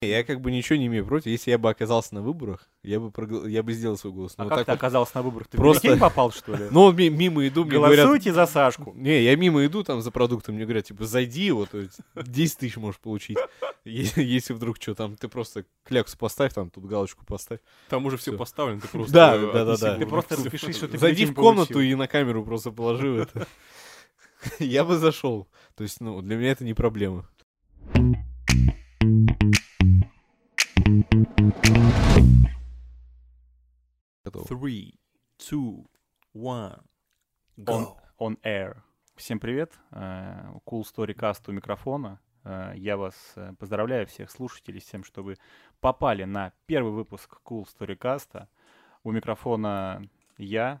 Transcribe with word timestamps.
Я 0.00 0.22
как 0.22 0.40
бы 0.40 0.52
ничего 0.52 0.78
не 0.78 0.86
имею 0.86 1.04
против. 1.04 1.26
Если 1.26 1.50
я 1.50 1.58
бы 1.58 1.68
оказался 1.68 2.14
на 2.14 2.22
выборах, 2.22 2.68
я 2.84 3.00
бы, 3.00 3.10
прогл... 3.10 3.46
я 3.46 3.64
бы 3.64 3.72
сделал 3.72 3.96
свой 3.96 4.12
голос. 4.12 4.34
А 4.36 4.44
Но 4.44 4.48
как 4.48 4.58
так 4.58 4.66
ты 4.66 4.72
вот- 4.72 4.78
оказался 4.78 5.12
на 5.16 5.22
выборах? 5.22 5.48
Ты 5.48 5.56
Просто- 5.56 5.96
в 5.96 5.98
попал, 5.98 6.30
что 6.30 6.54
ли? 6.54 6.68
Ну, 6.70 6.92
ми- 6.92 7.10
мимо 7.10 7.44
иду, 7.48 7.64
мне 7.64 7.74
говорят... 7.74 8.06
Голосуйте 8.06 8.32
за 8.32 8.46
Сашку. 8.46 8.92
Не, 8.94 9.24
я 9.24 9.34
мимо 9.34 9.66
иду 9.66 9.82
там 9.82 10.00
за 10.00 10.12
продуктом, 10.12 10.54
мне 10.54 10.64
говорят, 10.66 10.84
типа, 10.84 11.04
зайди, 11.04 11.50
вот, 11.50 11.70
то 11.70 11.78
есть 11.78 11.98
10 12.14 12.58
тысяч 12.58 12.76
можешь 12.76 13.00
получить. 13.00 13.38
Если 13.84 14.52
вдруг 14.52 14.76
что, 14.80 14.94
там, 14.94 15.16
ты 15.16 15.26
просто 15.26 15.64
кляксу 15.84 16.16
поставь, 16.16 16.54
там, 16.54 16.70
тут 16.70 16.84
галочку 16.84 17.24
поставь. 17.26 17.58
Там 17.88 18.06
уже 18.06 18.18
все 18.18 18.36
поставлено, 18.36 18.80
ты 18.80 18.86
просто... 18.86 19.12
Да, 19.12 19.34
э, 19.34 19.52
да, 19.52 19.64
да, 19.64 19.76
да. 19.76 19.96
Ты 19.96 20.06
просто 20.06 20.36
Всё. 20.36 20.44
распишись, 20.44 20.76
что 20.76 20.86
ты 20.86 20.96
Зайди 20.98 21.24
в 21.26 21.34
комнату 21.34 21.80
и 21.80 21.92
на 21.96 22.06
камеру 22.06 22.44
просто 22.44 22.70
положи 22.70 23.22
это. 23.22 23.48
Я 24.60 24.84
бы 24.84 24.96
зашел. 24.96 25.48
То 25.74 25.82
есть, 25.82 26.00
ну, 26.00 26.22
для 26.22 26.36
меня 26.36 26.52
это 26.52 26.64
не 26.64 26.74
проблема. 26.74 27.28
Three, 34.48 34.94
two, 35.36 35.84
one, 36.34 36.80
On, 37.58 37.84
go. 37.84 37.96
on 38.18 38.36
air. 38.42 38.76
Всем 39.16 39.38
привет. 39.40 39.72
э, 39.90 40.52
Cool 40.64 40.84
Story 40.84 41.14
Cast 41.14 41.42
у 41.48 41.52
микрофона. 41.52 42.18
Э, 42.44 42.72
Я 42.76 42.96
вас 42.96 43.14
э, 43.36 43.52
поздравляю, 43.58 44.06
всех 44.06 44.30
слушателей, 44.30 44.80
с 44.80 44.86
тем, 44.86 45.04
что 45.04 45.22
вы 45.22 45.36
попали 45.80 46.24
на 46.24 46.52
первый 46.66 46.92
выпуск 46.92 47.40
Cool 47.44 47.66
Story 47.66 47.98
Cast. 47.98 48.46
У 49.04 49.12
микрофона 49.12 50.08
я, 50.38 50.80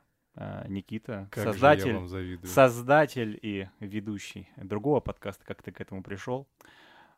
Никита, 0.68 1.28
Как 1.30 1.44
же 1.44 1.52
создатель, 1.52 1.88
я 1.88 1.94
вам 1.94 2.08
завидую. 2.08 2.48
создатель 2.50 3.38
и 3.42 3.68
ведущий 3.80 4.48
другого 4.56 5.00
подкаста, 5.00 5.44
как 5.44 5.62
ты 5.62 5.72
к 5.72 5.80
этому 5.82 6.02
пришел. 6.02 6.48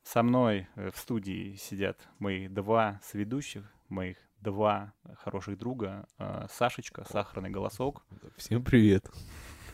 Со 0.02 0.22
мной 0.22 0.66
в 0.74 0.96
студии 0.96 1.54
сидят 1.56 2.08
мои 2.18 2.48
два 2.48 2.98
сведущих, 3.04 3.70
моих 3.88 4.16
два 4.40 4.92
хороших 5.18 5.58
друга. 5.58 6.06
э, 6.18 6.46
Сашечка, 6.50 7.04
сахарный 7.10 7.50
голосок, 7.50 8.04
Всем 8.36 8.62
привет. 8.64 9.10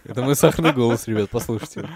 Это 0.05 0.23
мой 0.23 0.35
сахарный 0.37 0.73
голос, 0.73 1.07
ребят, 1.09 1.31
послушайте. 1.31 1.89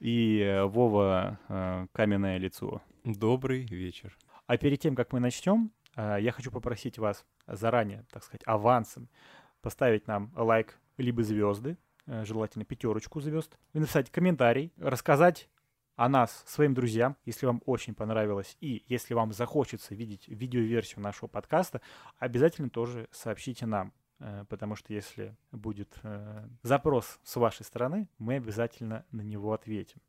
и 0.00 0.40
э, 0.40 0.64
Вова, 0.64 1.38
э, 1.48 1.86
каменное 1.92 2.38
лицо. 2.38 2.82
Добрый 3.04 3.64
вечер. 3.64 4.16
А 4.46 4.56
перед 4.56 4.80
тем, 4.80 4.94
как 4.94 5.12
мы 5.12 5.20
начнем, 5.20 5.70
э, 5.96 6.18
я 6.20 6.32
хочу 6.32 6.50
попросить 6.50 6.98
вас 6.98 7.24
заранее, 7.46 8.04
так 8.10 8.24
сказать, 8.24 8.42
авансом 8.46 9.08
поставить 9.60 10.06
нам 10.06 10.32
лайк 10.36 10.78
либо 10.98 11.22
звезды, 11.22 11.78
желательно 12.06 12.64
пятерочку 12.64 13.20
звезд, 13.20 13.56
и 13.72 13.78
написать 13.78 14.10
комментарий, 14.10 14.72
рассказать 14.76 15.48
о 15.96 16.08
нас 16.08 16.42
своим 16.46 16.74
друзьям, 16.74 17.16
если 17.24 17.46
вам 17.46 17.62
очень 17.66 17.94
понравилось, 17.94 18.56
и 18.60 18.84
если 18.88 19.14
вам 19.14 19.32
захочется 19.32 19.94
видеть 19.94 20.28
видеоверсию 20.28 21.00
нашего 21.00 21.28
подкаста, 21.28 21.80
обязательно 22.18 22.70
тоже 22.70 23.08
сообщите 23.12 23.66
нам, 23.66 23.92
э, 24.18 24.44
потому 24.48 24.74
что 24.74 24.92
если 24.94 25.36
будет 25.50 25.94
э, 26.02 26.48
запрос 26.62 27.20
с 27.22 27.36
вашей 27.36 27.64
стороны, 27.64 28.08
мы 28.18 28.36
обязательно 28.36 29.04
на 29.10 29.20
него 29.20 29.52
ответим. 29.52 30.00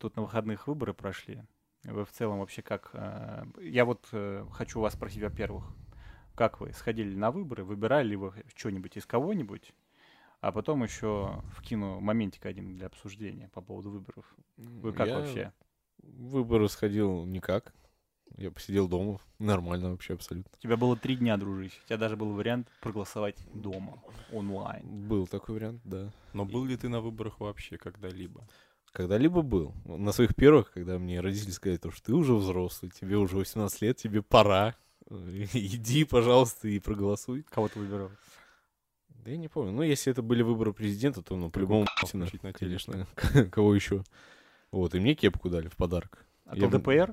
Тут 0.00 0.16
на 0.16 0.22
выходных 0.22 0.68
выборы 0.68 0.94
прошли. 0.94 1.42
Вы 1.84 2.04
в 2.04 2.12
целом 2.12 2.40
вообще 2.40 2.62
как... 2.62 2.90
э, 2.92 3.44
Я 3.60 3.84
вот 3.84 4.08
хочу 4.52 4.80
вас 4.80 4.92
спросить, 4.92 5.22
во-первых, 5.22 5.64
как 6.34 6.60
вы 6.60 6.72
сходили 6.72 7.14
на 7.16 7.30
выборы, 7.30 7.64
выбирали 7.64 8.08
ли 8.08 8.16
вы 8.16 8.32
что-нибудь 8.54 8.96
из 8.96 9.06
кого-нибудь, 9.06 9.72
а 10.46 10.52
потом 10.52 10.84
еще 10.84 11.42
вкину 11.56 11.98
моментик 11.98 12.46
один 12.46 12.76
для 12.76 12.86
обсуждения 12.86 13.50
по 13.52 13.60
поводу 13.60 13.90
выборов. 13.90 14.24
Вы 14.56 14.92
как 14.92 15.08
Я 15.08 15.18
вообще? 15.18 15.52
Выборы 15.98 16.68
сходил 16.68 17.24
никак. 17.24 17.74
Я 18.36 18.52
посидел 18.52 18.86
дома. 18.86 19.18
Нормально 19.40 19.90
вообще 19.90 20.14
абсолютно. 20.14 20.52
У 20.56 20.62
тебя 20.62 20.76
было 20.76 20.96
три 20.96 21.16
дня, 21.16 21.36
дружище. 21.36 21.80
У 21.82 21.88
тебя 21.88 21.96
даже 21.96 22.16
был 22.16 22.32
вариант 22.32 22.68
проголосовать 22.80 23.44
дома, 23.54 24.00
онлайн. 24.30 24.86
Был 25.08 25.26
такой 25.26 25.56
вариант, 25.56 25.80
да. 25.82 26.12
Но 26.32 26.44
был 26.44 26.64
ли 26.64 26.76
ты 26.76 26.88
на 26.88 27.00
выборах 27.00 27.40
вообще 27.40 27.76
когда-либо? 27.76 28.46
Когда-либо 28.92 29.42
был. 29.42 29.74
На 29.84 30.12
своих 30.12 30.36
первых, 30.36 30.70
когда 30.70 30.96
мне 31.00 31.20
родители 31.20 31.50
сказали, 31.50 31.78
то, 31.78 31.90
что 31.90 32.04
ты 32.04 32.14
уже 32.14 32.34
взрослый, 32.34 32.92
тебе 32.92 33.16
уже 33.16 33.36
18 33.36 33.82
лет, 33.82 33.96
тебе 33.96 34.22
пора. 34.22 34.76
Иди, 35.10 36.04
пожалуйста, 36.04 36.68
и 36.68 36.78
проголосуй. 36.78 37.42
Кого 37.50 37.66
ты 37.66 37.80
выбирал? 37.80 38.12
Да 39.26 39.32
я 39.32 39.38
не 39.38 39.48
помню. 39.48 39.72
Ну, 39.72 39.82
если 39.82 40.12
это 40.12 40.22
были 40.22 40.42
выборы 40.42 40.72
президента, 40.72 41.20
то, 41.20 41.34
ну, 41.34 41.50
по-любому, 41.50 41.84
конечно. 42.56 43.08
Кого 43.50 43.74
еще? 43.74 44.04
Вот, 44.70 44.94
и 44.94 45.00
мне 45.00 45.16
кепку 45.16 45.50
дали 45.50 45.66
в 45.66 45.74
подарок. 45.74 46.24
А 46.44 46.56
Я 46.56 46.68
ЛДПР? 46.68 47.12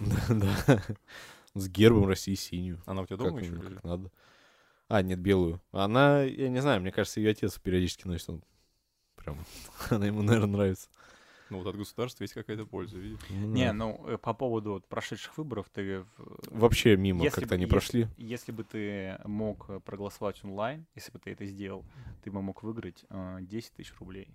Да, 0.00 0.34
да. 0.66 0.82
С 1.54 1.68
гербом 1.68 2.08
России 2.08 2.34
синюю. 2.34 2.82
Она 2.86 3.02
у 3.02 3.06
тебя 3.06 3.18
Как, 3.18 3.28
дома 3.28 3.40
еще? 3.40 3.52
ну, 3.52 3.62
или? 3.62 3.74
как 3.74 3.84
надо. 3.84 4.10
А, 4.88 5.00
нет, 5.02 5.20
белую. 5.20 5.60
Она, 5.70 6.22
я 6.22 6.48
не 6.48 6.60
знаю, 6.60 6.80
мне 6.80 6.90
кажется, 6.90 7.20
ее 7.20 7.30
отец 7.30 7.56
периодически 7.56 8.08
носит. 8.08 8.28
Он 8.28 8.42
прям, 9.14 9.38
она 9.90 10.06
ему, 10.06 10.22
наверное, 10.22 10.48
нравится. 10.48 10.88
Ну 11.52 11.58
вот 11.58 11.66
от 11.68 11.76
государства 11.76 12.24
есть 12.24 12.34
какая-то 12.34 12.66
польза, 12.66 12.98
видишь? 12.98 13.20
Ну, 13.30 13.46
Не, 13.52 13.72
ну 13.72 14.04
э, 14.08 14.18
по 14.18 14.34
поводу 14.34 14.72
вот 14.72 14.86
прошедших 14.88 15.36
выборов 15.38 15.68
ты 15.72 16.00
в- 16.16 16.38
Вообще 16.50 16.96
мимо 16.96 17.22
Если 17.22 17.40
как-то 17.40 17.54
они 17.54 17.64
если- 17.64 17.70
прошли. 17.70 18.08
Если 18.16 18.52
бы 18.52 18.64
ты 18.64 19.18
мог 19.24 19.66
э, 19.68 19.80
проголосовать 19.80 20.42
онлайн, 20.44 20.86
если 20.94 21.12
бы 21.12 21.18
ты 21.18 21.30
это 21.30 21.44
сделал, 21.46 21.84
ты 22.24 22.30
бы 22.30 22.42
мог 22.42 22.62
выиграть 22.62 23.04
э, 23.10 23.38
10 23.42 23.72
тысяч 23.74 23.92
рублей. 24.00 24.28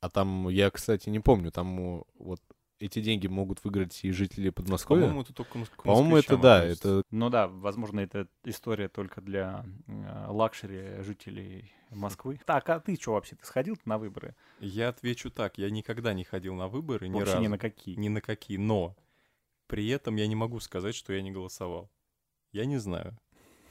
А 0.00 0.10
там, 0.10 0.48
я, 0.48 0.70
кстати, 0.70 1.08
не 1.10 1.20
помню, 1.20 1.50
там 1.50 2.04
вот 2.18 2.40
эти 2.84 3.00
деньги 3.00 3.26
могут 3.26 3.62
выиграть 3.64 4.04
и 4.04 4.10
жители 4.12 4.50
Подмосковья. 4.50 5.02
По-моему, 5.02 5.22
это 5.22 5.32
только 5.32 5.58
мос- 5.58 5.70
к 5.74 5.82
По-моему, 5.82 6.16
это 6.16 6.36
москвичам 6.36 6.40
да, 6.40 6.58
относится. 6.58 6.88
это 6.98 7.02
Ну 7.10 7.30
да, 7.30 7.48
возможно, 7.48 8.00
это 8.00 8.28
история 8.44 8.88
только 8.88 9.20
для 9.20 9.64
э, 9.86 10.26
luxury 10.28 11.02
жителей 11.02 11.72
Москвы. 11.90 12.40
Так, 12.44 12.68
а 12.70 12.80
ты 12.80 12.96
что 12.96 13.12
вообще? 13.12 13.36
Ты 13.36 13.44
сходил 13.46 13.76
на 13.84 13.98
выборы? 13.98 14.34
Я 14.60 14.88
отвечу 14.88 15.30
так, 15.30 15.58
я 15.58 15.70
никогда 15.70 16.12
не 16.12 16.24
ходил 16.24 16.54
на 16.54 16.68
выборы, 16.68 17.08
ни 17.08 17.14
Вообще 17.14 17.32
разу. 17.34 17.42
ни 17.42 17.46
на 17.48 17.58
какие. 17.58 17.96
Ни 17.96 18.08
на 18.08 18.20
какие, 18.20 18.56
но 18.56 18.96
при 19.66 19.88
этом 19.88 20.16
я 20.16 20.26
не 20.26 20.34
могу 20.34 20.60
сказать, 20.60 20.94
что 20.94 21.12
я 21.12 21.22
не 21.22 21.30
голосовал. 21.30 21.90
Я 22.52 22.64
не 22.66 22.78
знаю. 22.78 23.16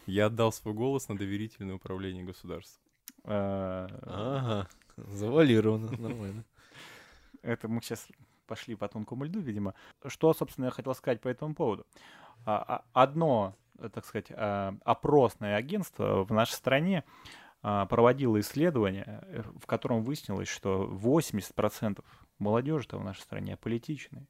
Я 0.06 0.25
отдал 0.25 0.51
свой 0.51 0.74
голос 0.74 1.07
на 1.07 1.18
доверительное 1.18 1.75
управление 1.75 2.24
государством. 2.24 2.81
Э, 3.25 3.88
Ага, 4.03 4.68
завалировано, 4.97 5.91
нормально. 5.97 6.44
Это 7.41 7.68
мы 7.68 7.81
сейчас 7.81 8.07
пошли 8.45 8.75
по 8.75 8.87
тонкому 8.87 9.25
льду, 9.25 9.39
видимо. 9.39 9.73
Что, 10.05 10.33
собственно, 10.33 10.65
я 10.65 10.71
хотел 10.71 10.93
сказать 10.95 11.21
по 11.21 11.27
этому 11.27 11.55
поводу. 11.55 11.85
А, 12.45 12.83
а, 12.93 13.03
Одно, 13.03 13.55
так 13.93 14.05
сказать, 14.05 14.31
а, 14.31 14.75
опросное 14.83 15.55
агентство 15.55 16.23
в 16.23 16.31
нашей 16.31 16.53
стране 16.53 17.03
проводило 17.61 18.37
исследование, 18.41 19.05
э, 19.21 19.43
в 19.57 19.65
котором 19.67 20.03
выяснилось, 20.03 20.49
что 20.49 20.85
80% 20.85 22.03
молодежи-то 22.37 22.97
в 22.97 23.05
нашей 23.05 23.21
стране 23.21 23.53
аполитичные. 23.53 24.27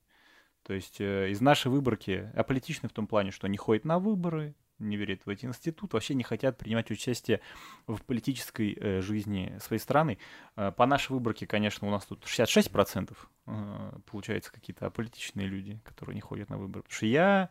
То 0.63 0.73
есть 0.73 1.01
э, 1.01 1.29
из 1.29 1.41
нашей 1.41 1.71
выборки 1.71 2.31
аполитичны 2.35 2.89
в 2.89 2.93
том 2.93 3.07
плане, 3.07 3.31
что 3.31 3.47
не 3.47 3.57
ходят 3.57 3.85
на 3.85 3.99
выборы, 3.99 4.55
не 4.79 4.97
верят 4.97 5.25
в 5.25 5.29
эти 5.29 5.45
институты, 5.45 5.95
вообще 5.95 6.13
не 6.13 6.23
хотят 6.23 6.57
принимать 6.57 6.91
участие 6.91 7.41
в 7.87 8.01
политической 8.03 8.77
э, 8.79 9.01
жизни 9.01 9.57
своей 9.61 9.79
страны. 9.79 10.17
Э, 10.55 10.71
По 10.75 10.85
нашей 10.85 11.11
выборке, 11.11 11.47
конечно, 11.47 11.87
у 11.87 11.91
нас 11.91 12.05
тут 12.05 12.23
66% 12.25 13.15
э, 13.45 13.91
получается 14.09 14.51
какие-то 14.51 14.87
аполитичные 14.87 15.47
люди, 15.47 15.79
которые 15.83 16.15
не 16.15 16.21
ходят 16.21 16.49
на 16.49 16.57
выборы. 16.57 16.83
Потому 16.83 16.95
что 16.95 17.05
я, 17.05 17.49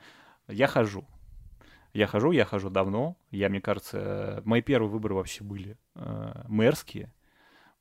я 0.48 0.66
хожу. 0.66 1.06
Я 1.92 2.06
хожу, 2.06 2.32
я 2.32 2.44
хожу 2.44 2.70
давно. 2.70 3.16
Я, 3.30 3.48
мне 3.48 3.60
кажется, 3.60 4.42
мои 4.44 4.62
первые 4.62 4.90
выборы 4.90 5.14
вообще 5.14 5.44
были 5.44 5.76
э, 5.94 6.44
мэрские 6.48 7.12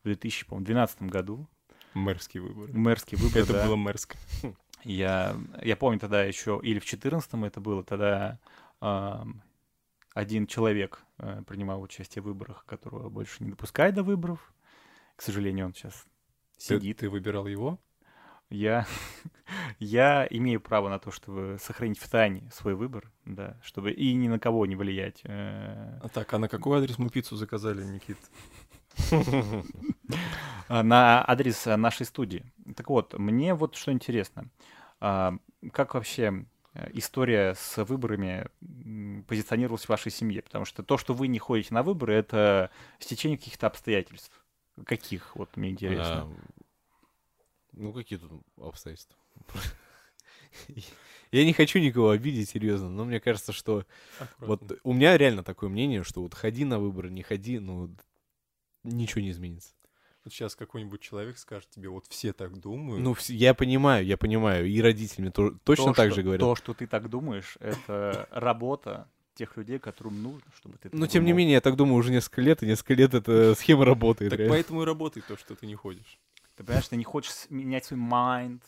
в 0.01 0.05
2012 0.05 1.03
году. 1.03 1.47
Мэрские 1.93 2.43
выборы. 2.43 2.73
Мэрские 2.73 3.19
выборы, 3.19 3.43
Это 3.43 3.53
да. 3.53 3.65
было 3.65 3.75
мэрское. 3.75 4.19
Я, 4.83 5.35
я 5.61 5.75
помню 5.75 5.99
тогда 5.99 6.23
еще, 6.23 6.59
или 6.63 6.79
в 6.79 6.85
14-м 6.85 7.45
это 7.45 7.61
было, 7.61 7.83
тогда 7.83 8.39
один 10.13 10.47
человек 10.47 11.03
э, 11.19 11.41
принимал 11.47 11.81
участие 11.81 12.21
в 12.21 12.25
выборах, 12.25 12.65
которого 12.65 13.09
больше 13.09 13.43
не 13.43 13.51
допускают 13.51 13.95
до 13.95 14.03
выборов. 14.03 14.53
К 15.15 15.21
сожалению, 15.21 15.67
он 15.67 15.73
сейчас 15.73 16.05
Ты, 16.57 16.75
сидит. 16.75 16.97
ты 16.97 17.09
выбирал 17.09 17.47
его? 17.47 17.79
Я, 18.49 18.85
я 19.79 20.27
имею 20.29 20.59
право 20.59 20.89
на 20.89 20.99
то, 20.99 21.11
чтобы 21.11 21.57
сохранить 21.61 21.99
в 21.99 22.09
тайне 22.09 22.49
свой 22.51 22.75
выбор, 22.75 23.09
да, 23.25 23.57
чтобы 23.63 23.91
и 23.91 24.13
ни 24.13 24.27
на 24.27 24.39
кого 24.39 24.65
не 24.65 24.75
влиять. 24.75 25.21
э, 25.23 25.99
А 26.03 26.09
так, 26.09 26.33
а 26.33 26.39
на 26.39 26.49
какой 26.49 26.79
адрес 26.79 26.97
мы 26.99 27.09
пиццу 27.09 27.35
заказали, 27.37 27.83
Никит? 27.83 28.17
на 30.69 31.23
адрес 31.27 31.65
нашей 31.65 32.05
студии. 32.05 32.43
Так 32.75 32.89
вот, 32.89 33.17
мне 33.17 33.53
вот 33.53 33.75
что 33.75 33.91
интересно. 33.91 34.49
а, 34.99 35.35
Как 35.71 35.93
вообще 35.93 36.45
история 36.93 37.55
с 37.55 37.83
выборами 37.83 38.47
позиционировалась 39.27 39.85
в 39.85 39.89
вашей 39.89 40.11
семье? 40.11 40.41
Потому 40.41 40.65
что 40.65 40.83
то, 40.83 40.97
что 40.97 41.13
вы 41.13 41.27
не 41.27 41.39
ходите 41.39 41.73
на 41.73 41.83
выборы, 41.83 42.13
это 42.13 42.71
стечение 42.99 43.37
каких-то 43.37 43.67
обстоятельств. 43.67 44.43
Каких? 44.85 45.35
Вот 45.35 45.55
мне 45.57 45.71
интересно. 45.71 46.21
А, 46.21 46.33
Ну, 47.73 47.93
какие 47.93 48.19
тут 48.19 48.31
обстоятельства? 48.57 49.17
Я 51.31 51.45
не 51.45 51.53
хочу 51.53 51.79
никого 51.79 52.09
обидеть, 52.09 52.49
серьезно, 52.49 52.89
но 52.89 53.05
мне 53.05 53.19
кажется, 53.19 53.53
что 53.53 53.85
вот 54.39 54.61
Аккуратно. 54.61 54.77
у 54.83 54.93
меня 54.93 55.17
реально 55.17 55.43
такое 55.43 55.69
мнение, 55.69 56.03
что 56.03 56.21
вот 56.21 56.33
ходи 56.33 56.65
на 56.65 56.79
выборы, 56.79 57.09
не 57.09 57.23
ходи, 57.23 57.59
ну, 57.59 57.95
ничего 58.83 59.21
не 59.21 59.31
изменится. 59.31 59.73
Вот 60.23 60.31
сейчас 60.33 60.55
какой-нибудь 60.55 61.01
человек 61.01 61.37
скажет 61.39 61.69
тебе, 61.71 61.89
вот 61.89 62.05
все 62.07 62.31
так 62.31 62.55
думают. 62.59 63.01
Ну, 63.03 63.15
я 63.29 63.53
понимаю, 63.55 64.05
я 64.05 64.17
понимаю, 64.17 64.67
и 64.67 64.79
родители 64.81 65.21
мне 65.23 65.31
то- 65.31 65.51
точно 65.63 65.85
То, 65.85 65.93
так 65.93 66.07
что- 66.11 66.15
же 66.17 66.23
говорят. 66.23 66.41
То, 66.41 66.55
что 66.55 66.73
ты 66.75 66.85
так 66.85 67.09
думаешь, 67.09 67.57
это 67.59 68.27
работа 68.31 69.07
тех 69.33 69.57
людей, 69.57 69.79
которым 69.79 70.21
нужно, 70.21 70.51
чтобы 70.55 70.77
ты 70.77 70.89
Но 70.91 71.07
тем 71.07 71.25
не 71.25 71.33
менее, 71.33 71.53
я 71.53 71.61
так 71.61 71.75
думаю 71.75 71.95
уже 71.95 72.11
несколько 72.11 72.41
лет, 72.41 72.61
и 72.61 72.67
несколько 72.67 72.93
лет 72.93 73.13
эта 73.15 73.55
схема 73.59 73.83
работает. 73.85 74.29
так 74.29 74.39
реально. 74.39 74.53
поэтому 74.55 74.83
и 74.83 74.85
работает 74.85 75.25
то, 75.25 75.37
что 75.37 75.55
ты 75.55 75.65
не 75.65 75.75
ходишь. 75.75 76.19
Ты 76.55 76.63
понимаешь, 76.63 76.87
ты 76.87 76.97
не 76.97 77.03
хочешь 77.03 77.31
менять 77.49 77.85
свой 77.85 77.99
paradigm. 77.99 78.61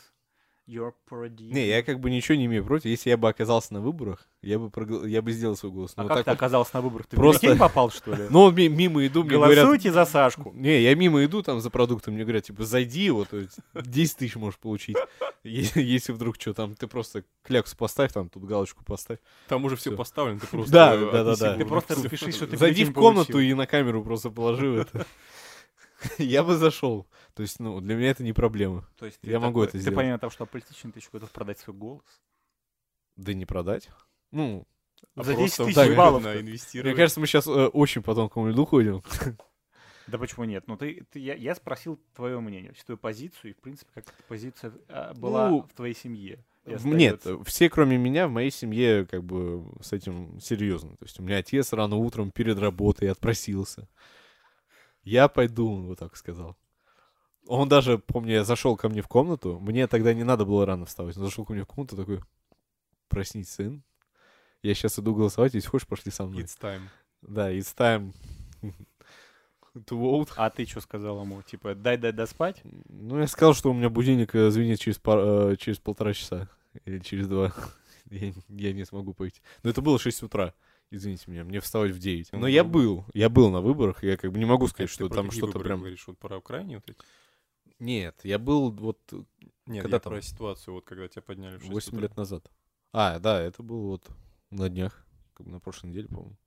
Не, 1.53 1.67
я 1.67 1.83
как 1.83 1.99
бы 1.99 2.09
ничего 2.09 2.35
не 2.37 2.45
имею 2.45 2.63
против. 2.65 2.85
Если 2.85 3.09
я 3.09 3.17
бы 3.17 3.27
оказался 3.27 3.73
на 3.73 3.81
выборах, 3.81 4.27
я 4.41 4.57
бы, 4.59 4.67
прогла- 4.67 5.07
я 5.07 5.21
бы 5.21 5.31
сделал 5.33 5.57
свой 5.57 5.71
голос. 5.71 5.93
А 5.97 6.03
Но 6.03 6.07
как 6.07 6.17
так 6.19 6.25
ты 6.25 6.31
вот- 6.31 6.35
оказался 6.37 6.71
на 6.75 6.81
выборах? 6.81 7.07
Ты 7.07 7.15
Просто- 7.17 7.39
в 7.39 7.43
бюллетень 7.43 7.59
попал, 7.59 7.91
что 7.91 8.13
ли? 8.15 8.23
Ну, 8.29 8.39
вот 8.43 8.55
ми- 8.55 8.69
мимо 8.69 9.05
иду, 9.05 9.23
мне 9.23 9.33
говорят... 9.33 9.57
Голосуйте 9.65 9.91
за 9.91 10.05
Сашку. 10.05 10.51
Не, 10.55 10.81
я 10.81 10.95
мимо 10.95 11.23
иду 11.25 11.41
там 11.43 11.59
за 11.59 11.69
продуктом, 11.69 12.13
мне 12.13 12.23
говорят, 12.23 12.45
типа, 12.45 12.63
зайди, 12.63 13.09
вот, 13.09 13.29
то 13.29 13.37
есть 13.37 13.57
10 13.73 14.17
тысяч 14.17 14.35
можешь 14.37 14.57
получить. 14.59 14.95
Если 15.43 16.13
вдруг 16.13 16.37
что, 16.39 16.53
там, 16.53 16.75
ты 16.75 16.87
просто 16.87 17.25
кляксу 17.43 17.75
поставь, 17.75 18.13
там, 18.13 18.29
тут 18.29 18.45
галочку 18.45 18.85
поставь. 18.85 19.19
Там 19.49 19.65
уже 19.65 19.75
все 19.75 19.91
поставлено, 19.91 20.39
ты 20.39 20.47
просто... 20.51 20.71
Да, 20.71 20.95
да, 20.97 21.35
да, 21.35 21.57
Ты 21.57 21.65
просто 21.65 21.95
распиши, 21.95 22.31
что 22.31 22.47
ты 22.47 22.55
Зайди 22.57 22.85
в 22.85 22.93
комнату 22.93 23.39
и 23.39 23.53
на 23.53 23.67
камеру 23.67 24.03
просто 24.03 24.29
положи 24.29 24.67
это. 24.75 25.05
Я 26.17 26.43
бы 26.43 26.55
зашел. 26.55 27.07
То 27.33 27.41
есть, 27.41 27.59
ну, 27.59 27.79
для 27.81 27.95
меня 27.95 28.09
это 28.11 28.23
не 28.23 28.33
проблема. 28.33 28.87
То 28.97 29.05
есть 29.05 29.19
ты 29.19 29.29
Я 29.29 29.39
могу 29.39 29.61
это 29.63 29.73
Ты 29.73 29.79
сделать. 29.79 29.95
помимо 29.95 30.19
того, 30.19 30.31
что 30.31 30.43
аполитичен, 30.43 30.91
ты 30.91 30.99
еще 30.99 31.09
готов 31.11 31.31
продать 31.31 31.59
свой 31.59 31.75
голос? 31.75 32.03
Да 33.15 33.33
не 33.33 33.45
продать. 33.45 33.89
Ну, 34.31 34.67
А 35.15 35.23
За 35.23 35.35
10 35.35 35.55
просто 35.57 35.65
тысяч 35.65 35.95
баллов. 35.97 36.23
инвестировать. 36.25 36.91
мне 36.93 36.97
кажется, 36.97 37.19
мы 37.19 37.27
сейчас 37.27 37.47
очень 37.47 38.01
по 38.01 38.15
тонкому 38.15 38.49
льду 38.49 38.65
ходим. 38.65 39.03
Да 40.05 40.17
почему 40.17 40.43
нет? 40.43 40.65
Ну 40.67 40.75
ты, 40.75 41.05
ты- 41.11 41.19
я, 41.19 41.33
я 41.33 41.55
спросил 41.55 41.97
твое 42.13 42.37
мнение, 42.41 42.71
вообще 42.71 42.83
твою 42.83 42.97
позицию, 42.97 43.51
и 43.51 43.53
в 43.53 43.61
принципе 43.61 43.89
как 43.93 44.03
эта 44.09 44.23
позиция 44.27 44.73
а, 44.89 45.13
была 45.13 45.49
Ну, 45.49 45.61
в 45.61 45.73
твоей 45.73 45.95
семье. 45.95 46.43
Нет, 46.65 47.25
все, 47.45 47.69
кроме 47.69 47.97
меня, 47.97 48.27
в 48.27 48.31
моей 48.31 48.51
семье 48.51 49.05
как 49.05 49.23
бы 49.23 49.63
с 49.81 49.93
этим 49.93 50.39
серьезно. 50.41 50.91
То 50.97 51.05
есть 51.05 51.19
у 51.19 51.23
меня 51.23 51.37
отец 51.37 51.71
рано 51.71 51.95
утром 51.95 52.31
перед 52.31 52.57
работой 52.59 53.09
отпросился. 53.09 53.87
Я 55.03 55.27
пойду, 55.27 55.71
он 55.71 55.85
вот 55.87 55.99
так 55.99 56.15
сказал. 56.15 56.55
Он 57.47 57.67
даже, 57.67 57.97
помню, 57.97 58.33
я 58.35 58.43
зашел 58.43 58.77
ко 58.77 58.87
мне 58.87 59.01
в 59.01 59.07
комнату. 59.07 59.59
Мне 59.59 59.87
тогда 59.87 60.13
не 60.13 60.23
надо 60.23 60.45
было 60.45 60.65
рано 60.65 60.85
вставать. 60.85 61.17
Он 61.17 61.25
зашел 61.25 61.45
ко 61.45 61.53
мне 61.53 61.63
в 61.63 61.67
комнату 61.67 61.97
такой, 61.97 62.21
проснись, 63.09 63.49
сын. 63.49 63.83
Я 64.61 64.73
сейчас 64.73 64.97
иду 64.97 65.13
голосовать, 65.13 65.53
если 65.53 65.67
хочешь, 65.67 65.87
пошли 65.87 66.11
со 66.11 66.25
мной. 66.25 66.43
It's 66.43 66.57
time. 66.59 66.83
Да, 67.21 67.51
it's 67.51 67.75
time 67.75 68.13
to 69.75 69.99
vote. 69.99 70.29
А 70.37 70.49
ты 70.49 70.65
что 70.65 70.79
сказал 70.79 71.21
ему? 71.21 71.41
Типа, 71.41 71.75
дай 71.75 71.97
дай 71.97 72.13
доспать? 72.13 72.61
Ну, 72.87 73.19
я 73.19 73.27
сказал, 73.27 73.53
что 73.53 73.71
у 73.71 73.73
меня 73.73 73.89
будильник 73.89 74.33
э, 74.35 74.49
звенит 74.49 74.79
через, 74.79 74.99
пар- 74.99 75.51
э, 75.51 75.55
через 75.57 75.79
полтора 75.79 76.13
часа. 76.13 76.49
Или 76.85 76.99
через 76.99 77.27
два. 77.27 77.53
я, 78.09 78.33
я 78.47 78.73
не 78.73 78.85
смогу 78.85 79.13
пойти. 79.13 79.41
Но 79.63 79.69
это 79.69 79.81
было 79.81 79.99
6 79.99 80.23
утра. 80.23 80.53
Извините 80.95 81.31
меня, 81.31 81.43
мне 81.43 81.59
вставать 81.59 81.89
в 81.89 81.97
9. 81.97 82.33
Но 82.33 82.45
я 82.45 82.63
ну. 82.63 82.69
был. 82.69 83.05
Я 83.15 83.27
был 83.29 83.49
на 83.49 83.61
выборах. 83.61 84.03
Я 84.03 84.15
как 84.15 84.31
бы 84.31 84.37
не 84.37 84.45
могу 84.45 84.67
сказать, 84.67 84.91
что 84.91 85.09
там 85.09 85.31
что-то 85.31 85.57
прям... 85.57 85.79
говоришь? 85.79 86.05
Вот 86.05 86.19
про 86.19 86.37
Украине 86.37 86.75
вот 86.75 86.87
эти? 86.87 86.99
Нет, 87.79 88.19
я 88.23 88.37
был 88.37 88.69
вот 88.69 88.99
Нет, 89.65 89.81
Когда 89.81 89.97
я 89.97 89.99
там? 89.99 90.13
про 90.13 90.21
ситуацию, 90.21 90.75
вот 90.75 90.85
когда 90.85 91.07
тебя 91.07 91.23
подняли 91.23 91.57
в 91.57 91.61
6 91.61 91.73
8 91.73 91.89
утра. 91.89 92.01
лет 92.01 92.15
назад. 92.15 92.51
А, 92.91 93.17
да, 93.17 93.41
это 93.41 93.63
было 93.63 93.87
вот 93.87 94.07
на 94.51 94.69
днях. 94.69 95.03
Как 95.33 95.47
бы 95.47 95.51
на 95.51 95.59
прошлой 95.59 95.89
неделе, 95.89 96.07
по-моему. 96.09 96.37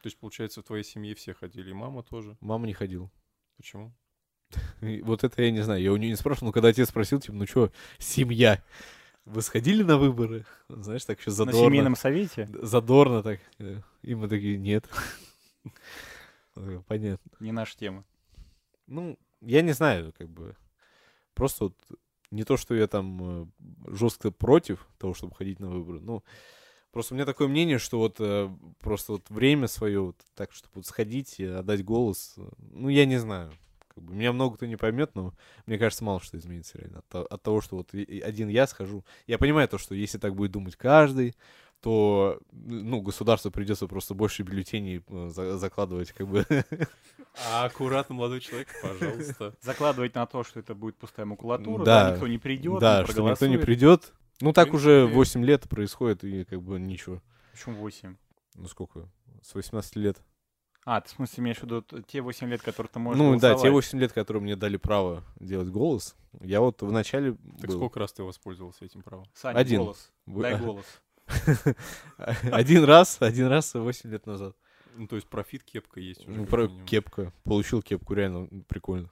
То 0.00 0.06
есть, 0.06 0.16
получается, 0.16 0.62
в 0.62 0.64
твоей 0.64 0.82
семье 0.82 1.14
все 1.14 1.34
ходили, 1.34 1.68
и 1.68 1.74
мама 1.74 2.02
тоже. 2.02 2.38
Мама 2.40 2.66
не 2.66 2.72
ходила. 2.72 3.10
Почему? 3.58 3.92
Вот 4.80 5.22
это 5.22 5.42
я 5.42 5.50
не 5.50 5.60
знаю. 5.60 5.82
Я 5.82 5.92
у 5.92 5.98
нее 5.98 6.08
не 6.08 6.16
спрашивал, 6.16 6.46
но 6.46 6.52
когда 6.52 6.68
отец 6.68 6.88
спросил, 6.88 7.20
типа, 7.20 7.34
ну 7.34 7.46
что, 7.46 7.70
семья, 7.98 8.62
вы 9.26 9.42
сходили 9.42 9.82
на 9.82 9.98
выборы? 9.98 10.44
Знаешь, 10.68 11.04
так 11.04 11.18
еще 11.18 11.30
На 11.30 11.36
задорно. 11.36 11.60
семейном 11.66 11.96
совете? 11.96 12.48
задорно 12.62 13.22
так. 13.22 13.40
э, 13.58 13.80
И 14.02 14.14
мы 14.14 14.28
такие, 14.28 14.56
нет. 14.56 14.88
Э, 16.56 16.80
Понятно. 16.86 17.30
Не 17.40 17.52
наша 17.52 17.76
тема. 17.76 18.04
Ну, 18.86 19.18
я 19.40 19.62
не 19.62 19.72
знаю, 19.72 20.12
как 20.16 20.28
бы. 20.28 20.56
Просто 21.34 21.64
вот 21.64 21.74
не 22.30 22.44
то, 22.44 22.56
что 22.56 22.74
я 22.74 22.86
там 22.86 23.52
жестко 23.86 24.30
против 24.30 24.86
того, 24.98 25.12
чтобы 25.14 25.34
ходить 25.34 25.60
на 25.60 25.68
выборы. 25.68 26.00
Ну, 26.00 26.24
просто 26.92 27.14
у 27.14 27.16
меня 27.16 27.26
такое 27.26 27.48
мнение, 27.48 27.78
что 27.78 27.98
вот 27.98 28.16
э, 28.20 28.48
просто 28.80 29.12
вот 29.12 29.28
время 29.28 29.66
свое 29.68 30.00
вот 30.00 30.16
так, 30.34 30.52
чтобы 30.52 30.72
вот 30.76 30.86
сходить 30.86 31.38
и 31.40 31.44
отдать 31.44 31.84
голос, 31.84 32.34
э, 32.38 32.48
ну, 32.72 32.88
я 32.88 33.04
не 33.06 33.18
знаю. 33.18 33.52
Как 33.96 34.04
бы, 34.04 34.14
меня 34.14 34.30
много 34.34 34.56
кто 34.56 34.66
не 34.66 34.76
поймет, 34.76 35.14
но 35.14 35.32
мне 35.64 35.78
кажется, 35.78 36.04
мало 36.04 36.20
что 36.20 36.36
изменится 36.36 36.76
реально. 36.76 36.98
От, 37.10 37.32
от 37.32 37.42
того, 37.42 37.62
что 37.62 37.76
вот 37.76 37.94
один 37.94 38.48
я 38.48 38.66
схожу. 38.66 39.06
Я 39.26 39.38
понимаю 39.38 39.66
то, 39.68 39.78
что 39.78 39.94
если 39.94 40.18
так 40.18 40.34
будет 40.36 40.50
думать 40.52 40.76
каждый, 40.76 41.34
то, 41.80 42.38
ну, 42.52 43.00
государству 43.00 43.50
придется 43.50 43.86
просто 43.86 44.12
больше 44.12 44.42
бюллетеней 44.42 45.02
э, 45.08 45.28
за- 45.30 45.56
закладывать, 45.56 46.12
как 46.12 46.28
бы. 46.28 46.44
А 47.48 47.64
аккуратно, 47.64 48.14
молодой 48.14 48.40
человек, 48.40 48.68
пожалуйста. 48.82 49.54
Закладывать 49.62 50.14
на 50.14 50.26
то, 50.26 50.44
что 50.44 50.60
это 50.60 50.74
будет 50.74 50.96
пустая 50.98 51.24
макулатура, 51.26 51.84
Да. 51.84 52.04
да, 52.04 52.12
никто 52.14 52.26
не 52.26 52.38
придет, 52.38 52.80
Да, 52.80 53.00
не 53.02 53.06
что 53.10 53.22
никто 53.28 53.46
не 53.46 53.56
придет. 53.58 54.12
Ну, 54.42 54.52
так 54.52 54.74
уже 54.74 55.06
принципе- 55.06 55.14
8 55.16 55.44
лет 55.44 55.68
происходит, 55.70 56.22
и 56.24 56.44
как 56.44 56.60
бы 56.62 56.78
ничего. 56.78 57.22
Почему 57.52 57.76
8? 57.76 58.16
Ну, 58.56 58.68
сколько? 58.68 59.08
С 59.42 59.54
18 59.54 59.96
лет. 59.96 60.18
А, 60.88 61.00
ты 61.00 61.08
в 61.08 61.12
смысле 61.12 61.42
имеешь 61.42 61.58
в 61.58 61.64
виду 61.64 61.82
те 62.06 62.20
8 62.22 62.48
лет, 62.48 62.62
которые 62.62 62.88
ты 62.92 63.00
можешь 63.00 63.18
ну, 63.20 63.32
да, 63.34 63.38
те 63.40 63.48
голосовать? 63.54 63.72
8 63.72 63.98
лет, 63.98 64.12
которые 64.12 64.40
мне 64.42 64.54
дали 64.54 64.76
право 64.76 65.24
делать 65.40 65.68
голос, 65.68 66.14
я 66.40 66.60
вот 66.60 66.80
в 66.80 66.92
начале 66.92 67.32
Так 67.60 67.68
был. 67.70 67.76
сколько 67.76 67.98
раз 67.98 68.12
ты 68.12 68.22
воспользовался 68.22 68.84
этим 68.84 69.02
правом? 69.02 69.26
Саня, 69.34 69.58
Один. 69.58 69.80
голос. 69.80 70.12
Вы- 70.26 70.42
Дай 70.42 70.58
голос. 70.64 70.86
Один 72.16 72.84
раз, 72.84 73.20
один 73.20 73.46
раз 73.46 73.74
8 73.74 74.10
лет 74.10 74.26
назад. 74.26 74.56
Ну, 74.94 75.06
то 75.08 75.16
есть 75.16 75.28
профит 75.28 75.62
кепка 75.64 76.00
есть 76.00 76.26
уже. 76.26 76.36
Ну, 76.36 76.42
как 76.44 76.50
про 76.50 76.62
минимум. 76.68 76.86
кепка. 76.86 77.32
Получил 77.44 77.82
кепку, 77.82 78.14
реально 78.14 78.48
прикольно. 78.68 79.10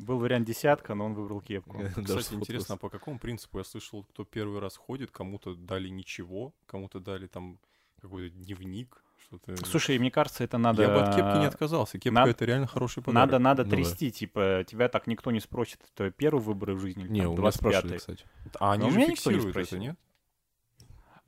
Был 0.00 0.18
вариант 0.18 0.46
десятка, 0.46 0.94
но 0.94 1.06
он 1.06 1.14
выбрал 1.14 1.40
кепку. 1.40 1.78
Даже 1.78 1.88
Кстати, 1.90 2.04
сфоткался. 2.04 2.34
интересно, 2.36 2.74
а 2.74 2.78
по 2.78 2.90
какому 2.90 3.18
принципу 3.18 3.58
я 3.58 3.64
слышал, 3.64 4.04
кто 4.04 4.24
первый 4.24 4.60
раз 4.60 4.76
ходит, 4.76 5.10
кому-то 5.10 5.54
дали 5.54 5.88
ничего, 5.88 6.52
кому-то 6.66 7.00
дали 7.00 7.26
там 7.26 7.58
какой-то 8.00 8.36
дневник, 8.36 9.02
что-то... 9.26 9.56
Слушай, 9.64 9.98
мне 9.98 10.10
кажется, 10.10 10.44
это 10.44 10.58
надо... 10.58 10.82
я 10.82 10.88
бы 10.88 11.00
от 11.00 11.14
кепки 11.14 11.38
не 11.38 11.46
отказался. 11.46 11.98
Кепка 11.98 12.14
надо- 12.20 12.30
это 12.30 12.44
реально 12.44 12.66
хороший 12.66 13.02
подарок. 13.02 13.30
Надо, 13.30 13.38
надо 13.42 13.64
Ну 13.64 13.70
да. 13.70 13.76
трясти, 13.76 14.10
типа, 14.10 14.64
тебя 14.66 14.88
так 14.88 15.06
никто 15.06 15.30
не 15.30 15.40
спросит, 15.40 15.80
это 15.94 16.10
первые 16.10 16.42
выборы 16.42 16.74
в 16.74 16.80
жизни 16.80 17.04
или 17.04 17.10
Не, 17.12 17.20
там, 17.22 17.32
у 17.32 17.36
меня 17.36 17.50
спрашивали, 17.52 17.94
25-й. 17.94 17.98
кстати. 17.98 18.24
А 18.60 18.72
они 18.72 18.82
Но 18.82 18.88
у 18.88 18.90
же 18.92 18.96
меня 18.98 19.08
никто 19.08 19.30
не 19.30 19.36
фиксируют 19.38 19.68
это, 19.68 19.78
нет? 19.78 19.96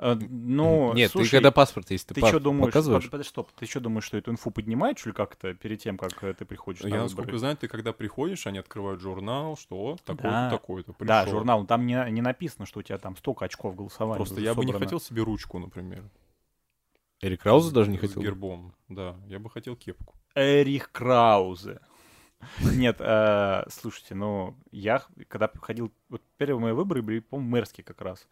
Э, 0.00 0.14
Ну, 0.14 0.92
Нет, 0.94 1.10
слушай, 1.10 1.30
ты 1.30 1.36
когда 1.38 1.50
паспорт, 1.50 1.90
если 1.90 2.06
ты, 2.06 2.14
ты 2.14 2.20
пар- 2.20 2.30
что 2.30 2.38
думаешь, 2.38 2.66
показываешь, 2.66 3.02
под- 3.04 3.10
подожди, 3.10 3.28
стоп, 3.30 3.50
ты 3.58 3.66
что 3.66 3.80
думаешь, 3.80 4.04
что 4.04 4.16
эту 4.16 4.30
инфу 4.30 4.52
поднимают, 4.52 4.96
что 5.00 5.08
ли, 5.08 5.12
как-то 5.14 5.52
перед 5.54 5.80
тем, 5.82 5.98
как 5.98 6.22
э, 6.22 6.34
ты 6.34 6.44
приходишь 6.44 6.82
на 6.82 6.86
Я, 6.86 6.92
выборы? 7.02 7.08
насколько 7.08 7.38
знаю, 7.38 7.56
ты 7.56 7.66
когда 7.66 7.92
приходишь, 7.92 8.46
они 8.46 8.58
открывают 8.58 9.00
журнал, 9.00 9.56
что 9.56 9.76
вот 9.76 10.02
такой-то, 10.04 10.30
Да. 10.30 10.50
такой-то 10.50 10.94
Да, 11.00 11.26
журнал, 11.26 11.66
там 11.66 11.84
не, 11.84 12.00
не 12.12 12.20
написано, 12.22 12.64
что 12.64 12.78
у 12.78 12.82
тебя 12.84 12.98
там 12.98 13.16
столько 13.16 13.44
очков 13.46 13.74
голосования. 13.74 14.18
Просто 14.18 14.40
я 14.40 14.54
бы 14.54 14.64
не 14.64 14.70
собрано. 14.72 14.86
хотел 14.86 15.00
себе 15.00 15.22
ручку, 15.22 15.58
например. 15.58 16.04
Эрик 17.20 17.42
Краузе 17.42 17.72
даже 17.74 17.90
не 17.90 17.98
с 17.98 18.00
хотел. 18.00 18.22
гербом, 18.22 18.74
да. 18.88 19.16
Я 19.26 19.38
бы 19.38 19.50
хотел 19.50 19.74
кепку. 19.76 20.14
Эрих 20.34 20.92
Краузе. 20.92 21.80
Нет, 22.76 22.96
э, 23.00 23.64
слушайте, 23.68 24.14
ну, 24.14 24.56
я, 24.70 25.02
когда 25.26 25.50
ходил, 25.60 25.92
вот 26.08 26.22
первые 26.36 26.60
мои 26.62 26.72
выборы 26.72 27.02
были, 27.02 27.18
по-моему, 27.18 27.50
мэрские 27.50 27.84
как 27.84 28.00
раз. 28.00 28.28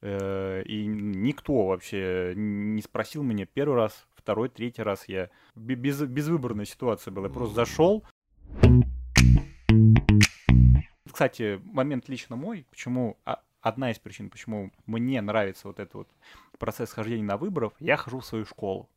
Э, 0.00 0.62
И 0.64 0.86
никто 0.86 1.66
вообще 1.66 2.34
не 2.36 2.80
спросил 2.82 3.24
меня 3.24 3.46
первый 3.46 3.74
раз, 3.76 4.06
второй, 4.14 4.48
третий 4.48 4.82
раз. 4.82 5.08
Я 5.08 5.30
бе- 5.56 5.74
без, 5.74 6.00
безвыборная 6.00 6.66
ситуация 6.66 7.10
была. 7.10 7.26
Я 7.26 7.32
просто 7.34 7.56
зашел. 7.56 8.04
Кстати, 11.10 11.60
момент 11.64 12.08
лично 12.08 12.36
мой, 12.36 12.64
почему 12.70 13.18
а, 13.24 13.40
одна 13.60 13.90
из 13.90 13.98
причин, 13.98 14.30
почему 14.30 14.72
мне 14.86 15.20
нравится 15.20 15.68
вот 15.68 15.80
этот 15.80 15.94
вот 15.94 16.08
процесс 16.58 16.92
хождения 16.92 17.24
на 17.24 17.36
выборов, 17.36 17.72
я 17.80 17.96
хожу 17.96 18.20
в 18.20 18.26
свою 18.26 18.44
школу. 18.44 18.88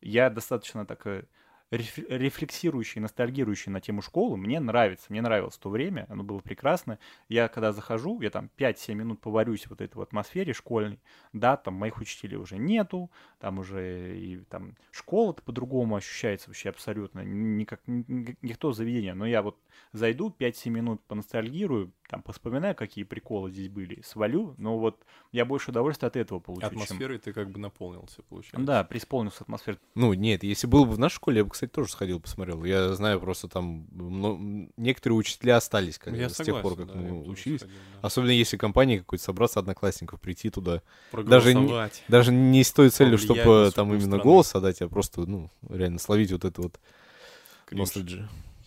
Я 0.00 0.30
достаточно 0.30 0.86
так 0.86 1.06
э, 1.06 1.24
реф- 1.70 2.08
рефлексирующий, 2.08 3.00
ностальгирующий 3.00 3.70
на 3.72 3.80
тему 3.80 4.02
школы. 4.02 4.36
Мне 4.36 4.60
нравится, 4.60 5.06
мне 5.08 5.20
нравилось 5.20 5.58
то 5.58 5.70
время, 5.70 6.06
оно 6.08 6.22
было 6.22 6.40
прекрасно. 6.40 6.98
Я 7.28 7.48
когда 7.48 7.72
захожу, 7.72 8.20
я 8.20 8.30
там 8.30 8.50
5-7 8.56 8.94
минут 8.94 9.20
поварюсь 9.20 9.64
в 9.64 9.70
вот 9.70 9.80
этой 9.80 9.96
вот 9.96 10.08
атмосфере 10.08 10.52
школьной. 10.52 11.00
Да, 11.32 11.56
там 11.56 11.74
моих 11.74 11.98
учителей 11.98 12.36
уже 12.36 12.58
нету, 12.58 13.10
там 13.38 13.58
уже 13.58 14.18
и 14.18 14.38
там 14.44 14.76
школа-то 14.90 15.42
по-другому 15.42 15.96
ощущается 15.96 16.48
вообще 16.48 16.70
абсолютно, 16.70 17.20
не 17.20 17.64
как, 17.64 17.80
не, 17.86 18.36
не 18.42 18.48
как 18.50 18.58
то 18.58 18.72
заведение. 18.72 19.14
Но 19.14 19.26
я 19.26 19.42
вот 19.42 19.58
зайду, 19.92 20.30
5-7 20.36 20.70
минут 20.70 21.02
поностальгирую, 21.04 21.92
там 22.08 22.22
поспоминаю, 22.22 22.74
какие 22.74 23.04
приколы 23.04 23.50
здесь 23.50 23.68
были, 23.68 24.00
свалю, 24.00 24.54
но 24.56 24.78
вот 24.78 25.04
я 25.30 25.44
больше 25.44 25.70
удовольствия 25.70 26.08
от 26.08 26.16
этого 26.16 26.40
получу. 26.40 26.66
Атмосферой 26.66 27.18
чем... 27.18 27.24
ты 27.24 27.32
как 27.34 27.50
бы 27.50 27.60
наполнился, 27.60 28.22
получается. 28.22 28.66
Да, 28.66 28.82
преисполнился 28.82 29.42
атмосферой. 29.42 29.78
Ну, 29.94 30.14
нет, 30.14 30.42
если 30.42 30.66
был 30.66 30.86
бы 30.86 30.92
в 30.92 30.98
нашей 30.98 31.16
школе, 31.16 31.38
я 31.38 31.44
бы, 31.44 31.50
кстати, 31.50 31.70
тоже 31.70 31.90
сходил, 31.90 32.18
посмотрел. 32.18 32.64
Я 32.64 32.94
знаю, 32.94 33.20
просто 33.20 33.46
там 33.46 33.86
ну, 33.92 34.70
некоторые 34.78 35.18
учителя 35.18 35.58
остались 35.58 35.98
как, 35.98 36.14
я 36.14 36.30
с 36.30 36.36
согласен, 36.36 36.54
тех 36.54 36.62
пор, 36.62 36.76
как 36.76 36.86
да, 36.86 36.94
мы 36.94 37.28
учились. 37.28 37.60
Сходил, 37.60 37.76
да. 37.76 38.06
Особенно 38.06 38.30
если 38.30 38.56
компания 38.56 39.00
какой-то 39.00 39.24
собраться, 39.24 39.60
одноклассников, 39.60 40.18
прийти 40.18 40.48
туда. 40.48 40.80
Даже 41.12 41.52
не, 41.52 41.90
даже 42.08 42.32
не 42.32 42.64
с 42.64 42.72
той 42.72 42.88
целью, 42.88 43.18
чтобы 43.18 43.70
там 43.74 43.88
именно 43.88 44.06
страны. 44.06 44.22
голос 44.22 44.54
отдать, 44.54 44.80
а 44.80 44.88
просто, 44.88 45.26
ну, 45.26 45.50
реально 45.68 45.98
словить 45.98 46.32
вот 46.32 46.46
это 46.46 46.62
вот. 46.62 46.80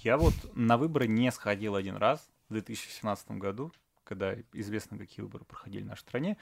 Я 0.04 0.18
вот 0.18 0.34
на 0.54 0.78
выборы 0.78 1.08
не 1.08 1.32
сходил 1.32 1.76
один 1.76 1.96
раз 1.96 2.28
в 2.52 2.54
2017 2.54 3.32
году, 3.32 3.72
когда 4.04 4.36
известно, 4.52 4.98
какие 4.98 5.24
выборы 5.24 5.46
проходили 5.46 5.84
в 5.84 5.88
нашей 5.88 6.02
стране. 6.02 6.38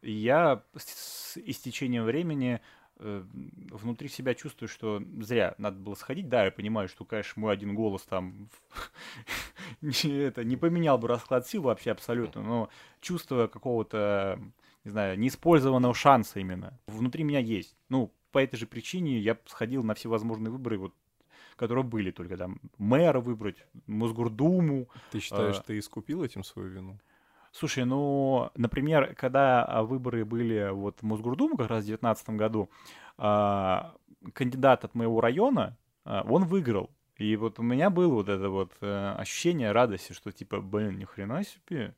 Я 0.00 0.64
с 0.74 1.36
истечением 1.36 2.04
времени 2.04 2.62
э, 2.96 3.22
внутри 3.70 4.08
себя 4.08 4.34
чувствую, 4.34 4.70
что 4.70 5.02
зря 5.20 5.54
надо 5.58 5.78
было 5.78 5.94
сходить. 5.94 6.30
Да, 6.30 6.46
я 6.46 6.50
понимаю, 6.50 6.88
что, 6.88 7.04
конечно, 7.04 7.38
мой 7.40 7.52
один 7.52 7.74
голос 7.74 8.02
там 8.02 8.48
это 9.82 10.44
не 10.44 10.56
поменял 10.56 10.96
бы 10.96 11.08
расклад 11.08 11.46
сил 11.46 11.62
вообще 11.62 11.90
абсолютно, 11.90 12.42
но 12.42 12.70
чувство 13.02 13.48
какого-то, 13.48 14.40
не 14.84 14.90
знаю, 14.90 15.18
неиспользованного 15.18 15.94
шанса 15.94 16.40
именно 16.40 16.78
внутри 16.86 17.22
меня 17.22 17.40
есть. 17.40 17.76
Ну, 17.90 18.14
по 18.32 18.38
этой 18.38 18.56
же 18.56 18.66
причине 18.66 19.18
я 19.18 19.36
сходил 19.44 19.82
на 19.82 19.94
всевозможные 19.94 20.50
выборы 20.50 20.78
вот 20.78 20.94
которые 21.60 21.84
были 21.84 22.10
только 22.10 22.38
там 22.38 22.58
мэра 22.78 23.20
выбрать, 23.20 23.66
Мосгордуму. 23.86 24.88
Ты 25.10 25.20
считаешь, 25.20 25.58
а... 25.58 25.62
ты 25.62 25.78
искупил 25.78 26.24
этим 26.24 26.42
свою 26.42 26.70
вину? 26.70 26.98
Слушай, 27.52 27.84
ну, 27.84 28.50
например, 28.56 29.14
когда 29.14 29.62
а, 29.64 29.82
выборы 29.82 30.24
были 30.24 30.70
вот 30.70 31.00
в 31.00 31.02
Мосгордуму 31.02 31.58
как 31.58 31.68
раз 31.68 31.82
в 31.82 31.86
2019 31.86 32.30
году, 32.30 32.70
а, 33.18 33.94
кандидат 34.32 34.84
от 34.84 34.94
моего 34.94 35.20
района, 35.20 35.76
а, 36.04 36.24
он 36.26 36.44
выиграл. 36.44 36.88
И 37.18 37.36
вот 37.36 37.58
у 37.58 37.62
меня 37.62 37.90
было 37.90 38.14
вот 38.14 38.30
это 38.30 38.48
вот 38.48 38.72
э, 38.80 39.14
ощущение 39.18 39.72
радости, 39.72 40.14
что 40.14 40.32
типа, 40.32 40.62
блин, 40.62 40.96
ни 40.96 41.04
хрена 41.04 41.44
себе, 41.44 41.94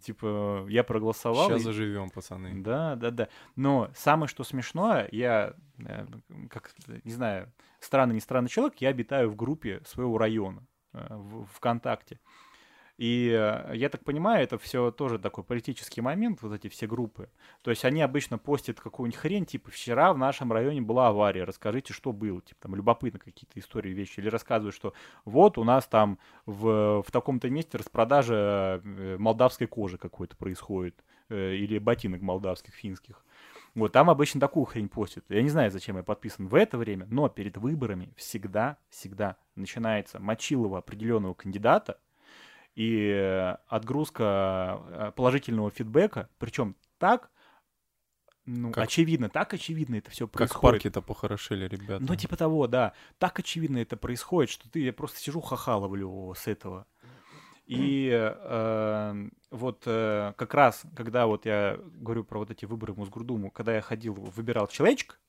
Типа, 0.00 0.66
я 0.68 0.84
проголосовал. 0.84 1.48
Сейчас 1.48 1.60
и... 1.60 1.64
заживем, 1.64 2.10
пацаны. 2.10 2.62
Да, 2.62 2.96
да, 2.96 3.10
да. 3.10 3.28
Но 3.56 3.90
самое, 3.94 4.28
что 4.28 4.44
смешное, 4.44 5.08
я, 5.12 5.54
э, 5.78 6.06
как, 6.50 6.72
не 7.04 7.12
знаю, 7.12 7.52
странный, 7.78 8.14
не 8.14 8.20
странный 8.20 8.48
человек, 8.48 8.78
я 8.78 8.88
обитаю 8.88 9.30
в 9.30 9.36
группе 9.36 9.80
своего 9.84 10.18
района 10.18 10.66
э, 10.92 11.06
в 11.10 11.46
ВКонтакте. 11.54 12.18
И 12.98 13.30
э, 13.30 13.74
я 13.74 13.88
так 13.88 14.04
понимаю, 14.04 14.44
это 14.44 14.58
все 14.58 14.90
тоже 14.90 15.18
такой 15.18 15.44
политический 15.44 16.00
момент, 16.00 16.42
вот 16.42 16.52
эти 16.52 16.68
все 16.68 16.86
группы. 16.86 17.30
То 17.62 17.70
есть 17.70 17.84
они 17.84 18.02
обычно 18.02 18.38
постят 18.38 18.80
какую-нибудь 18.80 19.18
хрень, 19.18 19.46
типа 19.46 19.70
вчера 19.70 20.12
в 20.12 20.18
нашем 20.18 20.52
районе 20.52 20.82
была 20.82 21.08
авария, 21.08 21.44
расскажите, 21.44 21.94
что 21.94 22.12
было, 22.12 22.40
типа 22.42 22.60
там 22.62 22.74
любопытно 22.74 23.18
какие-то 23.18 23.58
истории, 23.58 23.90
вещи. 23.90 24.20
Или 24.20 24.28
рассказывают, 24.28 24.74
что 24.74 24.92
вот 25.24 25.58
у 25.58 25.64
нас 25.64 25.86
там 25.86 26.18
в, 26.44 27.02
в 27.02 27.10
таком-то 27.10 27.48
месте 27.48 27.78
распродажа 27.78 28.80
э, 28.84 29.16
молдавской 29.18 29.66
кожи 29.66 29.96
какой-то 29.96 30.36
происходит, 30.36 31.02
э, 31.30 31.54
или 31.54 31.78
ботинок 31.78 32.20
молдавских, 32.20 32.74
финских. 32.74 33.24
Вот 33.74 33.92
там 33.92 34.10
обычно 34.10 34.38
такую 34.38 34.66
хрень 34.66 34.90
постят. 34.90 35.24
Я 35.30 35.42
не 35.42 35.48
знаю, 35.48 35.70
зачем 35.70 35.96
я 35.96 36.02
подписан 36.02 36.46
в 36.46 36.54
это 36.54 36.76
время, 36.76 37.06
но 37.10 37.30
перед 37.30 37.56
выборами 37.56 38.12
всегда, 38.16 38.76
всегда 38.90 39.36
начинается 39.54 40.20
мочилово 40.20 40.78
определенного 40.78 41.32
кандидата, 41.32 41.98
и 42.74 43.54
отгрузка 43.68 44.80
э, 44.88 45.12
положительного 45.14 45.70
фидбэка, 45.70 46.28
причем 46.38 46.76
так, 46.98 47.30
ну, 48.44 48.72
как, 48.72 48.84
очевидно, 48.84 49.28
так 49.28 49.54
очевидно 49.54 49.96
это 49.96 50.10
все 50.10 50.26
происходит. 50.26 50.52
Как 50.52 50.62
парки-то 50.62 51.00
похорошели, 51.02 51.68
ребята. 51.68 52.02
Ну, 52.02 52.16
типа 52.16 52.36
того, 52.36 52.66
да. 52.66 52.92
Так 53.18 53.38
очевидно 53.38 53.78
это 53.78 53.96
происходит, 53.96 54.50
что 54.50 54.68
ты, 54.68 54.80
я 54.80 54.92
просто 54.92 55.18
сижу 55.18 55.40
хахаловлю 55.40 56.34
с 56.36 56.48
этого. 56.48 56.86
И 57.66 58.10
э, 58.12 59.28
вот 59.50 59.82
э, 59.86 60.32
как 60.36 60.54
раз, 60.54 60.82
когда 60.96 61.26
вот 61.26 61.46
я 61.46 61.78
говорю 61.94 62.24
про 62.24 62.40
вот 62.40 62.50
эти 62.50 62.64
выборы 62.64 62.92
в 62.92 62.98
Мосгордуму, 62.98 63.50
когда 63.50 63.74
я 63.74 63.80
ходил, 63.80 64.14
выбирал 64.14 64.66
человечек, 64.66 65.20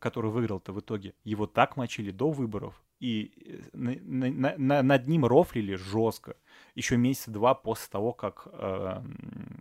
который 0.00 0.30
выиграл-то 0.30 0.72
в 0.72 0.80
итоге, 0.80 1.14
его 1.22 1.46
так 1.46 1.76
мочили 1.76 2.10
до 2.10 2.30
выборов, 2.30 2.82
и 2.98 3.32
э, 3.46 3.76
на, 3.76 3.94
на, 3.94 4.54
на, 4.58 4.82
над 4.82 5.06
ним 5.06 5.24
рофлили 5.24 5.76
жестко 5.76 6.36
еще 6.74 6.96
месяца 6.96 7.30
два 7.30 7.54
после 7.54 7.90
того, 7.90 8.12
как 8.12 8.48
э, 8.50 9.02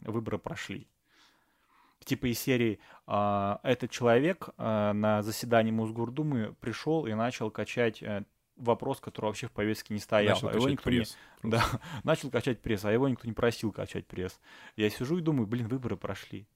выборы 0.01 0.37
прошли. 0.37 0.87
Типа 2.03 2.31
из 2.31 2.39
серии 2.39 2.79
э, 3.07 3.57
этот 3.63 3.91
человек 3.91 4.49
э, 4.57 4.91
на 4.93 5.21
заседании 5.21 5.71
Мосгордумы 5.71 6.55
пришел 6.59 7.05
и 7.05 7.13
начал 7.13 7.51
качать 7.51 8.01
э, 8.01 8.23
вопрос, 8.55 8.99
который 8.99 9.27
вообще 9.27 9.47
в 9.47 9.51
повестке 9.51 9.93
не 9.93 9.99
стоял. 9.99 10.35
Начал 10.35 10.49
а 10.49 10.53
его 10.53 10.69
никто 10.69 10.83
пресс. 10.85 11.17
Не... 11.43 11.51
Да, 11.51 11.63
начал 12.03 12.31
качать 12.31 12.61
пресс, 12.61 12.85
а 12.85 12.91
его 12.91 13.07
никто 13.07 13.27
не 13.27 13.33
просил 13.33 13.71
качать 13.71 14.07
пресс. 14.07 14.39
Я 14.75 14.89
сижу 14.89 15.17
и 15.17 15.21
думаю, 15.21 15.47
блин, 15.47 15.67
выборы 15.67 15.97
прошли. 15.97 16.47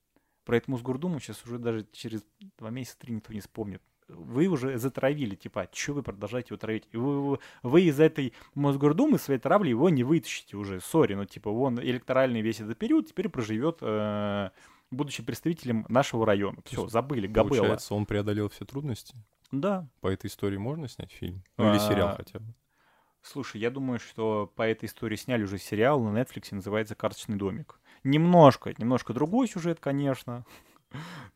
Про 0.45 0.57
эту 0.57 0.71
Мосгордуму 0.71 1.19
сейчас 1.19 1.43
уже 1.45 1.57
даже 1.57 1.85
через 1.91 2.23
два 2.57 2.69
месяца, 2.69 2.99
три 2.99 3.13
никто 3.13 3.33
не 3.33 3.41
вспомнит 3.41 3.81
вы 4.07 4.47
уже 4.47 4.77
затравили, 4.77 5.35
типа, 5.35 5.67
что 5.71 5.93
вы 5.93 6.03
продолжаете 6.03 6.49
его 6.49 6.57
травить? 6.57 6.87
И 6.91 6.97
вы, 6.97 7.39
вы, 7.63 7.81
из 7.81 7.99
этой 7.99 8.33
Мосгордумы 8.53 9.17
своей 9.17 9.39
травли 9.39 9.69
его 9.69 9.89
не 9.89 10.03
вытащите 10.03 10.57
уже, 10.57 10.79
сори, 10.79 11.15
ну, 11.15 11.25
типа, 11.25 11.51
вон 11.51 11.79
электоральный 11.79 12.41
весь 12.41 12.59
этот 12.59 12.77
период 12.77 13.07
теперь 13.07 13.29
проживет, 13.29 13.79
э, 13.81 14.49
будучи 14.91 15.23
представителем 15.23 15.85
нашего 15.89 16.25
района. 16.25 16.59
Все, 16.65 16.87
забыли, 16.87 17.27
Габелла. 17.27 17.49
Получается, 17.49 17.95
он 17.95 18.05
преодолел 18.05 18.49
все 18.49 18.65
трудности? 18.65 19.15
Да. 19.51 19.87
По 20.01 20.07
этой 20.07 20.27
истории 20.27 20.57
можно 20.57 20.87
снять 20.87 21.11
фильм? 21.11 21.43
Ну, 21.57 21.71
или 21.71 21.79
сериал 21.79 22.09
а, 22.09 22.15
хотя 22.15 22.39
бы? 22.39 22.53
Слушай, 23.21 23.61
я 23.61 23.71
думаю, 23.71 23.99
что 23.99 24.51
по 24.55 24.63
этой 24.63 24.85
истории 24.85 25.15
сняли 25.15 25.43
уже 25.43 25.57
сериал 25.57 25.99
на 26.01 26.17
Netflix, 26.19 26.49
называется 26.51 26.95
«Карточный 26.95 27.37
домик». 27.37 27.79
Немножко, 28.03 28.73
немножко 28.77 29.13
другой 29.13 29.47
сюжет, 29.47 29.79
конечно. 29.79 30.45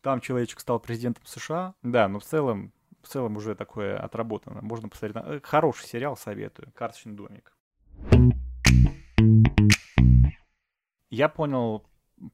Там 0.01 0.21
человечек 0.21 0.59
стал 0.59 0.79
президентом 0.79 1.25
США. 1.25 1.75
Да, 1.83 2.07
но 2.07 2.19
в 2.19 2.23
целом, 2.23 2.73
в 3.01 3.07
целом 3.07 3.37
уже 3.37 3.55
такое 3.55 3.97
отработано. 3.97 4.61
Можно 4.61 4.89
посмотреть. 4.89 5.23
Э, 5.25 5.39
хороший 5.43 5.85
сериал, 5.85 6.17
советую. 6.17 6.71
«Карточный 6.73 7.13
домик». 7.13 7.55
Я 11.09 11.27
понял 11.27 11.85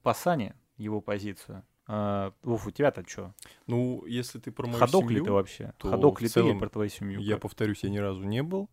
по 0.04 0.14
Сане 0.14 0.56
его 0.78 1.02
позицию. 1.02 1.64
А, 1.88 2.34
Вов, 2.42 2.68
у 2.68 2.72
тебя-то 2.72 3.08
что? 3.08 3.34
Ну, 3.68 4.06
если 4.06 4.40
ты 4.40 4.52
про 4.52 4.66
мою 4.66 4.80
Ходок 4.80 5.04
семью, 5.04 5.20
ли 5.20 5.26
ты 5.26 5.32
вообще? 5.32 5.74
Ходок 5.80 6.22
ли 6.22 6.28
целом, 6.28 6.54
ты 6.54 6.60
про 6.60 6.70
твою 6.70 6.90
семью? 6.90 7.20
Я 7.20 7.38
повторюсь, 7.38 7.84
я 7.84 7.90
ни 7.90 7.98
разу 7.98 8.24
не 8.24 8.42
был. 8.42 8.70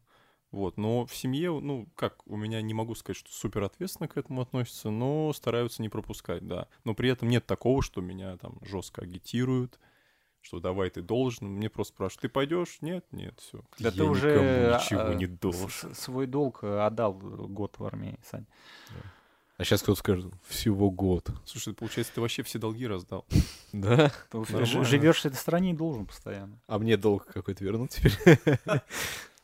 Вот, 0.52 0.76
но 0.76 1.06
в 1.06 1.16
семье, 1.16 1.58
ну, 1.58 1.88
как, 1.96 2.26
у 2.26 2.36
меня 2.36 2.60
не 2.60 2.74
могу 2.74 2.94
сказать, 2.94 3.16
что 3.16 3.32
супер 3.32 3.64
ответственно 3.64 4.06
к 4.06 4.18
этому 4.18 4.42
относятся, 4.42 4.90
но 4.90 5.32
стараются 5.32 5.80
не 5.80 5.88
пропускать, 5.88 6.46
да. 6.46 6.68
Но 6.84 6.94
при 6.94 7.08
этом 7.08 7.28
нет 7.28 7.46
такого, 7.46 7.82
что 7.82 8.02
меня 8.02 8.36
там 8.36 8.58
жестко 8.60 9.00
агитируют, 9.00 9.80
что 10.42 10.60
давай 10.60 10.90
ты 10.90 11.00
должен. 11.00 11.48
Мне 11.48 11.70
просто 11.70 11.94
спрашивают, 11.94 12.22
ты 12.22 12.28
пойдешь? 12.28 12.78
Нет, 12.82 13.06
нет, 13.12 13.40
все. 13.40 13.62
Да 13.78 13.88
Я 13.88 13.92
ты 13.92 14.04
уже 14.04 14.78
ничего 14.78 15.00
а, 15.00 15.14
не 15.14 15.26
должен. 15.26 15.94
Свой 15.94 16.26
долг 16.26 16.58
э, 16.62 16.80
отдал 16.80 17.14
год 17.14 17.78
в 17.78 17.84
армии, 17.86 18.18
Сань. 18.22 18.44
Да. 18.90 19.10
А 19.56 19.64
сейчас 19.64 19.82
кто-то 19.82 20.00
скажет, 20.00 20.32
всего 20.48 20.90
год. 20.90 21.30
Слушай, 21.44 21.72
получается, 21.72 22.12
ты 22.14 22.20
вообще 22.20 22.42
все 22.42 22.58
долги 22.58 22.86
раздал. 22.86 23.24
Да? 23.72 24.12
Живешь 24.32 25.22
в 25.22 25.24
этой 25.24 25.36
стране 25.36 25.70
и 25.70 25.74
должен 25.74 26.04
постоянно. 26.04 26.60
А 26.66 26.78
мне 26.78 26.98
долг 26.98 27.24
какой-то 27.24 27.64
вернуть 27.64 27.92
теперь? 27.92 28.18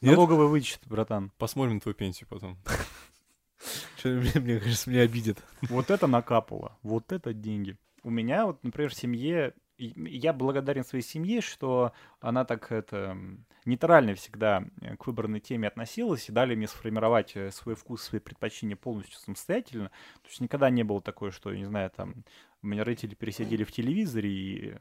Налоговый 0.01 0.47
вычет, 0.47 0.81
братан. 0.87 1.33
Посмотрим 1.39 1.75
на 1.75 1.81
твою 1.81 1.95
пенсию 1.95 2.29
потом. 2.29 2.59
Мне, 4.05 4.31
мне 4.37 4.61
кажется, 4.61 4.89
меня 4.89 5.03
обидят. 5.03 5.39
Вот 5.63 5.91
это 5.91 6.07
накапало, 6.07 6.79
вот 6.83 7.11
это 7.11 7.35
деньги. 7.35 7.77
У 8.05 8.11
меня 8.11 8.47
вот, 8.47 8.63
например, 8.63 8.91
в 8.91 8.95
семье, 8.95 9.55
я 9.77 10.33
благодарен 10.33 10.85
своей 10.85 11.03
семье, 11.03 11.41
что 11.41 11.93
она 12.21 12.45
так 12.45 12.71
это 12.71 13.19
нейтрально 13.65 14.15
всегда 14.15 14.65
э, 14.81 14.97
к 14.97 15.07
выбранной 15.07 15.41
теме 15.41 15.69
относилась 15.69 16.29
и 16.29 16.33
дали 16.33 16.55
мне 16.55 16.69
сформировать 16.69 17.37
э, 17.37 17.51
свой 17.51 17.75
вкус, 17.75 18.03
свои 18.03 18.21
предпочтения 18.21 18.77
полностью 18.77 19.19
самостоятельно. 19.19 19.89
То 20.23 20.29
есть 20.29 20.41
никогда 20.41 20.71
не 20.71 20.85
было 20.85 21.03
такое, 21.03 21.33
что, 21.33 21.53
не 21.55 21.65
знаю, 21.65 21.91
там, 21.91 22.25
у 22.63 22.67
меня 22.69 22.85
родители 22.85 23.15
пересидели 23.15 23.65
в 23.65 23.73
телевизоре 23.73 24.31
и 24.31 24.75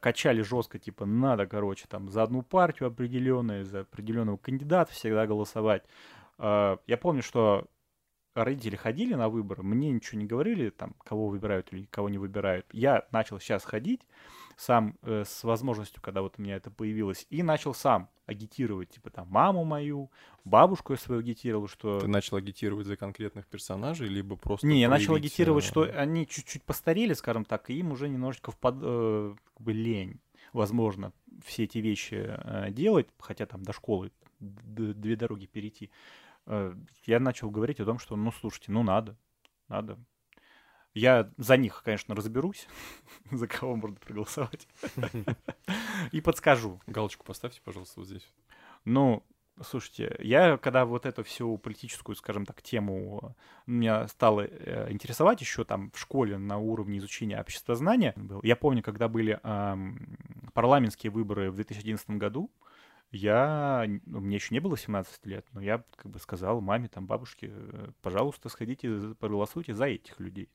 качали 0.00 0.42
жестко, 0.42 0.78
типа, 0.78 1.06
надо, 1.06 1.46
короче, 1.46 1.86
там, 1.88 2.08
за 2.08 2.22
одну 2.22 2.42
партию 2.42 2.88
определенную, 2.88 3.64
за 3.64 3.80
определенного 3.80 4.36
кандидата 4.36 4.92
всегда 4.92 5.26
голосовать. 5.26 5.84
Э, 6.38 6.78
я 6.86 6.96
помню, 6.96 7.22
что 7.22 7.66
родители 8.34 8.76
ходили 8.76 9.14
на 9.14 9.28
выборы, 9.28 9.62
мне 9.62 9.90
ничего 9.90 10.20
не 10.20 10.26
говорили, 10.26 10.70
там, 10.70 10.94
кого 11.04 11.28
выбирают 11.28 11.72
или 11.72 11.84
кого 11.84 12.08
не 12.08 12.18
выбирают. 12.18 12.66
Я 12.72 13.06
начал 13.12 13.38
сейчас 13.38 13.64
ходить, 13.64 14.06
сам 14.60 14.98
э, 15.02 15.24
с 15.26 15.42
возможностью, 15.42 16.02
когда 16.02 16.20
вот 16.20 16.34
у 16.36 16.42
меня 16.42 16.56
это 16.56 16.70
появилось, 16.70 17.26
и 17.30 17.42
начал 17.42 17.72
сам 17.72 18.10
агитировать, 18.26 18.90
типа 18.90 19.08
там 19.08 19.26
маму 19.28 19.64
мою, 19.64 20.10
бабушку 20.44 20.92
я 20.92 20.98
свою 20.98 21.20
агитировал, 21.22 21.66
что... 21.66 22.00
Ты 22.00 22.08
начал 22.08 22.36
агитировать 22.36 22.86
за 22.86 22.96
конкретных 22.96 23.46
персонажей, 23.46 24.08
либо 24.08 24.36
просто... 24.36 24.66
Не, 24.66 24.80
я 24.80 24.90
начал 24.90 25.14
агитировать, 25.14 25.64
что 25.64 25.82
они 25.82 26.26
чуть-чуть 26.26 26.62
постарели, 26.62 27.14
скажем 27.14 27.46
так, 27.46 27.70
и 27.70 27.78
им 27.78 27.92
уже 27.92 28.10
немножечко 28.10 28.50
впад... 28.50 28.74
э, 28.82 29.34
как 29.44 29.60
бы 29.62 29.72
лень, 29.72 30.20
возможно, 30.52 31.12
все 31.42 31.64
эти 31.64 31.78
вещи 31.78 32.26
э, 32.28 32.70
делать, 32.70 33.08
хотя 33.18 33.46
там 33.46 33.62
до 33.62 33.72
школы 33.72 34.12
две 34.40 35.16
дороги 35.16 35.46
перейти. 35.46 35.90
Э, 36.44 36.74
я 37.06 37.18
начал 37.18 37.50
говорить 37.50 37.80
о 37.80 37.86
том, 37.86 37.98
что, 37.98 38.14
ну, 38.14 38.30
слушайте, 38.30 38.72
ну, 38.72 38.82
надо, 38.82 39.16
надо. 39.68 39.98
Я 40.94 41.30
за 41.36 41.56
них, 41.56 41.82
конечно, 41.84 42.14
разберусь, 42.14 42.66
за 43.30 43.46
кого 43.46 43.76
можно 43.76 43.96
проголосовать, 43.96 44.66
и 46.12 46.20
подскажу. 46.20 46.80
Галочку 46.86 47.24
поставьте, 47.24 47.60
пожалуйста, 47.64 48.00
вот 48.00 48.08
здесь. 48.08 48.28
Ну, 48.84 49.24
слушайте, 49.62 50.16
я 50.20 50.56
когда 50.56 50.84
вот 50.84 51.06
эту 51.06 51.22
всю 51.22 51.58
политическую, 51.58 52.16
скажем 52.16 52.46
так, 52.46 52.62
тему 52.62 53.36
меня 53.66 54.08
стало 54.08 54.42
э, 54.42 54.90
интересовать 54.90 55.40
еще 55.40 55.64
там 55.64 55.90
в 55.92 55.98
школе 55.98 56.38
на 56.38 56.58
уровне 56.58 56.98
изучения 56.98 57.38
обществознания, 57.38 58.12
был. 58.16 58.40
я 58.42 58.56
помню, 58.56 58.82
когда 58.82 59.08
были 59.08 59.38
ам, 59.42 60.16
парламентские 60.54 61.12
выборы 61.12 61.50
в 61.50 61.56
2011 61.56 62.10
году, 62.10 62.50
я, 63.12 63.86
мне 64.06 64.36
еще 64.36 64.54
не 64.54 64.60
было 64.60 64.76
17 64.76 65.26
лет, 65.26 65.44
но 65.52 65.60
я 65.60 65.82
как 65.96 66.10
бы 66.12 66.20
сказал 66.20 66.60
маме, 66.60 66.88
там, 66.88 67.06
бабушке, 67.06 67.50
э, 67.50 67.90
пожалуйста, 68.02 68.48
сходите, 68.48 69.14
проголосуйте 69.18 69.74
за 69.74 69.86
этих 69.86 70.20
людей. 70.20 70.48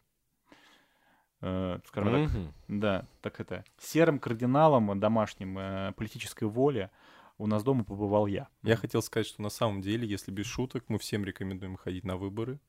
Э, 1.48 1.80
Скажем 1.86 2.12
так, 2.12 2.32
Мгм. 2.32 2.54
да, 2.68 3.06
так 3.22 3.40
это, 3.40 3.64
серым 3.78 4.18
кардиналом 4.18 5.00
домашним 5.00 5.60
э, 5.60 5.94
политической 5.96 6.46
воли 6.46 6.90
у 7.38 7.46
нас 7.46 7.64
дома 7.64 7.84
побывал 7.84 8.26
я. 8.26 8.48
Я 8.64 8.76
хотел 8.76 9.04
сказать, 9.04 9.28
что 9.28 9.44
на 9.44 9.50
самом 9.50 9.82
деле, 9.82 10.08
если 10.08 10.32
без 10.32 10.48
шуток, 10.48 10.86
мы 10.88 10.98
всем 10.98 11.24
рекомендуем 11.24 11.76
ходить 11.76 12.04
на 12.04 12.18
выборы, 12.18 12.60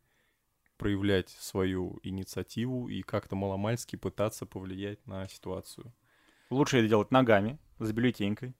проявлять 0.77 1.31
свою 1.31 2.01
инициативу 2.03 2.89
и 2.89 3.01
как-то 3.01 3.35
маломальски 3.35 3.97
пытаться 3.97 4.45
повлиять 4.45 5.07
на 5.07 5.27
ситуацию. 5.27 5.91
Лучше 6.51 6.79
это 6.79 6.89
делать 6.89 7.11
ногами, 7.11 7.59
с 7.79 7.91
бюллетенькой. 7.93 8.55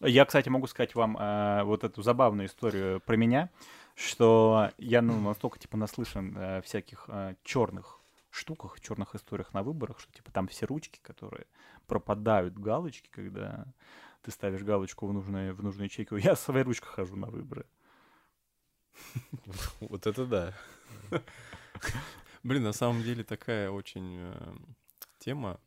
Я, 0.00 0.24
кстати, 0.24 0.48
могу 0.50 0.68
сказать 0.68 0.94
вам 0.94 1.16
э, 1.18 1.64
вот 1.64 1.82
эту 1.82 2.00
забавную 2.02 2.46
историю 2.46 3.00
про 3.00 3.16
меня, 3.16 3.50
что 3.96 4.70
я 4.78 5.02
ну, 5.02 5.20
настолько 5.20 5.58
типа 5.58 5.76
наслышан 5.76 6.32
э, 6.38 6.62
всяких 6.62 7.10
черных 7.42 8.01
штуках, 8.32 8.80
черных 8.80 9.14
историях 9.14 9.52
на 9.54 9.62
выборах, 9.62 10.00
что 10.00 10.12
типа 10.12 10.32
там 10.32 10.48
все 10.48 10.66
ручки, 10.66 10.98
которые 11.02 11.46
пропадают 11.86 12.58
галочки, 12.58 13.08
когда 13.10 13.66
ты 14.22 14.30
ставишь 14.30 14.62
галочку 14.62 15.06
в 15.06 15.12
нужную, 15.12 15.54
в 15.54 15.62
нужную 15.62 15.86
ячейку. 15.86 16.16
Я 16.16 16.34
с 16.34 16.40
своей 16.42 16.64
ручкой 16.64 16.88
хожу 16.88 17.16
на 17.16 17.28
выборы. 17.28 17.66
Вот 19.80 20.06
это 20.06 20.26
да. 20.26 20.54
Блин, 22.42 22.62
на 22.62 22.72
самом 22.72 23.02
деле 23.02 23.22
такая 23.22 23.70
очень 23.70 24.16
э, 24.18 24.54
тема 25.18 25.60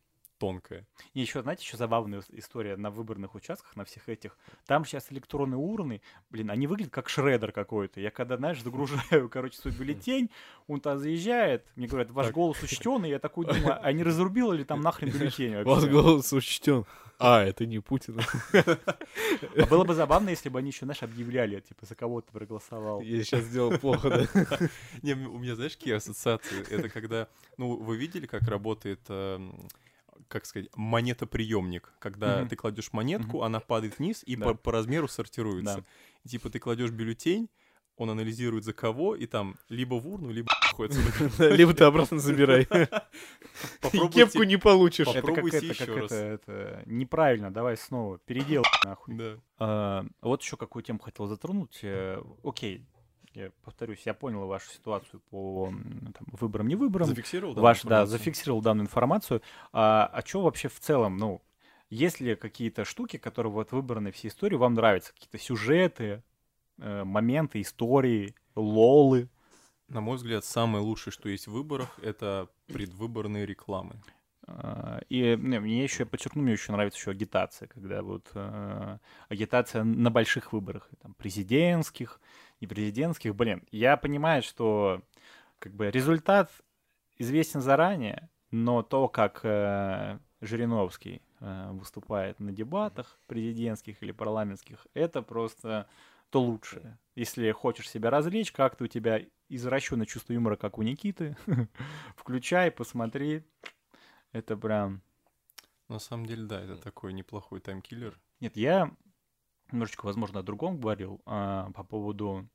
тонкая. 0.45 0.85
И 1.13 1.21
еще, 1.21 1.41
знаете, 1.41 1.63
еще 1.63 1.77
забавная 1.77 2.19
ис- 2.19 2.29
история 2.37 2.77
на 2.77 2.91
выборных 2.91 3.33
участках, 3.35 3.75
на 3.75 3.83
всех 3.83 4.09
этих. 4.09 4.37
Там 4.67 4.85
сейчас 4.85 5.11
электронные 5.11 5.57
урны, 5.57 6.01
блин, 6.29 6.51
они 6.51 6.67
выглядят 6.67 6.93
как 6.93 7.09
шредер 7.09 7.51
какой-то. 7.51 7.99
Я 7.99 8.11
когда, 8.11 8.37
знаешь, 8.37 8.61
загружаю, 8.61 9.27
короче, 9.29 9.57
свой 9.57 9.73
бюллетень, 9.73 10.29
он 10.67 10.79
там 10.81 10.99
заезжает, 10.99 11.65
мне 11.75 11.87
говорят, 11.87 12.11
ваш 12.11 12.27
Так. 12.27 12.35
голос 12.35 12.61
учтен, 12.61 13.05
и 13.05 13.09
я 13.09 13.19
такой 13.19 13.45
думаю, 13.45 13.79
а 13.81 13.91
не 13.91 14.03
разрубила 14.03 14.53
ли 14.53 14.63
там 14.63 14.81
нахрен 14.81 15.11
бюллетень 15.11 15.63
Ваш 15.63 15.85
голос 15.85 16.31
учтен. 16.33 16.85
А, 17.17 17.41
это 17.43 17.65
не 17.65 17.79
Путин. 17.79 18.19
А 18.53 19.65
было 19.69 19.83
бы 19.85 19.93
забавно, 19.93 20.29
если 20.29 20.49
бы 20.49 20.59
они 20.59 20.69
еще, 20.69 20.85
знаешь, 20.85 21.01
объявляли, 21.01 21.61
типа, 21.61 21.85
за 21.85 21.95
кого 21.95 22.21
ты 22.21 22.31
проголосовал. 22.31 22.99
Я 23.01 23.23
сейчас 23.23 23.45
сделал 23.45 23.77
плохо, 23.77 24.09
да? 24.09 24.59
Не, 25.01 25.13
у 25.13 25.37
меня, 25.39 25.55
знаешь, 25.55 25.77
какие 25.77 25.95
ассоциации? 25.95 26.69
Это 26.69 26.89
когда, 26.89 27.27
ну, 27.57 27.77
вы 27.77 27.95
видели, 27.97 28.25
как 28.25 28.43
работает, 28.49 28.99
эм, 29.07 29.69
как 30.27 30.45
сказать, 30.45 30.69
монетоприемник? 30.75 31.93
Когда 31.99 32.39
Мгм. 32.39 32.49
ты 32.49 32.55
кладешь 32.55 32.91
монетку, 32.93 33.43
она 33.43 33.59
падает 33.59 33.99
вниз 33.99 34.23
и 34.25 34.35
Да. 34.35 34.45
по, 34.45 34.53
по 34.55 34.71
размеру 34.71 35.07
сортируется. 35.07 35.77
Да. 35.77 35.83
И, 36.23 36.29
типа 36.29 36.49
ты 36.49 36.59
кладешь 36.59 36.91
бюллетень, 36.91 37.49
он 37.97 38.09
анализирует 38.09 38.65
за 38.65 38.73
кого, 38.73 39.15
и 39.15 39.25
там 39.25 39.55
либо 39.69 39.95
в 39.95 40.07
урну, 40.07 40.29
либо. 40.31 40.49
Либо 41.39 41.73
ты 41.73 41.85
обратно 41.85 42.19
забирай. 42.19 42.65
Кепку 44.11 44.43
не 44.43 44.57
получишь. 44.57 45.07
Это 45.07 45.21
как 45.33 45.45
это, 45.45 46.39
как 46.45 46.85
неправильно, 46.87 47.51
давай 47.53 47.77
снова, 47.77 48.19
переделай 48.19 48.65
нахуй. 48.83 49.39
А, 49.57 50.05
Вот 50.21 50.41
еще 50.41 50.57
какую 50.57 50.83
тему 50.83 50.99
хотел 50.99 51.27
затронуть. 51.27 51.79
Э, 51.83 52.21
Окей, 52.43 52.85
я 53.35 53.51
повторюсь, 53.63 54.01
я 54.05 54.13
понял 54.13 54.45
вашу 54.47 54.69
ситуацию 54.71 55.19
по 55.29 55.69
там, 55.69 56.27
выборам, 56.39 56.67
не 56.67 56.75
выборам. 56.75 57.07
Зафиксировал? 57.07 57.53
данную 57.53 57.63
Ваш, 57.63 57.81
да, 57.81 57.87
информацию? 57.87 58.17
зафиксировал 58.17 58.61
данную 58.61 58.85
информацию. 58.85 59.41
А, 59.73 60.09
а 60.11 60.25
что 60.25 60.41
вообще 60.41 60.69
в 60.69 60.79
целом, 60.79 61.17
ну, 61.17 61.41
есть 61.89 62.19
ли 62.19 62.35
какие-то 62.35 62.85
штуки, 62.85 63.17
которые 63.17 63.53
вот 63.53 63.71
выбраны 63.71 64.11
всей 64.11 64.29
истории, 64.29 64.55
вам 64.55 64.73
нравятся? 64.73 65.13
Какие-то 65.13 65.37
сюжеты, 65.37 66.23
э, 66.79 67.03
моменты, 67.03 67.61
истории, 67.61 68.35
лолы? 68.55 69.29
На 69.87 70.01
мой 70.01 70.15
взгляд, 70.17 70.43
самое 70.43 70.83
лучшее, 70.83 71.11
что 71.13 71.29
есть 71.29 71.47
в 71.47 71.51
выборах, 71.51 71.99
это 72.01 72.49
предвыборные 72.67 73.45
рекламы. 73.45 74.01
А, 74.47 74.99
И 75.09 75.35
не, 75.39 75.59
мне 75.59 75.83
еще, 75.83 76.03
я 76.03 76.05
подчеркну, 76.05 76.41
мне 76.41 76.53
еще 76.53 76.71
нравится 76.71 76.99
еще 76.99 77.11
агитация, 77.11 77.67
когда 77.67 78.01
вот 78.01 78.29
э, 78.33 78.97
агитация 79.29 79.83
на 79.83 80.09
больших 80.09 80.53
выборах, 80.53 80.89
там, 81.01 81.13
президентских, 81.13 82.19
не 82.65 82.67
президентских. 82.67 83.35
Блин, 83.35 83.63
я 83.71 83.95
понимаю, 83.95 84.41
что 84.41 85.01
как 85.59 85.73
бы 85.73 85.91
результат 85.91 86.51
известен 87.17 87.61
заранее, 87.61 88.29
но 88.51 88.81
то, 88.81 89.07
как 89.07 89.41
э, 89.43 90.19
Жириновский 90.41 91.21
э, 91.39 91.71
выступает 91.71 92.39
на 92.39 92.51
дебатах 92.51 93.19
президентских 93.27 94.01
или 94.01 94.11
парламентских, 94.11 94.87
это 94.93 95.21
просто 95.21 95.87
то 96.29 96.41
лучшее. 96.41 96.97
Если 97.15 97.51
хочешь 97.51 97.89
себя 97.89 98.09
развлечь, 98.09 98.51
как-то 98.51 98.85
у 98.85 98.87
тебя 98.87 99.21
извращенное 99.47 100.05
чувство 100.05 100.33
юмора, 100.33 100.55
как 100.55 100.77
у 100.77 100.81
Никиты, 100.81 101.37
включай, 102.17 102.71
посмотри. 102.71 103.43
Это 104.31 104.57
прям... 104.57 105.01
На 105.87 105.99
самом 105.99 106.25
деле, 106.25 106.45
да, 106.45 106.59
это 106.59 106.77
такой 106.77 107.13
неплохой 107.13 107.59
таймкиллер. 107.59 108.19
Нет, 108.39 108.57
я 108.57 108.91
немножечко, 109.71 110.05
возможно, 110.05 110.39
о 110.39 110.43
другом 110.43 110.79
говорил, 110.79 111.21
а, 111.25 111.71
по 111.71 111.83
поводу 111.83 112.47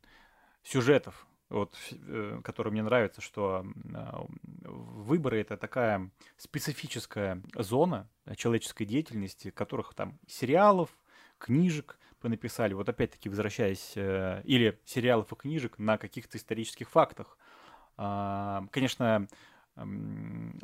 сюжетов, 0.62 1.26
вот, 1.48 1.76
э, 1.90 2.40
которые 2.44 2.72
мне 2.72 2.82
нравятся, 2.82 3.20
что 3.20 3.66
а, 3.92 4.26
выборы— 4.62 5.40
это 5.40 5.56
такая 5.56 6.10
специфическая 6.36 7.42
зона 7.54 8.08
человеческой 8.36 8.84
деятельности, 8.84 9.50
которых 9.50 9.94
там 9.94 10.18
сериалов, 10.28 10.90
книжек 11.38 11.98
понаписали, 12.20 12.74
вот 12.74 12.88
опять-таки 12.88 13.28
возвращаясь, 13.28 13.92
э, 13.96 14.42
или 14.44 14.78
сериалов 14.84 15.32
и 15.32 15.36
книжек 15.36 15.78
на 15.78 15.98
каких-то 15.98 16.38
исторических 16.38 16.88
фактах. 16.88 17.36
А, 17.96 18.64
Конечно, 18.70 19.26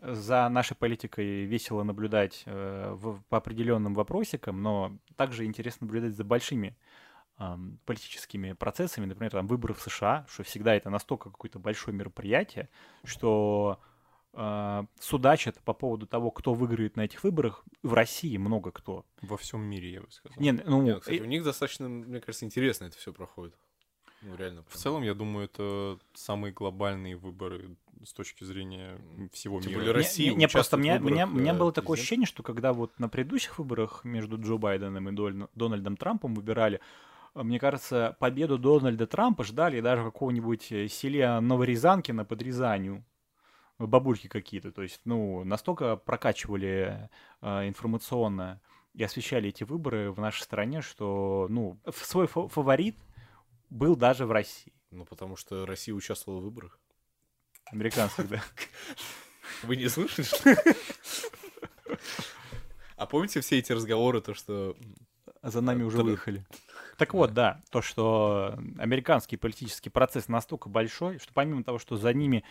за 0.03 0.49
нашей 0.49 0.77
политикой 0.77 1.45
весело 1.45 1.83
наблюдать 1.83 2.43
э, 2.47 2.97
по 3.29 3.37
определенным 3.37 3.95
вопросикам, 3.95 4.63
но 4.63 4.97
также 5.17 5.45
интересно 5.45 5.87
наблюдать 5.87 6.15
за 6.15 6.25
большими 6.25 6.77
политическими 7.85 8.53
процессами, 8.53 9.05
например, 9.05 9.31
там 9.31 9.47
выборы 9.47 9.75
в 9.75 9.81
США, 9.81 10.27
что 10.29 10.43
всегда 10.43 10.75
это 10.75 10.89
настолько 10.91 11.31
какое-то 11.31 11.59
большое 11.59 11.95
мероприятие, 11.95 12.71
что 13.05 13.79
э, 14.33 14.85
судачат 15.01 15.59
по 15.61 15.75
поводу 15.75 16.07
того, 16.07 16.31
кто 16.31 16.55
выиграет 16.55 16.97
на 16.97 17.03
этих 17.03 17.25
выборах. 17.25 17.65
В 17.83 17.93
России 17.93 18.37
много 18.39 18.71
кто. 18.71 19.05
Во 19.21 19.37
всем 19.37 19.63
мире, 19.63 19.93
я 19.93 20.01
бы 20.01 20.11
сказал. 20.11 20.41
Не, 20.41 20.53
ну, 20.53 20.81
Нет, 20.83 21.01
кстати, 21.01 21.19
э, 21.19 21.23
у 21.23 21.27
них 21.27 21.43
достаточно, 21.43 21.89
мне 21.89 22.21
кажется, 22.21 22.47
интересно 22.47 22.87
это 22.87 22.97
все 22.97 23.13
проходит. 23.13 23.55
Ну, 24.23 24.35
реально. 24.35 24.63
В 24.63 24.67
прям. 24.67 24.79
целом, 24.79 25.03
я 25.03 25.15
думаю, 25.15 25.45
это 25.45 25.99
самые 26.15 26.53
глобальные 26.53 27.17
выборы 27.17 27.77
с 28.05 28.13
точки 28.13 28.45
зрения 28.45 28.99
всего 29.33 29.61
Тем 29.61 29.73
мира. 29.73 29.85
Не- 29.85 29.91
Россия 29.91 30.31
не, 30.31 30.37
не, 30.37 30.49
просто 30.49 30.77
в 30.77 30.81
мне, 30.81 30.95
выборах, 30.95 31.13
мне, 31.13 31.27
у 31.27 31.43
меня 31.43 31.53
э, 31.53 31.57
было 31.57 31.73
такое 31.73 31.99
ощущение, 31.99 32.27
что 32.27 32.43
когда 32.43 32.73
вот 32.73 32.99
на 32.99 33.09
предыдущих 33.09 33.59
выборах 33.59 34.05
между 34.05 34.41
Джо 34.41 34.57
Байденом 34.57 35.09
и 35.09 35.47
Дональдом 35.55 35.97
Трампом 35.97 36.35
выбирали, 36.35 36.81
мне 37.43 37.59
кажется, 37.59 38.17
победу 38.19 38.59
Дональда 38.59 39.07
Трампа 39.07 39.45
ждали 39.45 39.81
даже 39.81 40.03
какого-нибудь 40.03 40.73
э, 40.73 40.89
селе 40.89 41.41
Новорязанкина 41.41 42.25
под 42.25 42.43
Рязанью. 42.43 43.05
Бабульки 43.79 44.27
какие-то. 44.29 44.73
То 44.73 44.83
есть, 44.83 45.03
ну, 45.05 45.45
настолько 45.45 45.97
прокачивали 45.97 47.11
э, 47.43 47.69
информационно 47.69 48.61
и 48.95 49.05
освещали 49.05 49.51
эти 49.51 49.65
выборы 49.65 50.11
в 50.11 50.19
нашей 50.19 50.43
стране, 50.43 50.81
что, 50.81 51.47
ну, 51.51 51.79
свой 51.93 52.27
фа- 52.27 52.49
фаворит 52.49 52.97
был 53.69 53.97
даже 53.97 54.25
в 54.25 54.33
России. 54.33 54.73
Ну, 54.91 55.05
потому 55.05 55.37
что 55.37 55.67
Россия 55.67 55.95
участвовала 55.95 56.41
в 56.41 56.45
выборах. 56.45 56.81
Американских, 57.67 58.29
да. 58.29 58.43
Вы 59.63 59.77
не 59.77 59.89
слышали? 59.89 60.27
А 62.97 63.05
помните 63.05 63.41
все 63.41 63.59
эти 63.59 63.73
разговоры, 63.73 64.23
то, 64.23 64.33
что... 64.33 64.75
За 65.43 65.61
нами 65.61 65.83
уже 65.83 66.03
выехали. 66.03 66.47
Так 66.97 67.15
вот, 67.15 67.35
да, 67.35 67.61
то, 67.71 67.83
что 67.83 68.59
американский 68.79 69.37
политический 69.37 69.91
процесс 69.91 70.29
настолько 70.29 70.69
большой, 70.69 71.19
что 71.19 71.33
помимо 71.35 71.63
того, 71.63 71.79
что 71.79 71.97
за 71.97 72.13
ними 72.13 72.45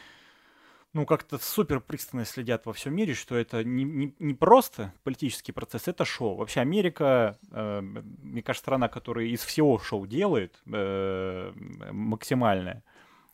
ну, 0.93 1.05
как-то 1.05 1.37
супер 1.37 1.81
пристально 1.81 2.23
следят 2.23 2.65
во 2.65 2.71
всем 2.71 2.95
мире, 2.95 3.15
что 3.15 3.35
это 3.35 3.65
не, 3.65 3.83
не, 3.83 4.15
не 4.17 4.33
просто 4.33 4.93
политический 5.03 5.51
процесс, 5.51 5.89
это 5.89 6.05
шоу. 6.05 6.37
Вообще 6.37 6.61
Америка, 6.61 7.37
э, 7.51 7.81
мне 7.81 8.41
кажется, 8.41 8.63
страна, 8.63 8.87
которая 8.87 9.25
из 9.25 9.41
всего 9.43 9.77
шоу 9.77 10.07
делает 10.07 10.57
э, 10.71 11.51
максимальное, 11.91 12.81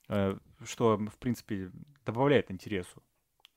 э, 0.10 0.38
что, 0.64 0.98
в 0.98 1.18
принципе, 1.20 1.72
добавляет 2.04 2.50
интересу 2.50 3.04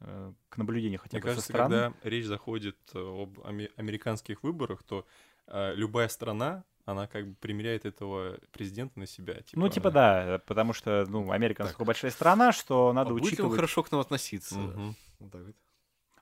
э, 0.00 0.32
к 0.50 0.58
наблюдению 0.58 1.00
хотя 1.00 1.16
Мне 1.16 1.22
бы 1.22 1.28
со 1.28 1.34
кажется, 1.36 1.52
стороны. 1.52 1.74
когда 1.74 1.94
речь 2.02 2.26
заходит 2.26 2.76
э, 2.92 2.98
об 2.98 3.40
аме- 3.42 3.70
американских 3.76 4.42
выборах, 4.42 4.82
то 4.82 5.06
э, 5.46 5.74
любая 5.76 6.08
страна, 6.08 6.64
она 6.84 7.06
как 7.06 7.28
бы 7.28 7.34
примеряет 7.36 7.86
этого 7.86 8.38
президента 8.52 8.98
на 8.98 9.06
себя. 9.06 9.36
Ну, 9.54 9.68
типа, 9.68 9.90
да, 9.90 10.40
потому 10.46 10.72
что, 10.72 11.06
ну, 11.08 11.30
Америка 11.30 11.58
Так. 11.58 11.66
настолько 11.66 11.84
большая 11.84 12.10
страна, 12.10 12.52
что 12.52 12.92
надо 12.92 13.10
а 13.10 13.12
будет 13.14 13.22
ли 13.22 13.26
он 13.26 13.32
учитывать... 13.32 13.56
хорошо 13.56 13.82
к 13.82 13.92
нам 13.92 14.00
относиться? 14.00 14.58
Мгм. 14.58 14.96
Вот 15.20 15.32
так 15.32 15.42
вот. 15.46 15.56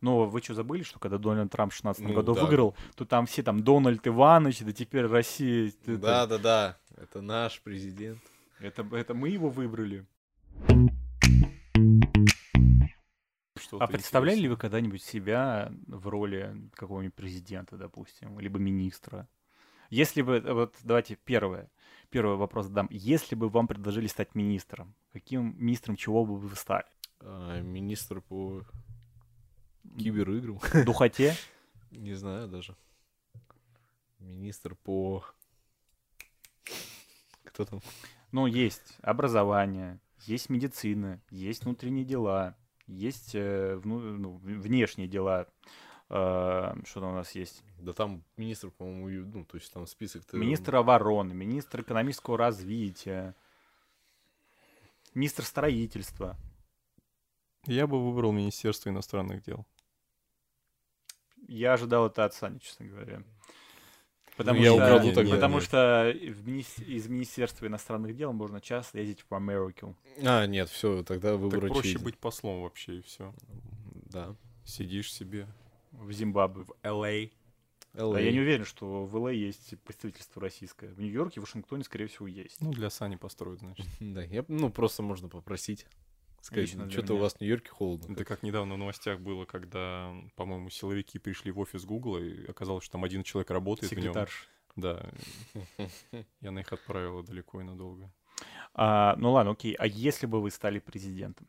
Ну, 0.01 0.25
вы 0.25 0.43
что, 0.43 0.55
забыли, 0.55 0.83
что 0.83 0.99
когда 0.99 1.19
Дональд 1.19 1.51
Трамп 1.53 1.73
в 1.73 1.77
16 1.77 2.03
Ну, 2.03 2.13
году 2.13 2.35
да. 2.35 2.43
выиграл, 2.43 2.75
то 2.97 3.05
там 3.05 3.27
все 3.27 3.43
там 3.43 3.63
Дональд 3.63 4.07
Иванович, 4.07 4.61
да 4.61 4.73
теперь 4.73 5.07
Россия... 5.07 5.69
это- 5.69 5.97
Да, 5.97 6.27
да, 6.27 6.39
да. 6.39 6.79
Это 6.97 7.21
наш 7.21 7.61
президент. 7.61 8.21
Это, 8.59 8.87
это 8.93 9.15
мы 9.15 9.29
его 9.29 9.49
выбрали. 9.49 10.07
Что-то 13.57 13.85
А 13.85 13.87
представляли 13.87 14.41
ли 14.41 14.49
вы 14.49 14.57
когда-нибудь 14.57 15.03
себя 15.03 15.73
в 15.87 16.09
роли 16.09 16.69
какого-нибудь 16.75 17.15
президента, 17.15 17.77
допустим, 17.77 18.39
либо 18.41 18.59
министра? 18.59 19.29
Если 19.93 20.23
бы, 20.23 20.37
э, 20.37 20.53
вот 20.55 20.75
давайте 20.85 21.17
первое, 21.17 21.71
первый 22.09 22.37
вопрос 22.37 22.65
задам. 22.67 22.89
Если 22.91 23.35
бы 23.35 23.51
вам 23.51 23.69
предложили 23.69 24.07
стать 24.07 24.35
министром, 24.35 24.95
каким 25.13 25.55
министром 25.59 25.97
чего 25.97 26.25
бы 26.25 26.39
вы 26.39 26.57
стали? 26.57 26.87
А, 27.21 27.61
министр 27.61 28.23
по 28.23 28.63
кибериграм. 29.99 30.59
Духоте? 30.87 31.35
Не 31.91 32.15
знаю 32.15 32.49
даже. 32.49 32.75
Министр 34.19 34.77
по... 34.77 35.27
Кто 37.45 37.67
там? 37.67 37.83
Ну, 38.31 38.47
есть 38.47 38.97
образование, 39.03 40.01
есть 40.21 40.49
медицина, 40.49 41.21
есть 41.29 41.65
внутренние 41.65 42.07
дела, 42.07 42.57
есть 42.87 43.35
э, 43.35 43.77
вну- 43.77 44.17
ну, 44.17 44.37
внешние 44.39 45.07
дела. 45.07 45.49
Э, 46.09 46.73
Что 46.87 47.01
там 47.01 47.11
у 47.11 47.17
нас 47.17 47.33
есть? 47.33 47.63
Да 47.83 47.93
там 47.93 48.23
министр, 48.37 48.71
по-моему, 48.71 49.29
ну, 49.35 49.45
то 49.45 49.57
есть 49.57 49.73
там 49.73 49.87
список-то... 49.87 50.37
Министр 50.37 50.77
обороны, 50.77 51.35
министр 51.35 51.81
экономического 51.83 52.39
развития, 52.39 53.35
министр 55.15 55.45
строительства. 55.45 56.37
Я 57.67 57.87
бы 57.87 58.05
выбрал 58.05 58.33
Министерство 58.33 58.89
иностранных 58.91 59.43
дел. 59.43 59.67
Я 61.49 61.73
ожидал 61.75 62.07
это 62.07 62.25
от 62.25 62.35
Сани, 62.35 62.59
честно 62.59 62.87
говоря. 62.87 63.23
Потому, 64.37 64.61
я 64.61 64.71
что, 64.71 64.77
украду 64.77 65.07
Не, 65.09 65.13
тогда. 65.15 65.35
потому 65.35 65.55
нет. 65.57 65.65
что 65.65 66.13
в 66.15 66.49
мини- 66.49 66.85
из 66.85 67.09
Министерства 67.09 67.67
иностранных 67.67 68.17
дел 68.17 68.33
можно 68.33 68.61
часто 68.61 68.99
ездить 69.01 69.25
в 69.29 69.35
Америку. 69.35 69.97
А, 70.25 70.47
нет, 70.47 70.71
все, 70.71 71.03
тогда 71.03 71.37
выбор 71.37 71.61
Так 71.61 71.71
проще 71.71 71.99
быть 71.99 72.17
послом 72.17 72.63
вообще, 72.63 72.99
и 72.99 73.03
все. 73.03 73.35
Да. 74.11 74.35
Сидишь 74.65 75.13
себе 75.13 75.47
В 75.91 76.11
Зимбабве. 76.13 76.65
в 76.65 76.75
LA. 77.95 78.17
А 78.17 78.21
я 78.21 78.33
не 78.33 78.41
уверен, 78.41 78.65
что 78.65 79.05
в 79.05 79.17
ЛА 79.17 79.33
есть 79.33 79.75
представительство 79.85 80.41
российское. 80.41 80.89
В 80.89 81.01
Нью-Йорке, 81.01 81.41
в 81.41 81.45
Вашингтоне, 81.45 81.85
скорее 81.85 82.07
всего, 82.07 82.27
есть. 82.27 82.61
Ну, 82.61 82.73
для 82.73 82.91
Сани 82.91 83.17
построить, 83.17 83.61
значит. 83.61 83.87
Да, 84.01 84.23
я, 84.23 84.45
ну, 84.49 84.71
просто 84.71 85.03
можно 85.03 85.29
попросить. 85.29 85.87
Сказать, 86.41 86.71
что-то 86.91 87.15
у 87.15 87.19
вас 87.19 87.35
в 87.35 87.41
Нью-Йорке 87.41 87.71
холодно. 87.71 88.13
Это 88.15 88.25
как 88.25 88.43
недавно 88.43 88.75
в 88.75 88.79
новостях 88.79 89.21
было, 89.21 89.45
когда, 89.45 90.13
по-моему, 90.35 90.71
силовики 90.71 91.21
пришли 91.21 91.53
в 91.53 91.61
офис 91.61 91.85
Гугла, 91.85 92.19
и 92.19 92.47
оказалось, 92.47 92.83
что 92.83 92.93
там 92.93 93.05
один 93.05 93.23
человек 93.23 93.51
работает 93.51 93.93
в 93.93 93.95
нем. 93.95 94.13
Секретарш. 94.13 94.49
Да. 94.75 95.09
Я 96.41 96.51
на 96.51 96.61
их 96.61 96.73
отправила 96.73 97.23
далеко 97.23 97.61
и 97.61 97.65
надолго. 97.65 98.11
А, 98.75 99.15
ну 99.19 99.33
ладно, 99.33 99.53
окей. 99.53 99.75
А 99.75 99.87
если 99.87 100.27
бы 100.27 100.41
вы 100.41 100.51
стали 100.51 100.79
президентом? 100.79 101.47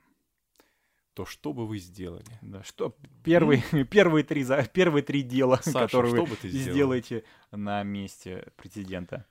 То 1.14 1.26
что 1.26 1.54
бы 1.54 1.68
вы 1.68 1.78
сделали? 1.78 2.26
Да, 2.42 2.64
что 2.64 2.96
первые, 3.24 3.62
первые, 3.92 4.24
три, 4.24 4.44
за- 4.44 4.68
первые 4.74 5.04
три 5.04 5.22
дела, 5.22 5.60
Саша, 5.62 5.86
которые 5.86 6.12
что 6.14 6.24
вы 6.26 6.30
бы 6.32 6.36
ты 6.36 6.50
сделал? 6.50 6.74
сделаете 6.74 7.24
на 7.52 7.84
месте 7.84 8.52
президента? 8.56 9.26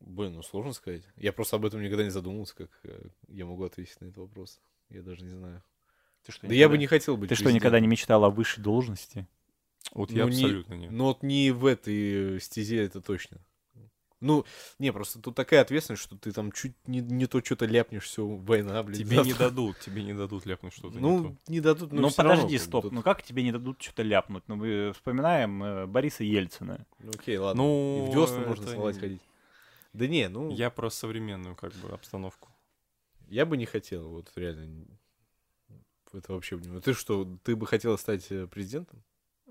Блин, 0.00 0.34
ну 0.34 0.42
сложно 0.42 0.72
сказать. 0.72 1.02
Я 1.16 1.32
просто 1.32 1.56
об 1.56 1.64
этом 1.66 1.82
никогда 1.82 2.04
не 2.04 2.10
задумывался, 2.10 2.54
как 2.56 2.70
э, 2.84 3.08
я 3.28 3.46
могу 3.46 3.64
ответить 3.64 4.00
на 4.00 4.06
этот 4.06 4.18
вопрос. 4.18 4.60
Я 4.90 5.02
даже 5.02 5.22
не 5.24 5.30
знаю. 5.30 5.62
Ты 6.24 6.32
что, 6.32 6.46
Да 6.48 6.54
я 6.54 6.68
бы 6.68 6.72
никогда- 6.74 6.80
не 6.80 6.86
хотел 6.86 7.16
быть 7.16 7.28
Ты 7.28 7.34
что, 7.36 7.50
никогда 7.52 7.78
не 7.80 7.86
мечтал 7.86 8.24
о 8.24 8.30
высшей 8.30 8.62
должности? 8.62 9.26
Вот 9.92 10.10
я 10.10 10.24
Ну, 10.24 10.30
не- 10.30 10.34
абсолютно 10.44 10.74
нет. 10.74 10.90
Ну 10.90 11.04
вот 11.04 11.22
не 11.22 11.50
в 11.52 11.64
этой 11.64 12.40
стезе 12.40 12.82
это 12.84 13.00
точно. 13.00 13.38
Ну, 14.20 14.44
не, 14.80 14.92
просто 14.92 15.20
тут 15.20 15.36
такая 15.36 15.60
ответственность, 15.60 16.02
что 16.02 16.16
ты 16.16 16.32
там 16.32 16.50
чуть 16.50 16.74
не, 16.88 17.00
не 17.00 17.26
то 17.26 17.40
что-то 17.40 17.66
ляпнешь, 17.66 18.02
все, 18.04 18.26
война, 18.26 18.82
блин. 18.82 18.98
Тебе 18.98 19.18
не 19.18 19.30
завтра. 19.30 19.48
дадут, 19.50 19.78
тебе 19.78 20.02
не 20.02 20.12
дадут 20.12 20.44
ляпнуть 20.44 20.72
что-то 20.72 20.96
не 20.96 21.00
Ну, 21.00 21.22
то. 21.46 21.52
не 21.52 21.60
дадут, 21.60 21.92
но 21.92 22.00
Ну, 22.02 22.08
равно, 22.18 22.34
подожди, 22.34 22.56
бы, 22.58 22.62
стоп. 22.64 22.82
тут- 22.84 22.92
Ну 22.92 23.02
как 23.02 23.22
тебе 23.22 23.44
не 23.44 23.52
дадут 23.52 23.80
что-то 23.80 24.02
ляпнуть? 24.02 24.42
Ну, 24.48 24.56
мы 24.56 24.92
вспоминаем 24.92 25.62
э, 25.62 25.86
Бориса 25.86 26.24
Ельцина. 26.24 26.84
Ну, 26.98 27.10
окей, 27.10 27.36
ладно. 27.38 27.62
Ну, 27.62 28.06
И 28.06 28.10
в 28.10 28.14
десна 28.14 28.40
можно 28.40 28.66
целовать 28.66 28.96
не- 28.96 29.00
ходить. 29.00 29.22
Да 29.92 30.06
не, 30.08 30.28
ну, 30.28 30.50
я... 30.50 30.56
Я 30.56 30.70
про 30.70 30.90
современную 30.90 31.54
как 31.54 31.72
бы 31.74 31.88
обстановку. 31.90 32.48
бы 33.46 33.56
не 33.56 33.66
хотел, 33.66 34.08
вот 34.08 34.32
реально. 34.34 34.84
Это 36.12 36.32
вообще... 36.32 36.56
не- 36.56 36.66
Ну, 36.68 36.80
Ты 36.80 36.92
что, 36.92 37.24
ты 37.44 37.54
бы 37.54 37.66
хотел 37.68 37.96
стать 37.98 38.26
э, 38.32 38.46
президентом? 38.48 39.02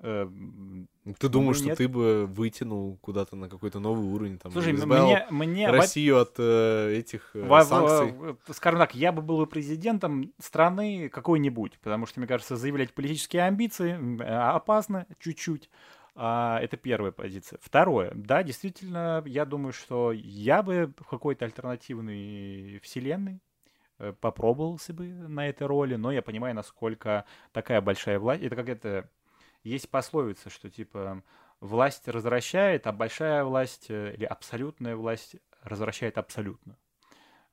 Э, 0.01 0.25
Ну, 0.29 1.13
Ты 1.17 1.29
думаешь, 1.29 1.61
нет. 1.61 1.75
что 1.75 1.83
ты 1.83 1.87
бы 1.87 2.25
вытянул 2.27 2.97
куда-то 2.97 3.35
на 3.35 3.49
какой-то 3.49 3.79
новый 3.79 4.05
уровень, 4.05 4.37
там, 4.37 4.51
Слушай, 4.51 4.73
мне, 4.73 5.25
мне 5.31 5.71
Россию 5.71 6.19
от 6.19 6.35
э, 6.37 6.95
этих 6.97 7.31
э, 7.35 7.47
во- 7.47 7.63
санкций? 7.63 8.13
скажем 8.51 8.79
так, 8.79 8.93
я 8.93 9.11
бы 9.11 9.21
был 9.21 9.37
бы 9.37 9.47
президентом 9.47 10.33
страны 10.39 11.09
какой-нибудь, 11.09 11.79
потому 11.79 12.05
что, 12.05 12.19
мне 12.19 12.27
кажется, 12.27 12.55
заявлять 12.57 12.93
политические 12.93 13.43
амбиции 13.43 14.21
э, 14.21 14.23
опасно 14.23 15.07
чуть-чуть. 15.19 15.69
А, 16.19 16.59
это 16.61 16.77
первая 16.77 17.11
позиция. 17.11 17.59
Второе, 17.61 18.11
да, 18.15 18.41
действительно, 18.43 19.23
я 19.27 19.45
думаю, 19.45 19.71
что 19.71 20.11
я 20.11 20.63
бы 20.63 20.91
в 20.97 21.07
какой-то 21.07 21.45
альтернативной 21.45 22.79
вселенной 22.81 23.39
э, 23.99 24.13
попробовался 24.19 24.93
бы 24.93 25.05
на 25.07 25.47
этой 25.47 25.67
роли, 25.67 25.95
но 25.95 26.11
я 26.11 26.21
понимаю, 26.21 26.55
насколько 26.55 27.25
такая 27.51 27.81
большая 27.81 28.19
власть, 28.19 28.41
это 28.43 28.55
как 28.55 28.67
это, 28.69 29.09
есть 29.67 29.89
пословица, 29.89 30.49
что 30.49 30.69
типа 30.69 31.23
власть 31.59 32.07
развращает, 32.07 32.87
а 32.87 32.91
большая 32.91 33.43
власть 33.43 33.87
э, 33.89 34.13
или 34.15 34.25
абсолютная 34.25 34.95
власть 34.95 35.35
развращает 35.61 36.17
абсолютно. 36.17 36.77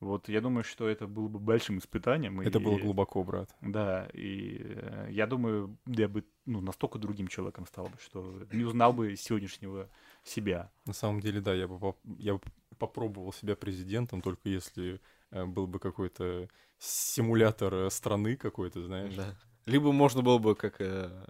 Вот 0.00 0.28
я 0.28 0.40
думаю, 0.40 0.64
что 0.64 0.88
это 0.88 1.06
было 1.06 1.28
бы 1.28 1.38
большим 1.38 1.78
испытанием. 1.78 2.40
Это 2.40 2.58
и- 2.58 2.62
было 2.62 2.78
глубоко, 2.78 3.22
брат. 3.22 3.54
Да, 3.60 4.08
и 4.12 4.58
э, 4.62 5.08
я 5.10 5.26
думаю, 5.26 5.78
я 5.86 6.08
бы 6.08 6.24
ну, 6.44 6.60
настолько 6.60 6.98
другим 6.98 7.28
человеком 7.28 7.66
стал 7.66 7.86
бы, 7.86 7.96
что 7.98 8.42
не 8.52 8.64
узнал 8.64 8.92
бы 8.92 9.16
сегодняшнего 9.16 9.88
себя. 10.22 10.70
На 10.84 10.92
самом 10.92 11.20
деле, 11.20 11.40
да, 11.40 11.54
я 11.54 11.66
бы, 11.66 11.78
поп- 11.78 12.00
я 12.18 12.34
бы 12.34 12.40
попробовал 12.78 13.32
себя 13.32 13.56
президентом, 13.56 14.20
только 14.20 14.48
если 14.48 15.00
э, 15.30 15.44
был 15.46 15.66
бы 15.66 15.78
какой-то 15.78 16.48
симулятор 16.78 17.90
страны 17.90 18.36
какой-то, 18.36 18.82
знаешь. 18.82 19.14
Да. 19.14 19.34
Либо 19.64 19.92
можно 19.92 20.22
было 20.22 20.38
бы 20.38 20.54
как... 20.54 20.80
э, 20.80 21.24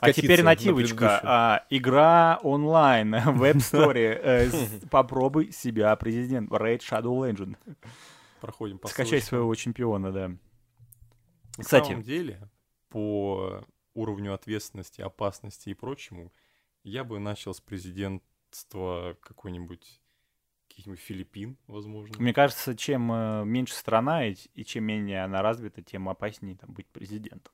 А 0.00 0.12
теперь 0.12 0.38
на 0.42 0.50
нативочка. 0.50 0.96
предыдущую. 0.96 1.20
А, 1.30 1.66
игра 1.70 2.38
онлайн 2.42 3.10
в 3.10 3.42
App 3.42 3.56
Store. 3.56 3.94
э, 4.22 4.50
Попробуй 4.90 5.52
себя, 5.52 5.94
президент. 5.96 6.50
Raid 6.50 6.78
Shadow 6.78 7.14
Legend. 7.18 7.56
Проходим 8.40 8.78
по 8.78 8.88
Скачай 8.88 9.20
своего 9.20 9.54
чемпиона, 9.54 10.12
да. 10.12 10.28
На 10.28 10.38
Кстати- 11.64 11.88
самом 11.88 12.02
деле, 12.02 12.48
по 12.88 13.62
уровню 13.94 14.34
ответственности, 14.34 15.00
опасности 15.00 15.70
и 15.70 15.74
прочему, 15.74 16.32
я 16.84 17.04
бы 17.04 17.18
начал 17.18 17.52
с 17.52 17.60
президентства 17.60 19.16
какой-нибудь 19.20 20.00
каких-нибудь 20.68 21.00
Филиппин, 21.00 21.58
возможно. 21.66 22.14
Мне 22.18 22.32
кажется, 22.32 22.76
чем 22.76 23.12
э, 23.12 23.44
меньше 23.44 23.74
страна 23.74 24.26
и, 24.26 24.36
и 24.54 24.64
чем 24.64 24.84
менее 24.84 25.24
она 25.24 25.42
развита, 25.42 25.82
тем 25.82 26.08
опаснее 26.08 26.56
там, 26.56 26.72
быть 26.72 26.86
президентом. 26.86 27.52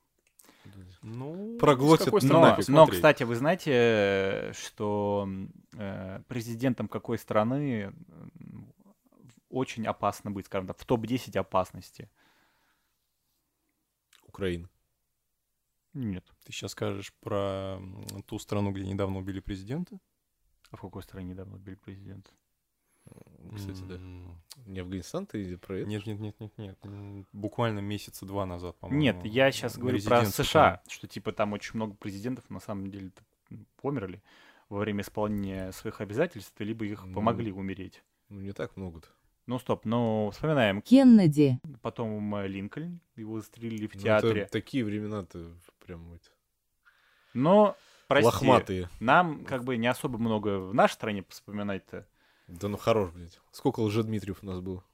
Ну, 1.02 1.56
Проглотит 1.58 2.12
Но, 2.22 2.56
но, 2.68 2.86
кстати, 2.86 3.22
вы 3.22 3.36
знаете, 3.36 3.70
э, 3.72 4.52
что 4.52 5.28
э, 5.74 6.20
президентом 6.26 6.88
какой 6.88 7.18
страны 7.18 7.92
очень 9.48 9.86
опасно 9.86 10.30
быть, 10.30 10.46
скажем 10.46 10.66
так, 10.66 10.78
в 10.78 10.84
топ-10 10.84 11.38
опасности. 11.38 12.10
Украины. 14.26 14.68
Нет. 15.94 16.24
Ты 16.44 16.52
сейчас 16.52 16.72
скажешь 16.72 17.14
про 17.20 17.80
ту 18.26 18.38
страну, 18.38 18.72
где 18.72 18.86
недавно 18.86 19.18
убили 19.18 19.40
президента? 19.40 19.98
А 20.70 20.76
в 20.76 20.80
какой 20.80 21.02
стране 21.02 21.30
недавно 21.30 21.56
убили 21.56 21.76
президента? 21.76 22.30
Кстати, 23.54 23.82
да. 23.88 23.98
Не 24.66 24.80
Афганистан, 24.80 25.26
ты 25.26 25.56
про 25.58 25.78
это? 25.78 25.88
Нет, 25.88 26.06
нет, 26.06 26.18
нет, 26.18 26.34
нет, 26.40 26.52
нет. 26.58 26.78
Буквально 27.32 27.78
месяца 27.80 28.26
два 28.26 28.46
назад, 28.46 28.76
по-моему. 28.78 29.00
Нет, 29.00 29.24
я 29.24 29.50
сейчас 29.52 29.78
говорю 29.78 30.02
про 30.02 30.24
США, 30.24 30.82
что 30.88 31.06
типа 31.06 31.32
там 31.32 31.52
очень 31.52 31.72
много 31.74 31.94
президентов 31.94 32.48
на 32.50 32.60
самом 32.60 32.90
деле 32.90 33.10
померли 33.80 34.22
во 34.68 34.78
время 34.78 35.02
исполнения 35.02 35.70
своих 35.72 36.00
обязательств, 36.00 36.58
либо 36.58 36.84
их 36.84 37.04
Ну. 37.04 37.14
помогли 37.14 37.52
умереть. 37.52 38.02
Ну, 38.28 38.40
не 38.40 38.52
так 38.52 38.76
много-то. 38.76 39.08
Ну 39.46 39.60
стоп, 39.60 39.84
ну 39.84 40.30
вспоминаем, 40.32 40.82
Кеннеди, 40.82 41.60
потом 41.80 42.34
э, 42.34 42.48
Линкольн, 42.48 42.98
его 43.14 43.38
застрелили 43.38 43.86
в 43.86 43.94
Ну, 43.94 44.00
театре. 44.00 44.40
это 44.42 44.50
такие 44.50 44.84
времена-то 44.84 45.52
прям 45.86 46.08
вот 46.08 46.32
Но, 47.32 47.76
прости, 48.08 48.26
лохматые. 48.26 48.90
нам 48.98 49.44
как 49.44 49.62
бы 49.62 49.76
не 49.76 49.86
особо 49.86 50.18
много 50.18 50.58
в 50.58 50.74
нашей 50.74 50.94
стране 50.94 51.24
вспоминать-то. 51.28 52.08
Да 52.48 52.68
ну 52.68 52.76
хорош, 52.76 53.10
блядь. 53.12 53.38
Сколько 53.52 53.80
Лжедмитриев 53.80 54.38
у 54.42 54.46
нас 54.46 54.60
было? 54.60 54.84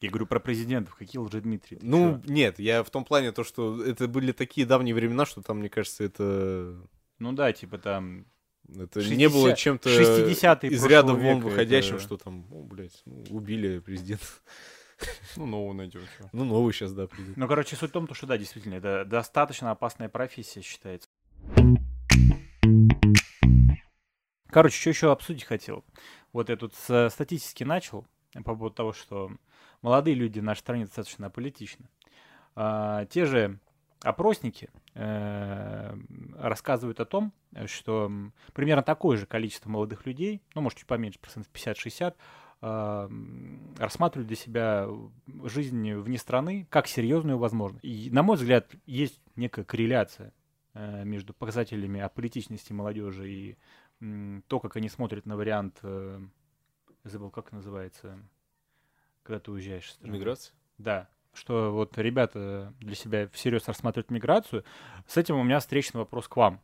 Я 0.00 0.08
говорю 0.10 0.26
про 0.26 0.40
президентов, 0.40 0.94
какие 0.96 1.20
лжедмитрии. 1.20 1.76
ты 1.76 1.86
Ну, 1.86 2.20
чё? 2.24 2.32
нет, 2.32 2.58
я 2.58 2.82
в 2.82 2.90
том 2.90 3.04
плане 3.04 3.30
то, 3.30 3.44
что 3.44 3.82
это 3.84 4.08
были 4.08 4.32
такие 4.32 4.66
давние 4.66 4.94
времена, 4.96 5.24
что 5.26 5.42
там, 5.42 5.58
мне 5.58 5.68
кажется, 5.68 6.02
это, 6.02 6.80
ну 7.20 7.32
да, 7.32 7.52
типа 7.52 7.78
там 7.78 8.26
это 8.68 9.00
60 9.00 9.16
не 9.18 9.28
было 9.28 9.54
чем-то 9.54 9.88
60-е 9.88 10.70
из 10.72 10.84
ряда 10.84 11.14
вон 11.14 11.40
выходящим, 11.40 11.96
это- 11.96 12.02
что 12.04 12.16
там, 12.16 12.46
ну, 12.50 12.64
блядь, 12.64 13.00
ну, 13.04 13.24
убили 13.30 13.78
президента. 13.78 14.24
Ну, 15.36 15.46
нового 15.46 15.72
найдешь. 15.72 16.02
Ну, 16.32 16.44
новый 16.44 16.72
сейчас, 16.72 16.92
да, 16.92 17.08
придет. 17.08 17.36
Ну, 17.36 17.48
короче, 17.48 17.74
суть 17.74 17.90
в 17.90 17.92
том, 17.92 18.06
то, 18.06 18.14
что 18.14 18.28
да, 18.28 18.38
действительно, 18.38 18.74
это 18.74 19.04
достаточно 19.04 19.72
опасная 19.72 20.08
профессия 20.08 20.62
считается. 20.62 21.08
Короче, 24.48 24.78
что 24.78 24.90
еще 24.90 25.10
обсудить 25.10 25.42
хотел? 25.44 25.84
Вот 26.32 26.48
я 26.48 26.56
тут 26.56 26.74
с 26.74 27.10
статистики 27.10 27.64
начал 27.64 28.06
по 28.32 28.54
поводу 28.54 28.74
того, 28.74 28.92
что 28.92 29.30
молодые 29.82 30.14
люди 30.14 30.40
в 30.40 30.44
нашей 30.44 30.60
стране 30.60 30.84
достаточно 30.84 31.26
аполитичны. 31.26 31.86
А, 32.54 33.04
те 33.06 33.26
же 33.26 33.58
опросники 34.02 34.68
э, 34.94 35.96
рассказывают 36.36 37.00
о 37.00 37.04
том, 37.04 37.32
что 37.66 38.10
примерно 38.52 38.82
такое 38.82 39.16
же 39.16 39.26
количество 39.26 39.70
молодых 39.70 40.06
людей, 40.06 40.42
ну, 40.54 40.62
может, 40.62 40.78
чуть 40.78 40.88
поменьше, 40.88 41.20
процентов 41.20 41.52
50-60, 41.52 42.16
а, 42.60 43.06
м, 43.06 43.74
рассматривают 43.78 44.28
для 44.28 44.36
себя 44.36 44.88
жизнь 45.44 45.92
вне 45.94 46.18
страны 46.18 46.66
как 46.70 46.86
серьезную 46.86 47.38
возможность. 47.38 47.84
И, 47.84 48.08
на 48.10 48.22
мой 48.22 48.36
взгляд, 48.36 48.72
есть 48.86 49.20
некая 49.36 49.64
корреляция 49.64 50.32
э, 50.74 51.04
между 51.04 51.34
показателями 51.34 52.00
аполитичности 52.00 52.72
молодежи 52.72 53.30
и 53.30 53.56
то, 54.48 54.60
как 54.60 54.76
они 54.76 54.88
смотрят 54.88 55.26
на 55.26 55.36
вариант, 55.36 55.78
э, 55.82 56.20
забыл, 57.04 57.30
как 57.30 57.52
называется, 57.52 58.18
когда 59.22 59.38
ты 59.38 59.50
уезжаешь 59.52 59.88
из 59.88 59.92
страны. 59.92 60.12
Миграция? 60.12 60.54
Да, 60.78 61.08
что 61.32 61.72
вот 61.72 61.96
ребята 61.98 62.74
для 62.80 62.94
себя 62.94 63.28
всерьез 63.28 63.68
рассматривают 63.68 64.10
миграцию. 64.10 64.64
С 65.06 65.16
этим 65.16 65.36
у 65.36 65.42
меня 65.44 65.60
встречный 65.60 65.98
вопрос 65.98 66.28
к 66.28 66.36
вам. 66.36 66.60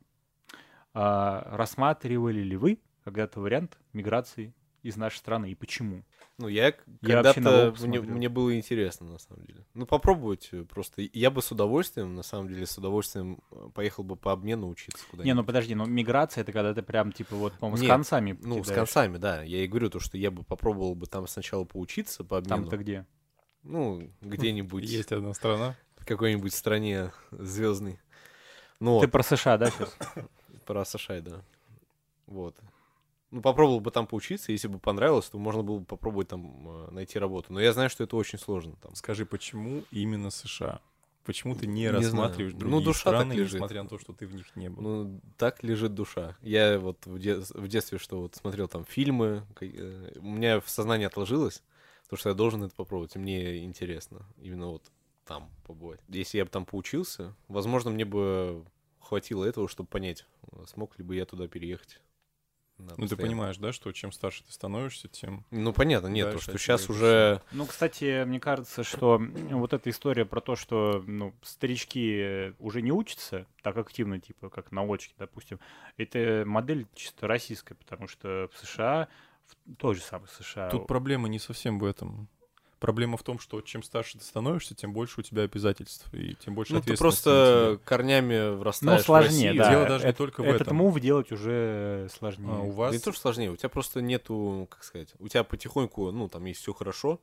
А, 0.94 1.46
рассматривали 1.56 2.40
ли 2.40 2.56
вы 2.56 2.80
когда-то 3.04 3.40
вариант 3.40 3.78
миграции 3.92 4.54
из 4.82 4.96
нашей 4.96 5.18
страны 5.18 5.50
и 5.50 5.54
почему? 5.54 6.04
Ну, 6.40 6.46
я 6.46 6.70
когда-то, 6.70 7.74
мне, 7.80 8.00
мне 8.00 8.28
было 8.28 8.56
интересно, 8.56 9.08
на 9.10 9.18
самом 9.18 9.44
деле. 9.44 9.66
Ну, 9.74 9.86
попробовать 9.86 10.48
э, 10.52 10.62
просто. 10.62 11.02
Я 11.12 11.32
бы 11.32 11.42
с 11.42 11.50
удовольствием, 11.50 12.14
на 12.14 12.22
самом 12.22 12.46
деле, 12.46 12.64
с 12.64 12.78
удовольствием 12.78 13.40
э, 13.50 13.70
поехал 13.74 14.04
бы 14.04 14.14
по 14.14 14.30
обмену 14.30 14.68
учиться 14.68 15.04
куда-нибудь. 15.10 15.26
Не, 15.26 15.34
ну 15.34 15.42
подожди, 15.44 15.74
ну 15.74 15.84
миграция 15.86 16.42
это 16.42 16.52
когда 16.52 16.72
ты 16.74 16.82
прям 16.82 17.10
типа 17.10 17.34
вот, 17.34 17.54
по-моему, 17.54 17.84
с 17.84 17.88
концами 17.88 18.38
Ну, 18.40 18.62
с 18.62 18.68
кидаешь. 18.68 18.76
концами, 18.78 19.16
да. 19.16 19.42
Я 19.42 19.64
и 19.64 19.66
говорю 19.66 19.90
то, 19.90 19.98
что 19.98 20.16
я 20.16 20.30
бы 20.30 20.44
попробовал 20.44 20.94
бы 20.94 21.06
там 21.06 21.26
сначала 21.26 21.64
поучиться 21.64 22.22
по 22.22 22.38
обмену. 22.38 22.62
Там-то 22.62 22.76
где? 22.76 23.04
Ну, 23.64 24.08
где-нибудь, 24.20 24.84
Есть 24.84 25.10
одна 25.10 25.34
страна. 25.34 25.74
в 25.96 26.06
какой-нибудь 26.06 26.54
стране 26.54 27.10
звездной. 27.32 27.98
Ну, 28.78 29.00
Ты 29.00 29.06
вот, 29.06 29.10
про 29.12 29.22
США, 29.24 29.58
да, 29.58 29.70
сейчас? 29.70 29.96
про 30.64 30.84
США, 30.84 31.20
да. 31.20 31.42
Вот. 32.26 32.56
Ну, 33.30 33.42
попробовал 33.42 33.80
бы 33.80 33.90
там 33.90 34.06
поучиться, 34.06 34.52
если 34.52 34.68
бы 34.68 34.78
понравилось, 34.78 35.26
то 35.28 35.38
можно 35.38 35.62
было 35.62 35.78
бы 35.80 35.84
попробовать 35.84 36.28
там 36.28 36.68
э, 36.68 36.90
найти 36.92 37.18
работу. 37.18 37.52
Но 37.52 37.60
я 37.60 37.72
знаю, 37.72 37.90
что 37.90 38.02
это 38.04 38.16
очень 38.16 38.38
сложно 38.38 38.76
там. 38.76 38.94
Скажи, 38.94 39.26
почему 39.26 39.84
именно 39.90 40.30
США? 40.30 40.80
Почему 41.24 41.54
ты 41.54 41.66
не, 41.66 41.74
Не 41.74 41.88
знаю. 41.88 42.02
рассматриваешь 42.04 42.54
Ну, 42.54 42.58
другие 42.60 42.84
душа 42.84 43.10
так 43.10 43.20
страны, 43.20 43.32
лежит. 43.34 43.54
несмотря 43.54 43.82
на 43.82 43.88
то, 43.90 43.98
что 43.98 44.14
ты 44.14 44.26
в 44.26 44.34
них 44.34 44.56
не 44.56 44.70
был? 44.70 44.82
Ну, 44.82 45.20
так 45.36 45.62
лежит 45.62 45.92
душа. 45.94 46.38
Я 46.40 46.78
вот 46.78 47.04
в, 47.04 47.18
де- 47.18 47.36
в 47.36 47.68
детстве, 47.68 47.98
что 47.98 48.22
вот 48.22 48.34
смотрел 48.34 48.66
там 48.66 48.86
фильмы, 48.86 49.44
э, 49.60 50.12
у 50.20 50.26
меня 50.26 50.60
в 50.60 50.70
сознании 50.70 51.04
отложилось, 51.04 51.62
то, 52.08 52.16
что 52.16 52.30
я 52.30 52.34
должен 52.34 52.62
это 52.62 52.74
попробовать, 52.74 53.14
и 53.16 53.18
мне 53.18 53.62
интересно 53.62 54.26
именно 54.38 54.68
вот 54.68 54.90
там 55.26 55.50
побывать. 55.66 56.00
Если 56.08 56.38
я 56.38 56.46
бы 56.46 56.50
там 56.50 56.64
поучился, 56.64 57.36
возможно, 57.48 57.90
мне 57.90 58.06
бы 58.06 58.64
хватило 59.00 59.44
этого, 59.44 59.68
чтобы 59.68 59.90
понять, 59.90 60.24
э, 60.52 60.64
смог 60.66 60.96
ли 60.98 61.04
бы 61.04 61.14
я 61.14 61.26
туда 61.26 61.46
переехать. 61.46 62.00
Ну, 62.78 63.06
ты 63.06 63.16
понимаешь, 63.16 63.56
да, 63.58 63.72
что 63.72 63.92
чем 63.92 64.12
старше 64.12 64.44
ты 64.44 64.52
становишься, 64.52 65.08
тем... 65.08 65.44
Ну, 65.50 65.72
понятно, 65.72 66.08
нет, 66.08 66.32
то, 66.32 66.38
что 66.38 66.58
сейчас 66.58 66.88
уже... 66.88 67.42
Ну, 67.52 67.66
кстати, 67.66 68.24
мне 68.24 68.40
кажется, 68.40 68.84
что 68.84 69.20
вот 69.50 69.72
эта 69.72 69.90
история 69.90 70.24
про 70.24 70.40
то, 70.40 70.56
что 70.56 71.02
ну, 71.06 71.34
старички 71.42 72.54
уже 72.58 72.82
не 72.82 72.92
учатся 72.92 73.46
так 73.62 73.76
активно, 73.76 74.20
типа 74.20 74.48
как 74.50 74.72
на 74.72 74.82
очке, 74.82 75.14
допустим, 75.18 75.58
это 75.96 76.44
модель 76.46 76.86
чисто 76.94 77.26
российская, 77.26 77.74
потому 77.74 78.08
что 78.08 78.48
в 78.52 78.58
США, 78.58 79.08
в 79.46 79.74
той 79.76 79.94
же 79.94 80.00
самой 80.00 80.28
США, 80.28 80.70
Тут 80.70 80.86
проблема 80.86 81.28
не 81.28 81.38
совсем 81.38 81.78
в 81.78 81.84
этом. 81.84 82.28
Проблема 82.80 83.16
в 83.16 83.24
том, 83.24 83.40
что 83.40 83.60
чем 83.60 83.82
старше 83.82 84.18
ты 84.18 84.24
становишься, 84.24 84.72
тем 84.74 84.92
больше 84.92 85.18
у 85.20 85.22
тебя 85.24 85.42
обязательств, 85.42 86.08
и 86.14 86.34
тем 86.36 86.54
больше 86.54 86.74
Ну, 86.74 86.78
ты 86.78 86.92
ответственности 86.92 87.26
на 87.28 87.32
просто 87.32 87.80
корнями 87.84 88.50
ну, 88.50 88.56
врастаешь 88.56 89.02
в 89.02 89.04
сложнее, 89.04 89.48
Россию. 89.48 89.56
да. 89.56 89.70
Дело 89.70 89.86
даже 89.88 90.04
не 90.06 90.10
Эт- 90.12 90.16
только 90.16 90.42
в 90.42 90.46
Этот 90.46 90.60
этом. 90.62 90.76
мув 90.76 91.00
делать 91.00 91.32
уже 91.32 92.08
сложнее. 92.16 92.52
А, 92.52 92.60
у 92.60 92.68
Да 92.70 92.74
вас... 92.76 92.92
не 92.92 93.00
то, 93.00 93.10
что 93.10 93.20
сложнее, 93.20 93.50
у 93.50 93.56
тебя 93.56 93.68
просто 93.68 94.00
нету, 94.00 94.68
как 94.70 94.84
сказать, 94.84 95.12
у 95.18 95.26
тебя 95.26 95.42
потихоньку, 95.42 96.12
ну, 96.12 96.28
там 96.28 96.44
есть 96.44 96.60
все 96.60 96.72
хорошо, 96.72 97.20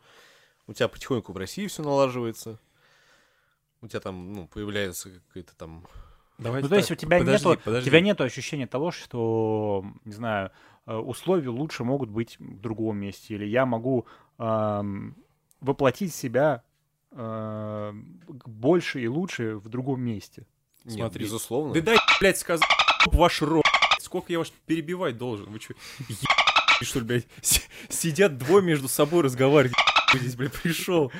у 0.67 0.73
тебя 0.73 0.89
потихоньку 0.89 1.31
в 1.31 1.37
России 1.37 1.67
все 1.67 1.83
налаживается, 1.83 2.59
у 3.81 3.87
тебя 3.87 4.01
там, 4.01 4.33
ну, 4.33 4.47
появляется 4.47 5.09
какая-то 5.27 5.55
там... 5.55 5.87
Давайте 6.37 6.65
Ну, 6.65 6.69
то 6.69 6.75
есть 6.75 6.89
так, 6.89 6.97
у 6.97 6.99
тебя 6.99 7.19
подожди, 7.19 7.47
нету, 7.47 7.59
у 7.61 7.63
подожди. 7.63 7.89
тебя 7.89 8.01
нету 8.01 8.23
ощущения 8.25 8.67
того, 8.67 8.91
что, 8.91 9.85
не 10.03 10.11
знаю, 10.11 10.51
э, 10.85 10.93
условия 10.93 11.47
лучше 11.47 11.85
могут 11.85 12.09
быть 12.09 12.37
в 12.39 12.59
другом 12.59 12.97
месте, 12.97 13.35
или 13.35 13.45
я 13.45 13.65
могу 13.65 14.05
ам, 14.37 15.15
воплотить 15.61 16.13
себя 16.13 16.63
к- 17.11 17.93
больше 18.45 19.01
и 19.01 19.07
лучше 19.07 19.55
в 19.55 19.69
другом 19.69 20.01
месте. 20.01 20.45
Нет, 20.83 20.97
Смотри. 20.97 21.23
безусловно. 21.23 21.73
Да 21.73 21.81
дай, 21.81 21.97
блядь, 22.19 22.37
сказать, 22.37 22.67
ваш 23.07 23.41
рот. 23.41 23.63
Сколько 23.99 24.31
я 24.31 24.39
вас 24.39 24.51
перебивать 24.65 25.17
должен? 25.17 25.45
Вы 25.51 25.59
что, 25.59 25.73
что 26.81 26.99
ли, 26.99 27.05
блядь? 27.05 27.27
Си- 27.41 27.61
Сидят 27.89 28.37
двое 28.37 28.63
между 28.63 28.87
собой 28.87 29.23
разговаривают. 29.23 29.75
Здесь, 30.13 30.35
блядь, 30.35 30.53
пришел. 30.53 31.11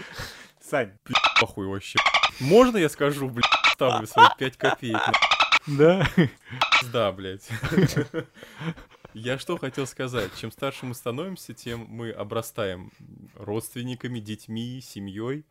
Сань. 0.61 0.91
Похуй 1.39 1.67
вообще. 1.67 1.97
Можно 2.39 2.77
я 2.77 2.89
скажу, 2.89 3.29
блядь, 3.29 3.45
ставлю 3.71 4.05
свои 4.07 4.27
пять 4.37 4.57
копеек? 4.57 4.99
Да? 5.67 6.07
Да, 6.91 7.11
блядь. 7.11 7.47
Я 9.17 9.37
что 9.39 9.55
хотел 9.55 9.87
сказать? 9.87 10.29
Чем 10.35 10.51
старше 10.51 10.85
мы 10.85 10.93
становимся, 10.93 11.53
тем 11.53 11.85
мы 11.87 12.11
обрастаем 12.11 12.91
родственниками, 13.35 14.19
детьми, 14.19 14.81
семьей. 14.81 15.45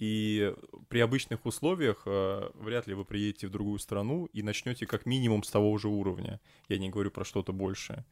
И 0.00 0.52
при 0.88 0.98
обычных 0.98 1.46
условиях 1.46 2.02
э, 2.04 2.50
вряд 2.54 2.88
ли 2.88 2.94
вы 2.94 3.04
приедете 3.04 3.46
в 3.46 3.50
другую 3.50 3.78
страну 3.78 4.26
и 4.32 4.42
начнете 4.42 4.86
как 4.86 5.06
минимум 5.06 5.44
с 5.44 5.50
того 5.52 5.78
же 5.78 5.86
уровня. 5.86 6.40
Я 6.68 6.78
не 6.78 6.90
говорю 6.90 7.12
про 7.12 7.24
что-то 7.24 7.52
большее. 7.52 8.04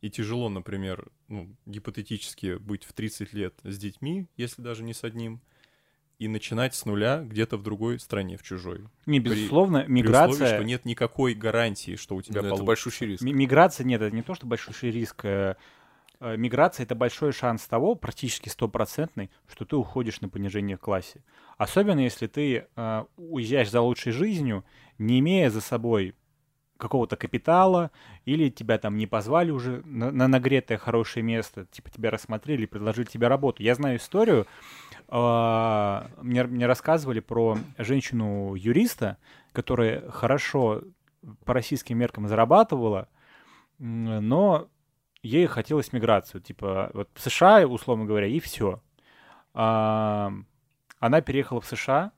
И 0.00 0.10
тяжело, 0.10 0.48
например, 0.48 1.08
ну, 1.26 1.52
гипотетически 1.66 2.54
быть 2.58 2.84
в 2.84 2.92
30 2.92 3.32
лет 3.32 3.58
с 3.64 3.76
детьми, 3.76 4.28
если 4.36 4.62
даже 4.62 4.84
не 4.84 4.94
с 4.94 5.02
одним, 5.02 5.40
и 6.18 6.28
начинать 6.28 6.74
с 6.74 6.84
нуля 6.86 7.18
где-то 7.22 7.56
в 7.58 7.62
другой 7.62 7.98
стране, 8.00 8.36
в 8.36 8.42
чужой. 8.42 8.80
Не, 9.04 9.20
При- 9.20 9.30
безусловно, 9.30 9.80
При 9.80 9.84
условии, 9.84 10.02
миграция... 10.02 10.54
что 10.56 10.64
нет 10.64 10.84
никакой 10.86 11.34
гарантии, 11.34 11.96
что 11.96 12.14
у 12.16 12.22
тебя 12.22 12.36
Ну, 12.40 12.40
это 12.40 12.48
получится. 12.48 12.66
большущий 12.66 13.06
риск. 13.06 13.22
Ми- 13.22 13.32
Миграция, 13.34 13.84
нет, 13.84 14.00
это 14.00 14.14
не 14.14 14.22
то, 14.22 14.34
что 14.34 14.46
большой 14.46 14.74
риск. 14.90 15.24
э, 15.24 15.56
э, 16.20 16.36
Миграция— 16.38 16.84
это 16.86 16.94
большой 16.94 17.32
шанс 17.32 17.66
того, 17.66 17.94
практически 17.94 18.48
стопроцентный, 18.48 19.30
что 19.46 19.66
ты 19.66 19.76
уходишь 19.76 20.22
на 20.22 20.28
понижение 20.30 20.76
в 20.78 20.80
классе. 20.80 21.22
Особенно 21.58 22.00
если 22.00 22.26
ты 22.26 22.66
э, 22.74 23.04
уезжаешь 23.18 23.70
за 23.70 23.82
лучшей 23.82 24.12
жизнью, 24.12 24.64
не 24.98 25.18
имея 25.20 25.50
за 25.50 25.60
собой 25.60 26.14
какого-то 26.78 27.16
капитала, 27.16 27.90
или 28.26 28.50
тебя 28.50 28.76
там 28.76 28.96
не 28.98 29.06
позвали 29.06 29.50
уже 29.50 29.80
на, 29.86 30.10
на 30.10 30.28
нагретое 30.28 30.76
хорошее 30.76 31.22
место, 31.22 31.66
типа 31.70 31.88
тебя 31.90 32.10
рассмотрели, 32.10 32.66
предложили 32.66 33.06
тебе 33.06 33.28
работу. 33.28 33.62
Я 33.62 33.74
знаю 33.74 33.96
историю 33.96 34.46
мне, 35.08 36.44
мне 36.44 36.66
рассказывали 36.66 37.20
про 37.20 37.58
женщину-юриста, 37.78 39.18
которая 39.52 40.10
хорошо 40.10 40.82
по 41.44 41.54
российским 41.54 41.98
меркам 41.98 42.28
зарабатывала, 42.28 43.08
но 43.78 44.68
ей 45.22 45.46
хотелось 45.46 45.92
миграцию. 45.92 46.40
Типа, 46.40 46.90
вот 46.94 47.08
в 47.14 47.20
США, 47.20 47.66
условно 47.66 48.04
говоря, 48.04 48.26
и 48.26 48.40
все. 48.40 48.80
Она 49.52 51.20
переехала 51.20 51.60
в 51.60 51.66
США, 51.66 52.12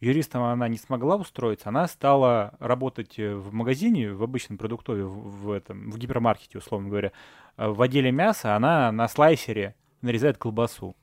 юристом 0.00 0.42
она 0.42 0.68
не 0.68 0.76
смогла 0.76 1.16
устроиться, 1.16 1.68
она 1.68 1.86
стала 1.86 2.54
работать 2.58 3.18
э, 3.18 3.34
в 3.34 3.52
магазине, 3.52 4.12
в 4.12 4.22
обычном 4.22 4.58
продуктове, 4.58 5.04
в, 5.04 5.44
в 5.44 5.50
этом, 5.50 5.90
в 5.90 5.98
гипермаркете, 5.98 6.58
условно 6.58 6.88
говоря. 6.88 7.12
Э, 7.56 7.68
в 7.68 7.80
отделе 7.80 8.12
мяса 8.12 8.56
она 8.56 8.92
на 8.92 9.08
слайсере 9.08 9.74
нарезает 10.02 10.38
колбасу. 10.38 10.96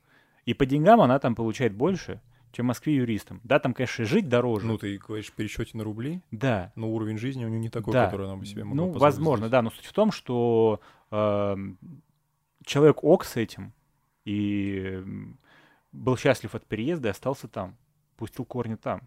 И 0.46 0.54
по 0.54 0.66
деньгам 0.66 1.00
она 1.00 1.18
там 1.18 1.34
получает 1.34 1.74
больше, 1.74 2.20
чем 2.52 2.66
в 2.66 2.68
Москве 2.68 2.96
юристом. 2.96 3.40
Да, 3.44 3.58
там, 3.58 3.74
конечно, 3.74 4.04
жить 4.04 4.28
дороже. 4.28 4.66
Ну, 4.66 4.78
ты 4.78 4.98
говоришь 4.98 5.26
в 5.26 5.32
пересчете 5.32 5.76
на 5.76 5.84
рубли, 5.84 6.20
да. 6.30 6.72
но 6.76 6.88
уровень 6.90 7.18
жизни 7.18 7.44
у 7.44 7.48
нее 7.48 7.58
не 7.58 7.68
такой, 7.70 7.92
Да. 7.92 8.06
который 8.06 8.26
она 8.26 8.36
бы 8.36 8.46
себе 8.46 8.64
могла 8.64 8.86
Ну, 8.86 8.92
возможно, 8.92 9.48
да, 9.48 9.62
но 9.62 9.70
суть 9.70 9.86
в 9.86 9.92
том, 9.92 10.12
что 10.12 10.80
эм, 11.10 11.78
человек 12.64 13.02
ок 13.02 13.24
с 13.24 13.36
этим 13.36 13.72
и 14.24 15.02
был 15.92 16.16
счастлив 16.16 16.54
от 16.54 16.64
переезда 16.64 17.08
и 17.08 17.10
остался 17.10 17.48
там, 17.48 17.76
пустил 18.16 18.44
корни 18.44 18.76
там. 18.76 19.02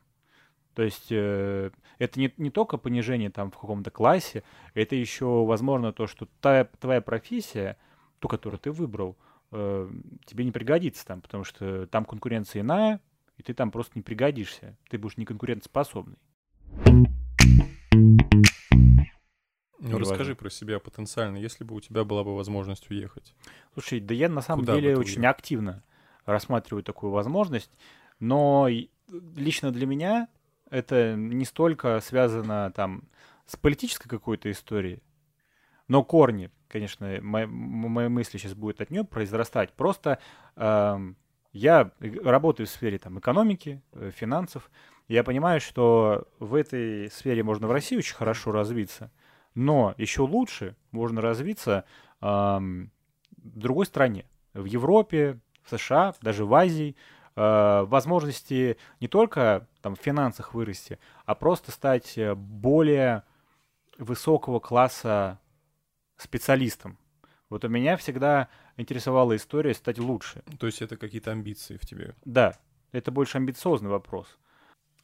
То 0.73 0.83
есть 0.83 1.07
э, 1.09 1.71
это 1.97 2.19
не, 2.19 2.31
не 2.37 2.51
только 2.51 2.77
понижение 2.77 3.29
там 3.31 3.49
в 3.49 3.57
каком-то 3.57 3.89
классе, 3.89 4.43
это 4.75 4.95
еще, 4.95 5.43
возможно, 5.45 5.91
то, 5.91 6.05
что 6.05 6.27
та, 6.39 6.65
твоя 6.79 7.01
профессия, 7.01 7.77
ту, 8.19 8.27
которую 8.27 8.59
ты 8.59 8.71
выбрал, 8.71 9.17
э, 9.51 9.89
тебе 10.25 10.43
не 10.45 10.51
пригодится 10.51 11.05
там, 11.05 11.21
потому 11.21 11.43
что 11.43 11.87
там 11.87 12.05
конкуренция 12.05 12.61
иная, 12.61 12.99
и 13.37 13.43
ты 13.43 13.53
там 13.53 13.71
просто 13.71 13.93
не 13.95 14.01
пригодишься. 14.01 14.77
Ты 14.89 14.97
будешь 14.97 15.17
не 15.17 15.25
конкурентоспособный. 15.25 16.17
Ну, 19.79 19.99
расскажи 19.99 20.35
про 20.35 20.49
себя 20.49 20.79
потенциально, 20.79 21.37
если 21.37 21.63
бы 21.63 21.75
у 21.75 21.79
тебя 21.79 22.03
была 22.03 22.23
бы 22.23 22.35
возможность 22.35 22.89
уехать. 22.89 23.33
Слушай, 23.73 23.99
да 23.99 24.13
я 24.13 24.27
на 24.27 24.41
самом 24.41 24.61
Куда 24.61 24.75
деле 24.75 24.97
очень 24.97 25.19
уехал? 25.19 25.29
активно 25.29 25.83
рассматриваю 26.25 26.83
такую 26.83 27.11
возможность, 27.11 27.71
но 28.19 28.67
и- 28.67 28.89
лично 29.35 29.71
для 29.71 29.85
меня 29.85 30.27
это 30.69 31.15
не 31.15 31.45
столько 31.45 31.99
связано 32.01 32.71
там 32.75 33.03
с 33.45 33.55
политической 33.55 34.09
какой-то 34.09 34.51
историей, 34.51 35.01
но 35.87 36.03
корни, 36.03 36.49
конечно, 36.79 37.19
мои, 37.21 37.45
мои 37.45 38.07
мысли 38.07 38.37
сейчас 38.37 38.53
будут 38.53 38.81
от 38.81 38.89
нее 38.89 39.03
произрастать. 39.03 39.73
Просто 39.73 40.19
эм, 40.55 41.17
я 41.53 41.91
э, 41.99 42.09
работаю 42.23 42.67
в 42.67 42.69
сфере 42.69 42.97
там 42.97 43.19
экономики, 43.19 43.81
э, 43.93 44.11
финансов, 44.15 44.69
я 45.07 45.23
понимаю, 45.23 45.61
что 45.61 46.27
в 46.39 46.53
этой 46.53 47.09
сфере 47.11 47.41
можно 47.41 47.67
в 47.67 47.71
России 47.71 47.97
очень 47.97 48.15
хорошо 48.15 48.51
развиться, 48.51 49.09
но 49.55 49.93
еще 49.97 50.21
лучше 50.23 50.75
можно 50.91 51.21
развиться 51.21 51.85
ам, 52.19 52.91
в 53.37 53.59
другой 53.59 53.85
стране, 53.85 54.25
в 54.53 54.65
Европе, 54.65 55.39
в 55.63 55.77
США, 55.77 56.13
даже 56.21 56.45
в 56.45 56.53
Азии, 56.53 56.95
э, 57.35 57.85
возможности 57.87 58.77
не 58.99 59.07
только 59.07 59.67
там 59.81 59.95
в 59.95 59.99
финансах 59.99 60.53
вырасти, 60.53 60.99
а 61.25 61.35
просто 61.35 61.71
стать 61.71 62.17
э, 62.17 62.35
более 62.35 63.23
высокого 63.97 64.59
класса 64.59 65.39
специалистом. 66.17 66.97
Вот 67.49 67.63
у 67.63 67.69
меня 67.69 67.95
всегда 67.97 68.49
интересовала 68.75 69.35
история 69.35 69.73
стать 69.73 69.99
лучше. 69.99 70.43
То 70.59 70.65
есть 70.67 70.81
это 70.81 70.97
какие-то 70.97 71.31
амбиции 71.31 71.77
в 71.77 71.85
тебе. 71.85 72.13
Да, 72.25 72.57
это 72.91 73.11
больше 73.11 73.37
амбициозный 73.37 73.89
вопрос. 73.89 74.37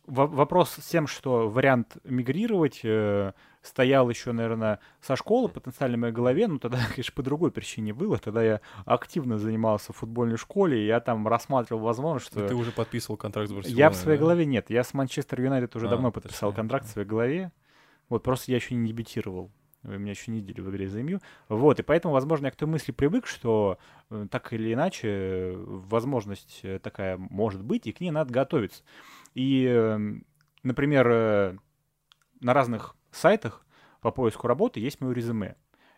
Во- 0.06 0.28
вопрос 0.28 0.72
с 0.72 0.86
тем, 0.86 1.08
что 1.08 1.48
вариант 1.50 1.96
мигрировать 2.04 2.82
э, 2.84 3.32
стоял 3.62 4.10
еще, 4.10 4.34
наверное, 4.34 4.80
со 5.00 5.16
школы 5.16 5.48
потенциально 5.48 5.96
в 5.96 6.02
моей 6.02 6.14
голове, 6.14 6.48
но 6.50 6.60
тогда, 6.60 6.80
конечно, 6.90 7.14
по 7.16 7.24
другой 7.24 7.52
причине 7.52 7.94
было. 7.94 8.18
Тогда 8.18 8.44
я 8.44 8.62
активно 8.84 9.38
занимался 9.38 9.94
в 9.94 9.96
футбольной 9.96 10.36
школе, 10.36 10.84
и 10.84 10.88
я 10.88 11.00
там 11.00 11.26
рассматривал 11.26 11.84
возможность, 11.84 12.34
что... 12.34 12.46
Ты 12.46 12.54
уже 12.54 12.74
подписывал 12.74 13.16
контракт 13.16 13.50
с 13.50 13.54
Барселоной, 13.54 13.78
Я 13.80 13.90
в 13.90 13.96
своей 13.96 14.18
да? 14.18 14.24
голове 14.26 14.46
нет. 14.46 14.70
Я 14.70 14.84
с 14.84 14.94
Манчестер 14.94 15.40
Юнайтед 15.40 15.74
уже 15.78 15.88
А, 15.88 15.90
давно 15.92 16.12
подписал 16.12 16.50
точнее, 16.50 16.62
контракт 16.62 16.86
в 16.86 16.90
своей 16.90 17.08
голове. 17.08 17.52
Вот 18.10 18.24
просто 18.24 18.52
я 18.52 18.58
еще 18.58 18.76
не 18.76 18.90
дебютировал. 18.90 19.52
Вы 19.84 19.98
меня 19.98 20.12
еще 20.12 20.32
не 20.32 20.40
видели 20.40 20.62
в 20.62 20.70
игре 20.70 20.88
за 20.88 21.04
МЮ. 21.04 21.20
Вот, 21.50 21.80
и 21.80 21.84
поэтому, 21.84 22.14
возможно, 22.14 22.46
я 22.46 22.52
к 22.52 22.56
той 22.56 22.68
мысли 22.68 22.92
привык, 22.92 23.28
что 23.28 23.78
э, 24.10 24.28
так 24.32 24.54
или 24.54 24.74
иначе 24.74 25.54
возможность 25.56 26.62
э, 26.64 26.80
такая 26.80 27.18
может 27.18 27.64
быть, 27.64 27.86
и 27.86 27.92
к 27.92 28.00
ней 28.00 28.12
надо 28.12 28.32
готовиться. 28.34 28.84
И, 29.34 29.66
э, 29.70 30.00
например, 30.64 31.08
э, 31.10 31.58
на 32.40 32.54
разных 32.54 32.96
сайтах 33.12 33.66
по 34.02 34.12
поиску 34.12 34.48
работы 34.48 34.80
есть 34.80 35.02
мое 35.02 35.14
резюме. 35.14 35.56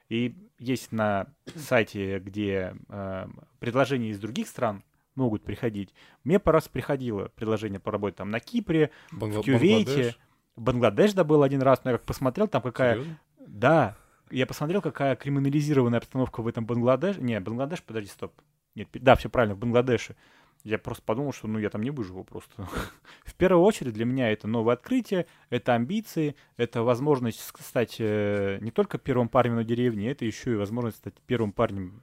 И 0.09 0.35
есть 0.59 0.91
на 0.91 1.27
сайте, 1.55 2.19
где 2.19 2.75
э, 2.89 3.27
предложения 3.59 4.09
из 4.09 4.19
других 4.19 4.47
стран 4.47 4.83
могут 5.15 5.43
приходить. 5.43 5.93
Мне 6.23 6.39
по 6.39 6.51
раз 6.51 6.67
приходило 6.67 7.29
предложение 7.35 7.79
по 7.79 7.91
работе 7.91 8.17
там 8.17 8.29
на 8.29 8.39
Кипре, 8.39 8.91
Бангла- 9.11 9.41
в 9.41 9.45
Кювейте, 9.45 9.85
Бангладеш? 9.85 10.19
в 10.55 10.61
Бангладеш, 10.61 11.13
да, 11.13 11.23
был 11.23 11.43
один 11.43 11.61
раз, 11.61 11.83
но 11.83 11.91
я 11.91 11.97
как 11.97 12.05
посмотрел, 12.05 12.47
там 12.47 12.61
какая... 12.61 12.95
Серьезно? 12.95 13.19
Да, 13.47 13.95
я 14.31 14.45
посмотрел, 14.45 14.81
какая 14.81 15.15
криминализированная 15.15 15.99
обстановка 15.99 16.41
в 16.41 16.47
этом 16.47 16.65
Бангладеше. 16.65 17.21
Не, 17.21 17.39
Бангладеш, 17.39 17.83
подожди, 17.83 18.09
стоп. 18.09 18.33
Нет, 18.75 18.89
да, 18.93 19.15
все 19.15 19.29
правильно, 19.29 19.55
в 19.55 19.59
Бангладеше. 19.59 20.15
Я 20.63 20.79
просто 20.79 21.03
подумал, 21.03 21.31
что 21.31 21.47
ну 21.47 21.59
я 21.59 21.69
там 21.69 21.83
не 21.83 21.91
выживу 21.91 22.23
просто. 22.23 22.67
В 23.23 23.35
первую 23.35 23.63
очередь 23.63 23.93
для 23.93 24.03
меня 24.05 24.31
это 24.31 24.47
новое 24.47 24.73
открытие, 24.73 25.27
это 25.51 25.75
амбиции, 25.75 26.35
это 26.57 26.81
возможность 26.81 27.39
стать 27.39 27.97
э, 27.99 28.57
не 28.61 28.71
только 28.71 28.97
первым 28.97 29.29
парнем 29.29 29.55
на 29.57 29.63
деревне, 29.63 30.09
это 30.09 30.25
еще 30.25 30.53
и 30.53 30.55
возможность 30.55 30.97
стать 30.97 31.13
первым 31.27 31.51
парнем 31.51 32.01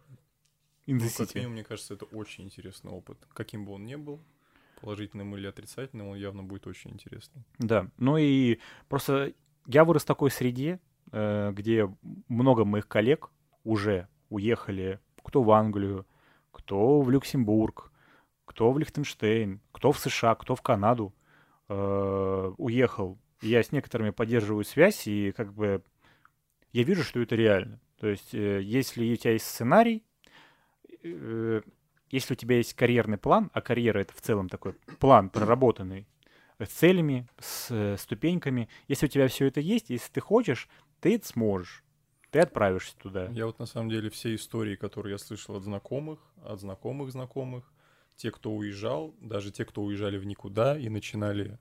in 0.87 0.95
Ну, 0.95 0.99
the 1.01 1.17
как 1.17 1.27
city. 1.29 1.35
минимум, 1.35 1.55
мне 1.55 1.65
кажется, 1.65 1.95
это 1.95 2.05
очень 2.05 2.45
интересный 2.45 2.93
опыт. 2.93 3.19
Каким 3.35 3.65
бы 3.65 3.73
он 3.73 3.85
ни 3.85 3.97
был, 3.97 4.21
положительным 4.81 5.35
или 5.37 5.49
отрицательным, 5.49 6.09
он 6.09 6.17
явно 6.17 6.45
будет 6.45 6.69
очень 6.69 6.93
интересный. 6.93 7.43
Да, 7.59 7.89
ну 7.99 8.17
и 8.17 8.61
просто 8.89 9.33
я 9.67 9.85
вырос 9.85 10.03
в 10.05 10.07
такой 10.07 10.31
среде, 10.31 10.79
где 11.13 11.95
много 12.29 12.65
моих 12.65 12.89
коллег 12.89 13.31
уже 13.65 14.09
уехали, 14.31 14.99
кто 15.23 15.43
в 15.43 15.51
Англию, 15.51 16.07
кто 16.51 17.01
в 17.01 17.11
Люксембург, 17.11 17.93
кто 18.45 18.71
в 18.73 18.79
Лихтенштейн, 18.79 19.61
кто 19.73 19.93
в 19.93 19.99
США, 19.99 20.35
кто 20.35 20.55
в 20.55 20.63
Канаду 20.63 21.15
э, 21.69 22.53
уехал. 22.59 23.19
Я 23.41 23.63
с 23.63 23.73
некоторыми 23.73 24.11
поддерживаю 24.11 24.65
связь, 24.65 25.07
и 25.07 25.33
как 25.33 25.53
бы 25.53 25.83
я 26.73 26.83
вижу, 26.83 27.03
что 27.03 27.21
это 27.21 27.35
реально. 27.35 27.81
То 27.99 28.09
есть, 28.09 28.35
э, 28.35 28.61
если 28.63 29.13
у 29.13 29.17
тебя 29.17 29.33
есть 29.33 29.47
сценарий, 29.47 30.05
э, 31.03 31.63
если 32.11 32.35
у 32.35 32.37
тебя 32.37 32.57
есть 32.57 32.75
карьерный 32.75 33.19
план, 33.19 33.51
а 33.55 33.61
карьера 33.61 34.01
это 34.01 34.13
в 34.15 34.21
целом 34.21 34.49
такой 34.49 34.75
план 34.99 35.31
проработанный, 35.31 36.07
с 36.59 36.69
целями, 36.69 37.27
с 37.39 37.69
э, 37.71 37.97
ступеньками. 37.99 38.69
Если 38.87 39.07
у 39.07 39.09
тебя 39.09 39.29
все 39.29 39.47
это 39.47 39.61
есть, 39.61 39.91
если 39.91 40.13
ты 40.13 40.21
хочешь, 40.21 40.69
ты 41.03 41.17
это 41.17 41.27
сможешь. 41.27 41.83
Ты 42.31 42.39
отправишься 42.39 42.97
туда. 42.97 43.27
Я 43.27 43.47
вот 43.47 43.59
на 43.59 43.67
самом 43.67 43.91
деле 43.91 44.09
все 44.09 44.35
истории, 44.35 44.77
которые 44.77 45.13
я 45.13 45.19
слышал 45.19 45.57
от 45.57 45.65
знакомых, 45.65 46.21
от 46.45 46.61
знакомых 46.61 47.11
знакомых, 47.11 47.71
те, 48.17 48.31
кто 48.31 48.53
уезжал, 48.53 49.15
даже 49.21 49.51
те, 49.51 49.65
кто 49.65 49.83
уезжали 49.83 50.17
в 50.17 50.25
никуда 50.25 50.79
и 50.79 50.89
начинали, 50.89 51.59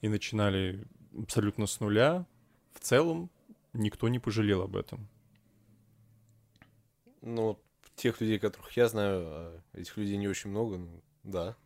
и 0.00 0.08
начинали 0.08 0.84
абсолютно 1.16 1.66
с 1.66 1.78
нуля, 1.80 2.26
в 2.72 2.80
целом 2.80 3.30
никто 3.74 4.08
не 4.08 4.18
пожалел 4.18 4.62
об 4.62 4.74
этом. 4.74 5.06
Ну, 7.20 7.62
тех 7.94 8.20
людей, 8.22 8.38
которых 8.38 8.74
я 8.76 8.88
знаю, 8.88 9.22
а 9.26 9.60
этих 9.74 9.98
людей 9.98 10.16
не 10.16 10.28
очень 10.28 10.50
много, 10.50 10.78
ну, 10.78 11.02
да. 11.22 11.56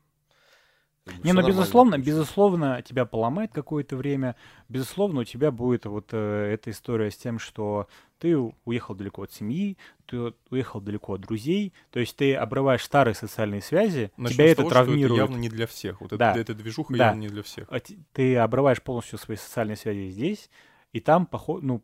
Не, 1.23 1.33
ну 1.33 1.47
безусловно, 1.47 1.99
безусловно, 1.99 2.83
тебя 2.83 3.05
поломает 3.05 3.53
какое-то 3.53 3.97
время. 3.97 4.35
Безусловно, 4.69 5.21
у 5.21 5.25
тебя 5.25 5.53
будет 5.53 5.87
вот 5.87 6.09
э, 6.12 6.51
эта 6.53 6.71
история 6.71 7.11
с 7.12 7.16
тем, 7.16 7.38
что 7.38 7.87
ты 8.19 8.37
уехал 8.64 8.95
далеко 8.97 9.23
от 9.23 9.33
семьи, 9.33 9.77
ты 10.07 10.33
уехал 10.51 10.81
далеко 10.81 11.14
от 11.14 11.21
друзей, 11.21 11.73
то 11.90 12.01
есть 12.01 12.16
ты 12.16 12.35
обрываешь 12.35 12.83
старые 12.83 13.15
социальные 13.15 13.61
связи, 13.63 14.11
Начнем 14.17 14.37
тебя 14.37 14.46
это 14.46 14.57
того, 14.57 14.71
травмирует. 14.71 15.19
явно 15.21 15.37
не 15.37 15.48
для 15.48 15.67
всех. 15.69 16.00
Вот 16.00 16.11
Да. 16.17 16.33
это, 16.33 16.40
эта 16.40 16.54
движуха 16.54 16.92
Да. 16.96 17.07
явно 17.09 17.21
не 17.21 17.29
для 17.29 17.42
всех. 17.44 17.69
а 17.71 17.79
ты 18.13 18.37
обрываешь 18.37 18.83
полностью 18.83 19.19
свои 19.19 19.37
социальные 19.37 19.77
связи 19.77 20.09
здесь, 20.11 20.50
и 20.92 21.00
там 21.00 21.27
поход, 21.27 21.63
ну, 21.63 21.83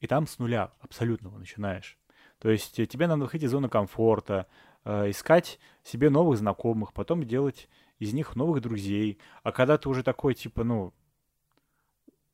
и 0.00 0.06
там 0.08 0.26
с 0.26 0.38
нуля 0.38 0.72
абсолютного 0.80 1.38
начинаешь. 1.38 1.96
То 2.40 2.50
есть 2.50 2.78
э, 2.80 2.86
тебе 2.86 3.06
надо 3.06 3.22
выходить 3.22 3.46
из 3.46 3.50
зоны 3.52 3.68
комфорта, 3.68 4.46
э, 4.84 5.10
искать 5.10 5.60
себе 5.84 6.10
новых 6.10 6.38
знакомых, 6.38 6.92
потом 6.92 7.24
делать 7.24 7.68
из 7.98 8.12
них 8.12 8.36
новых 8.36 8.62
друзей. 8.62 9.18
А 9.42 9.52
когда 9.52 9.78
ты 9.78 9.88
уже 9.88 10.02
такой, 10.02 10.34
типа, 10.34 10.64
ну, 10.64 10.92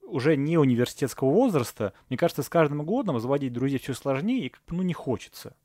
уже 0.02 0.36
не 0.36 0.58
университетского 0.58 1.30
возраста, 1.30 1.92
мне 2.08 2.18
кажется, 2.18 2.42
с 2.42 2.48
каждым 2.48 2.84
годом 2.84 3.18
заводить 3.18 3.52
друзей 3.52 3.78
все 3.78 3.94
сложнее, 3.94 4.46
и 4.46 4.48
как 4.50 4.62
бы, 4.64 4.76
ну, 4.76 4.82
не 4.82 4.94
хочется. 4.94 5.56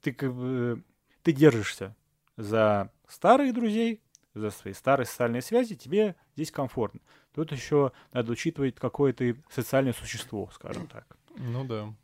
Ты 0.00 0.12
как 0.12 0.34
бы, 0.34 0.82
ты 1.22 1.32
держишься 1.32 1.94
за 2.36 2.90
старых 3.06 3.54
друзей, 3.54 4.02
за 4.34 4.50
свои 4.50 4.72
старые 4.72 5.06
социальные 5.06 5.42
связи, 5.42 5.74
тебе 5.74 6.16
здесь 6.34 6.50
комфортно. 6.50 7.00
Тут 7.34 7.52
еще 7.52 7.92
надо 8.12 8.32
учитывать, 8.32 8.76
какое 8.76 9.12
ты 9.12 9.42
социальное 9.50 9.92
существо, 9.92 10.50
скажем 10.52 10.86
так. 10.86 11.16
Ну 11.36 11.64
да. 11.64 11.94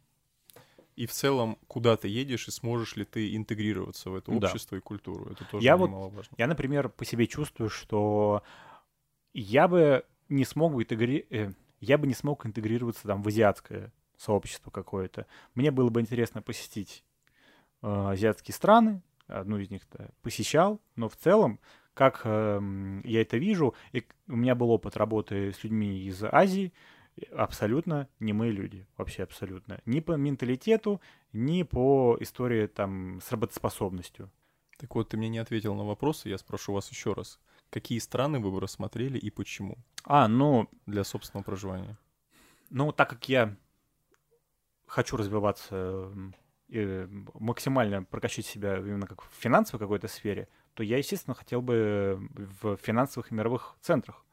И 0.99 1.07
в 1.07 1.12
целом, 1.12 1.59
куда 1.68 1.96
ты 1.96 2.09
едешь 2.09 2.49
и 2.49 2.51
сможешь 2.51 2.96
ли 2.96 3.05
ты 3.05 3.36
интегрироваться 3.36 4.11
в 4.11 4.16
это 4.16 4.32
Да. 4.32 4.49
общество 4.49 4.74
и 4.74 4.80
культуру. 4.80 5.30
Это 5.30 5.44
тоже 5.44 5.64
Я 5.64 5.76
вот- 5.76 5.90
немаловажно. 5.90 6.34
Я, 6.36 6.49
например, 6.49 6.88
по 6.88 7.05
себе 7.05 7.28
чувствую, 7.28 7.70
что 7.70 8.42
я 9.32 9.68
бы 9.68 10.05
не 10.28 10.44
смог 10.44 10.74
бы 10.74 10.82
интегри... 10.82 11.24
э, 11.30 11.53
я 11.80 11.99
бы 11.99 12.09
не 12.09 12.14
смог 12.14 12.44
интегрироваться 12.46 13.07
там 13.07 13.22
в 13.22 13.28
азиатское 13.28 13.92
сообщество 14.16 14.72
какое-то. 14.72 15.26
Мне 15.55 15.70
было 15.70 15.88
бы 15.90 16.01
интересно 16.01 16.42
посетить 16.42 17.05
э, 17.82 17.86
азиатские 17.86 18.53
страны, 18.57 19.01
одну 19.28 19.59
из 19.59 19.70
них 19.70 19.82
посещал, 20.22 20.80
но 20.96 21.09
в 21.09 21.14
целом, 21.16 21.61
как 21.94 22.22
эм, 22.24 23.03
я 23.05 23.20
это 23.22 23.36
вижу, 23.36 23.74
и 23.92 24.05
у 24.26 24.34
меня 24.34 24.57
был 24.57 24.70
опыт 24.72 24.96
работы 24.96 25.53
с 25.53 25.62
людьми 25.62 26.01
из 26.01 26.24
Азии, 26.24 26.66
и 26.66 26.72
абсолютно 27.32 28.08
не 28.20 28.32
мы 28.32 28.50
люди, 28.50 28.86
вообще 28.96 29.22
абсолютно. 29.22 29.80
Ни 29.86 30.00
по 30.00 30.12
менталитету, 30.12 31.00
ни 31.32 31.62
по 31.62 32.16
истории 32.20 32.66
там 32.66 33.20
с 33.20 33.30
работоспособностью. 33.30 34.30
Так 34.78 34.94
вот, 34.94 35.08
ты 35.08 35.16
мне 35.16 35.28
не 35.28 35.38
ответил 35.38 35.74
на 35.74 35.84
вопросы, 35.84 36.28
я 36.28 36.38
спрошу 36.38 36.72
вас 36.72 36.90
еще 36.90 37.12
раз. 37.12 37.40
Какие 37.70 37.98
страны 37.98 38.38
вы 38.38 38.50
бы 38.50 38.60
рассмотрели 38.60 39.18
и 39.18 39.30
почему 39.30 39.76
А, 40.04 40.28
ну, 40.28 40.68
для 40.86 41.04
собственного 41.04 41.44
проживания? 41.44 41.98
Ну, 42.70 42.92
так 42.92 43.10
как 43.10 43.28
я 43.28 43.56
хочу 44.86 45.16
развиваться, 45.16 46.12
и 46.68 47.08
максимально 47.34 48.04
прокачать 48.04 48.46
себя 48.46 48.78
именно 48.78 49.06
как 49.06 49.22
в 49.22 49.28
финансовой 49.38 49.80
какой-то 49.80 50.06
сфере, 50.08 50.48
то 50.74 50.82
я, 50.82 50.98
естественно, 50.98 51.34
хотел 51.34 51.60
бы 51.60 52.28
в 52.62 52.76
финансовых 52.76 53.32
и 53.32 53.34
мировых 53.34 53.76
центрах 53.80 54.24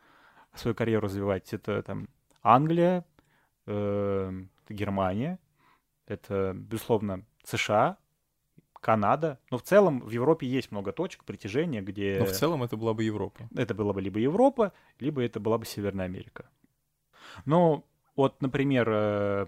свою 0.53 0.75
карьеру 0.75 1.05
развивать. 1.05 1.53
Это 1.53 1.81
там 1.81 2.07
Англия, 2.45 3.03
э, 3.65 4.31
Германия, 4.69 5.39
это, 6.05 6.53
безусловно, 6.53 7.25
США, 7.43 7.97
Канада. 8.81 9.39
Но 9.49 9.57
в 9.57 9.63
целом 9.63 10.01
в 10.01 10.11
Европе 10.11 10.45
есть 10.45 10.71
много 10.71 10.91
точек 10.91 11.23
притяжения, 11.23 11.81
где... 11.81 12.17
Но 12.19 12.25
в 12.25 12.31
целом 12.31 12.61
это 12.61 12.77
была 12.77 12.93
бы 12.93 13.03
Европа. 13.03 13.49
Это 13.55 13.73
была 13.73 13.93
бы 13.93 14.01
либо 14.01 14.19
Европа, 14.19 14.73
либо 14.99 15.23
это 15.23 15.39
была 15.39 15.57
бы 15.57 15.65
Северная 15.65 16.05
Америка. 16.05 16.47
Ну, 17.45 17.83
вот, 18.15 18.39
например, 18.43 18.87
э, 18.89 19.47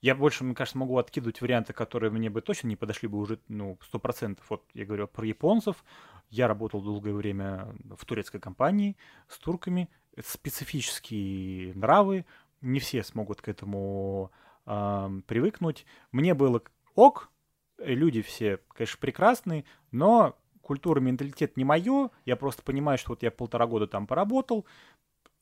я 0.00 0.16
больше, 0.16 0.42
мне 0.42 0.56
кажется, 0.56 0.76
могу 0.76 0.98
откидывать 0.98 1.40
варианты, 1.40 1.72
которые 1.72 2.10
мне 2.10 2.30
бы 2.30 2.40
точно 2.40 2.66
не 2.66 2.74
подошли 2.74 3.08
бы 3.08 3.18
уже, 3.18 3.38
ну, 3.46 3.78
сто 3.80 4.00
процентов. 4.00 4.44
Вот 4.50 4.64
я 4.74 4.84
говорю 4.84 5.06
про 5.06 5.24
японцев. 5.24 5.84
Я 6.30 6.48
работал 6.48 6.82
долгое 6.82 7.14
время 7.14 7.76
в 7.96 8.04
турецкой 8.04 8.40
компании 8.40 8.96
с 9.28 9.38
турками. 9.38 9.88
Специфические 10.22 11.74
нравы. 11.74 12.24
Не 12.60 12.80
все 12.80 13.02
смогут 13.02 13.40
к 13.40 13.48
этому 13.48 14.30
ам, 14.64 15.22
привыкнуть. 15.22 15.86
Мне 16.12 16.34
было 16.34 16.62
ок, 16.94 17.30
э, 17.78 17.92
люди 17.92 18.22
все, 18.22 18.58
конечно, 18.68 18.98
прекрасные, 19.00 19.64
но 19.90 20.36
культура, 20.62 21.00
менталитет 21.00 21.56
не 21.56 21.64
мое. 21.64 22.10
Я 22.24 22.36
просто 22.36 22.62
понимаю, 22.62 22.98
что 22.98 23.10
вот 23.10 23.22
я 23.22 23.30
полтора 23.30 23.66
года 23.66 23.86
там 23.86 24.06
поработал, 24.06 24.66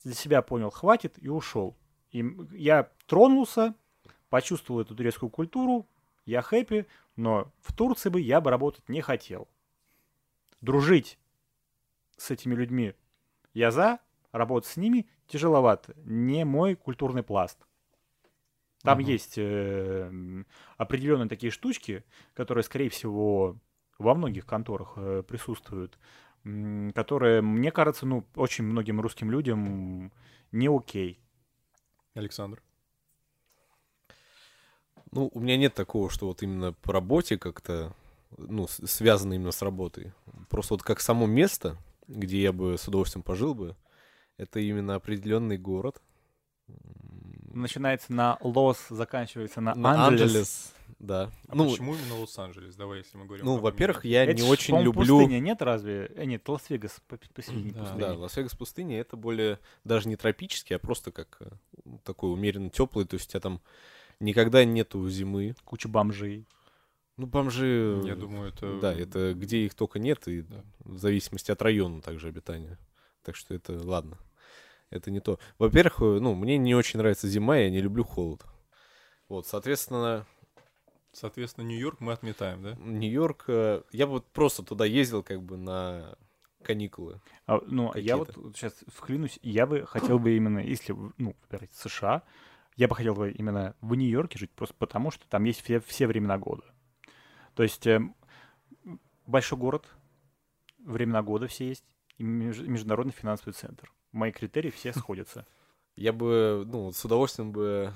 для 0.05 0.15
себя 0.15 0.43
понял, 0.43 0.71
хватит, 0.71 1.15
и 1.23 1.29
ушел. 1.29 1.77
И 2.11 2.25
я 2.53 2.91
тронулся, 3.07 3.75
почувствовал 4.29 4.81
эту 4.81 4.95
турецкую 4.95 5.31
культуру, 5.31 5.87
я 6.25 6.43
хэппи, 6.43 6.87
но 7.17 7.53
в 7.61 7.73
Турции 7.75 8.09
бы 8.09 8.21
я 8.21 8.41
бы 8.41 8.51
работать 8.51 8.89
не 8.89 9.01
хотел. 9.01 9.49
Дружить 10.61 11.19
с 12.17 12.31
этими 12.31 12.55
людьми 12.55 12.95
я 13.55 13.71
за, 13.71 13.99
работать 14.33 14.71
с 14.71 14.77
ними 14.77 15.07
тяжеловато. 15.29 15.95
Не 16.05 16.45
мой 16.45 16.75
культурный 16.75 17.23
пласт. 17.23 17.59
Там 18.83 18.99
Мгм. 18.99 19.09
есть 19.09 19.35
э, 19.37 20.45
определенные 20.77 21.29
такие 21.29 21.53
штучки, 21.53 22.05
которые, 22.35 22.65
скорее 22.65 22.89
всего, 22.89 23.57
во 23.99 24.15
многих 24.15 24.45
конторах 24.45 24.95
э, 24.97 25.23
присутствуют, 25.23 25.99
м, 26.45 26.93
которые, 26.93 27.43
мне 27.43 27.71
кажется, 27.71 28.07
ну, 28.07 28.25
очень 28.35 28.65
многим 28.65 29.01
русским 29.01 29.31
людям 29.31 30.11
не 30.51 30.67
окей. 30.69 31.21
Александр. 32.15 32.61
Ну, 35.13 35.31
у 35.33 35.41
меня 35.41 35.57
нет 35.57 35.75
такого, 35.75 36.11
что 36.11 36.27
вот 36.27 36.43
именно 36.43 36.73
по 36.73 36.93
работе 36.93 37.39
как-то, 37.39 37.95
ну, 38.37 38.67
связано 38.67 39.35
именно 39.35 39.53
с 39.53 39.63
работой. 39.63 40.13
Просто 40.49 40.75
вот 40.75 40.83
как 40.83 41.01
само 41.01 41.27
место, 41.27 41.77
где 42.09 42.41
я 42.43 42.53
бы 42.53 42.77
с 42.79 42.89
удовольствием 42.89 43.23
пожил 43.23 43.55
бы, 43.55 43.77
это 44.39 44.61
именно 44.61 44.95
определенный 44.95 45.59
город. 45.59 46.03
Начинается 47.55 48.13
на 48.13 48.39
Лос, 48.41 48.87
заканчивается 48.89 49.61
на, 49.61 49.75
на 49.75 50.07
Анджелес. 50.07 50.23
Анджелес, 50.31 50.75
да. 50.99 51.31
А 51.49 51.55
ну, 51.55 51.69
почему 51.71 51.95
именно 51.95 52.19
Лос-Анджелес? 52.21 52.77
Давай, 52.77 52.99
если 52.99 53.19
мы 53.19 53.27
говорим 53.27 53.45
ну, 53.45 53.57
во-первых, 53.59 54.05
я 54.07 54.25
Это 54.25 54.35
не 54.35 54.47
ж, 54.47 54.51
очень 54.51 54.79
люблю... 54.81 55.19
пустыня, 55.19 55.39
нет 55.39 55.61
разве? 55.61 56.11
Э, 56.15 56.25
нет, 56.25 56.49
Лас-Вегас 56.49 57.03
по- 57.09 57.19
посередине 57.35 57.73
Да. 57.73 57.81
пустыни. 57.81 58.01
Да, 58.01 58.15
Лас-Вегас 58.15 58.55
пустыня 58.55 59.01
это 59.01 59.17
более 59.17 59.59
даже 59.85 60.09
не 60.09 60.17
тропический, 60.17 60.77
а 60.77 60.79
просто 60.79 61.11
как 61.13 61.37
э, 61.41 61.51
такой 62.05 62.33
умеренно 62.33 62.71
теплый. 62.71 63.05
То 63.05 63.15
есть 63.15 63.29
у 63.29 63.31
тебя 63.33 63.41
там 63.41 63.61
никогда 64.19 64.65
нету 64.65 65.07
зимы. 65.11 65.55
Куча 65.65 65.89
бомжей. 65.89 66.47
Ну, 67.19 67.27
бомжи... 67.27 68.01
Я 68.07 68.17
думаю, 68.17 68.49
это... 68.49 68.81
Да, 68.81 68.95
это 68.95 69.35
где 69.35 69.67
их 69.67 69.75
только 69.75 69.99
нет, 69.99 70.27
и 70.27 70.41
Да. 70.43 70.65
в 70.79 70.97
зависимости 70.97 71.51
от 71.51 71.61
района 71.61 72.01
также 72.01 72.29
обитания. 72.29 72.79
Так 73.23 73.37
что 73.37 73.55
это 73.55 73.73
ладно. 73.83 74.19
Это 74.91 75.11
не 75.11 75.21
то. 75.21 75.39
Во-первых, 75.59 76.01
э, 76.01 76.21
ну, 76.21 76.35
мне 76.35 76.59
не 76.59 76.75
очень 76.75 76.99
нравится 76.99 77.29
зима, 77.29 77.57
я 77.57 77.71
не 77.71 77.81
люблю 77.81 78.05
холод. 78.05 78.45
Вот, 79.29 79.47
соответственно, 79.47 80.27
Соответственно, 81.13 81.67
Нью-Йорк 81.67 82.01
мы 82.01 82.13
отметаем, 82.15 82.63
да? 82.63 82.75
Нью-Йорк, 82.81 83.45
э, 83.49 83.83
я 83.93 84.07
бы 84.07 84.13
вот 84.13 84.27
просто 84.33 84.63
туда 84.63 84.87
ездил 84.87 85.23
как 85.23 85.43
бы 85.43 85.59
на 85.59 86.17
каникулы. 86.63 87.21
А, 87.47 87.61
ну, 87.67 87.91
а 87.93 87.99
я 87.99 88.17
вот 88.17 88.35
сейчас 88.55 88.75
вклинусь, 88.87 89.39
я 89.43 89.67
бы 89.67 89.85
хотел 89.85 90.19
бы 90.19 90.35
именно, 90.35 90.59
если, 90.59 90.97
ну, 91.19 91.37
выбирать 91.43 91.73
США, 91.75 92.23
я 92.77 92.89
бы 92.89 92.95
хотел 92.95 93.15
бы 93.15 93.31
именно 93.31 93.77
в 93.83 93.95
Нью-Йорке 93.95 94.39
жить, 94.39 94.53
просто 94.53 94.75
потому 94.79 95.11
что 95.11 95.29
там 95.29 95.45
есть 95.45 95.63
все, 95.63 95.81
все 95.81 96.07
времена 96.07 96.39
года. 96.39 96.65
То 97.55 97.63
есть 97.63 97.87
эм, 97.87 98.17
большой 99.27 99.59
город, 99.59 99.87
времена 100.79 101.23
года 101.23 101.47
все 101.47 101.69
есть, 101.69 101.85
и 102.23 102.25
меж- 102.25 102.67
международный 102.67 103.13
финансовый 103.13 103.53
центр. 103.53 103.93
Мои 104.13 104.31
критерии 104.33 104.71
все 104.71 104.93
сходятся. 104.93 105.45
Я 105.97 106.13
бы, 106.13 106.65
ну, 106.67 106.93
с 106.93 107.05
удовольствием 107.05 107.53
бы 107.53 107.93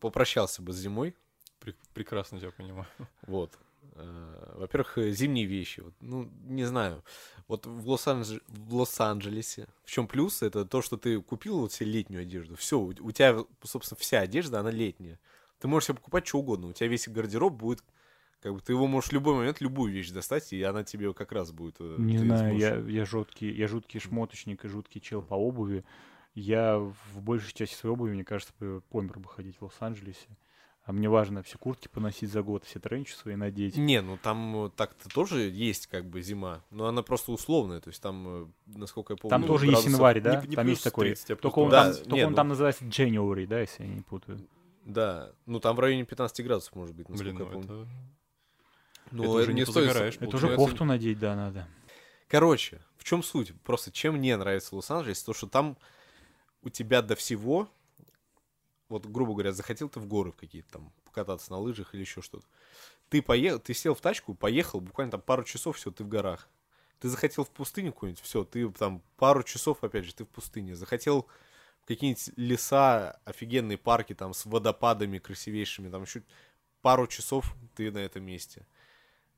попрощался 0.00 0.62
бы 0.62 0.72
с 0.72 0.76
зимой. 0.76 1.14
Пре- 1.60 1.74
прекрасно 1.92 2.38
тебя 2.38 2.52
понимаю. 2.52 2.86
Вот. 3.22 3.58
Э, 3.94 4.54
Во-первых, 4.58 4.98
зимние 5.12 5.46
вещи. 5.46 5.82
Ну, 6.00 6.30
не 6.44 6.64
знаю. 6.64 7.02
Вот 7.48 7.66
в, 7.66 7.88
Лос-Анджеле- 7.88 8.42
в 8.46 8.74
Лос-Анджелесе. 8.74 9.66
В 9.84 9.90
чем 9.90 10.06
плюс? 10.06 10.42
Это 10.42 10.64
то, 10.64 10.80
что 10.82 10.96
ты 10.96 11.20
купил 11.20 11.58
вот 11.60 11.72
себе 11.72 11.90
летнюю 11.90 12.22
одежду. 12.22 12.54
Все, 12.56 12.78
у 12.78 13.10
тебя, 13.10 13.44
собственно, 13.64 13.98
вся 13.98 14.20
одежда, 14.20 14.60
она 14.60 14.70
летняя. 14.70 15.18
Ты 15.58 15.68
можешь 15.68 15.86
себе 15.88 15.96
покупать 15.96 16.26
что 16.26 16.38
угодно. 16.38 16.68
У 16.68 16.72
тебя 16.72 16.88
весь 16.88 17.08
гардероб 17.08 17.54
будет 17.54 17.82
как 18.46 18.54
бы 18.54 18.60
ты 18.60 18.74
его 18.74 18.86
можешь 18.86 19.10
в 19.10 19.12
любой 19.12 19.34
момент 19.34 19.60
любую 19.60 19.92
вещь 19.92 20.10
достать, 20.10 20.52
и 20.52 20.62
она 20.62 20.84
тебе 20.84 21.12
как 21.12 21.32
раз 21.32 21.50
будет. 21.50 21.74
э, 21.80 21.96
Не 21.98 22.18
знаю, 22.18 22.56
я, 22.56 22.74
сможешь- 22.74 22.92
я 22.94 23.04
жуткий, 23.04 23.50
я 23.52 23.66
жуткий 23.66 23.98
шмоточник 23.98 24.64
и 24.64 24.68
жуткий 24.68 25.00
чел 25.00 25.20
по 25.20 25.34
обуви. 25.34 25.84
Я 26.36 26.78
в 26.78 27.20
большей 27.22 27.52
части 27.52 27.74
своей 27.74 27.92
обуви, 27.94 28.12
мне 28.12 28.22
кажется, 28.22 28.54
бы 28.60 28.82
помер 28.90 29.18
бы 29.18 29.28
ходить 29.28 29.56
в 29.58 29.62
Лос-Анджелесе. 29.64 30.28
А 30.84 30.92
мне 30.92 31.08
важно 31.08 31.42
все 31.42 31.58
куртки 31.58 31.88
поносить 31.88 32.30
за 32.30 32.42
год, 32.44 32.62
все 32.64 32.78
тренчи 32.78 33.14
свои 33.14 33.34
надеть. 33.34 33.76
Не, 33.76 34.00
ну 34.00 34.16
там 34.22 34.66
э, 34.66 34.70
так-то 34.76 35.08
тоже 35.08 35.40
есть 35.50 35.88
как 35.88 36.04
бы 36.08 36.22
зима, 36.22 36.62
но 36.70 36.86
она 36.86 37.02
просто 37.02 37.32
условная, 37.32 37.80
то 37.80 37.88
есть 37.88 38.00
там, 38.00 38.28
э, 38.28 38.46
насколько 38.66 39.14
я 39.14 39.16
помню, 39.16 39.30
Там 39.30 39.40
Ну, 39.40 39.46
тоже 39.48 39.66
есть 39.66 39.78
градусов- 39.78 39.90
январь, 39.92 40.20
да? 40.20 40.40
не- 40.42 40.46
не 40.50 40.54
там 40.54 40.68
есть 40.68 40.84
такой. 40.84 41.06
30, 41.06 41.30
а 41.32 41.36
Только 41.36 41.58
он, 41.58 41.70
20. 41.70 41.94
там, 41.94 42.04
Да, 42.04 42.04
только 42.04 42.16
не, 42.16 42.24
он 42.26 42.30
ну- 42.30 42.36
там 42.36 42.46
называется 42.48 42.84
January, 42.84 43.46
да, 43.48 43.60
если 43.62 43.82
я 43.82 43.88
не 43.88 44.02
путаю. 44.02 44.38
Да, 44.84 45.32
ну 45.46 45.58
там 45.58 45.74
в 45.74 45.80
районе 45.80 46.04
15 46.04 46.44
градусов 46.44 46.76
может 46.76 46.94
быть, 46.94 47.08
насколько 47.08 47.34
Блин, 47.34 47.48
я 47.48 47.52
ну 47.56 47.62
помню. 47.62 47.82
это... 47.82 47.90
Ну, 49.24 49.38
это 49.38 49.42
уже 49.44 49.54
не 49.54 49.64
стоит- 49.64 49.86
позагораешь, 49.88 50.16
Это 50.20 50.36
уже 50.36 50.56
кофту 50.56 50.84
надеть, 50.84 51.18
да, 51.18 51.34
надо. 51.34 51.68
Короче, 52.28 52.80
в 52.98 53.04
чем 53.04 53.22
суть? 53.22 53.52
Просто 53.62 53.90
чем 53.92 54.16
мне 54.16 54.36
нравится 54.36 54.74
Лос-Анджелес, 54.74 55.22
то 55.22 55.32
что 55.32 55.46
там 55.46 55.76
у 56.62 56.68
тебя 56.68 57.02
до 57.02 57.14
всего, 57.14 57.68
вот 58.88 59.06
грубо 59.06 59.32
говоря, 59.32 59.52
захотел 59.52 59.88
ты 59.88 60.00
в 60.00 60.06
горы 60.06 60.32
какие-то 60.32 60.72
там 60.74 60.92
покататься 61.04 61.52
на 61.52 61.58
лыжах 61.58 61.94
или 61.94 62.00
еще 62.02 62.22
что-то. 62.22 62.46
Ты 63.08 63.22
поехал, 63.22 63.60
ты 63.60 63.72
сел 63.74 63.94
в 63.94 64.00
тачку, 64.00 64.34
поехал, 64.34 64.80
буквально 64.80 65.12
там 65.12 65.20
пару 65.20 65.44
часов, 65.44 65.76
все, 65.76 65.90
ты 65.90 66.02
в 66.02 66.08
горах. 66.08 66.48
Ты 66.98 67.08
захотел 67.08 67.44
в 67.44 67.50
пустыню 67.50 67.92
какую-нибудь, 67.92 68.22
все, 68.22 68.44
ты 68.44 68.68
там 68.70 69.02
пару 69.16 69.42
часов, 69.42 69.84
опять 69.84 70.04
же, 70.04 70.14
ты 70.14 70.24
в 70.24 70.28
пустыне. 70.28 70.74
Захотел 70.74 71.28
в 71.82 71.86
какие-нибудь 71.86 72.30
леса, 72.36 73.20
офигенные 73.24 73.78
парки 73.78 74.14
там 74.14 74.34
с 74.34 74.46
водопадами 74.46 75.18
красивейшими, 75.18 75.88
там 75.90 76.02
еще 76.02 76.22
пару 76.82 77.06
часов 77.06 77.54
ты 77.76 77.92
на 77.92 77.98
этом 77.98 78.24
месте. 78.24 78.66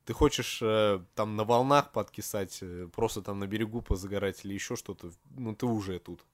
Ты 0.09 0.13
хочешь 0.13 0.57
э, 0.63 1.03
там 1.13 1.35
на 1.35 1.43
волнах 1.43 1.91
подкисать, 1.91 2.57
э, 2.63 2.87
просто 2.91 3.21
там 3.21 3.37
на 3.37 3.45
берегу 3.45 3.83
позагорать 3.83 4.43
или 4.43 4.55
еще 4.55 4.75
что-то, 4.75 5.11
ну 5.37 5.53
ты 5.53 5.67
уже 5.67 5.99
тут. 5.99 6.25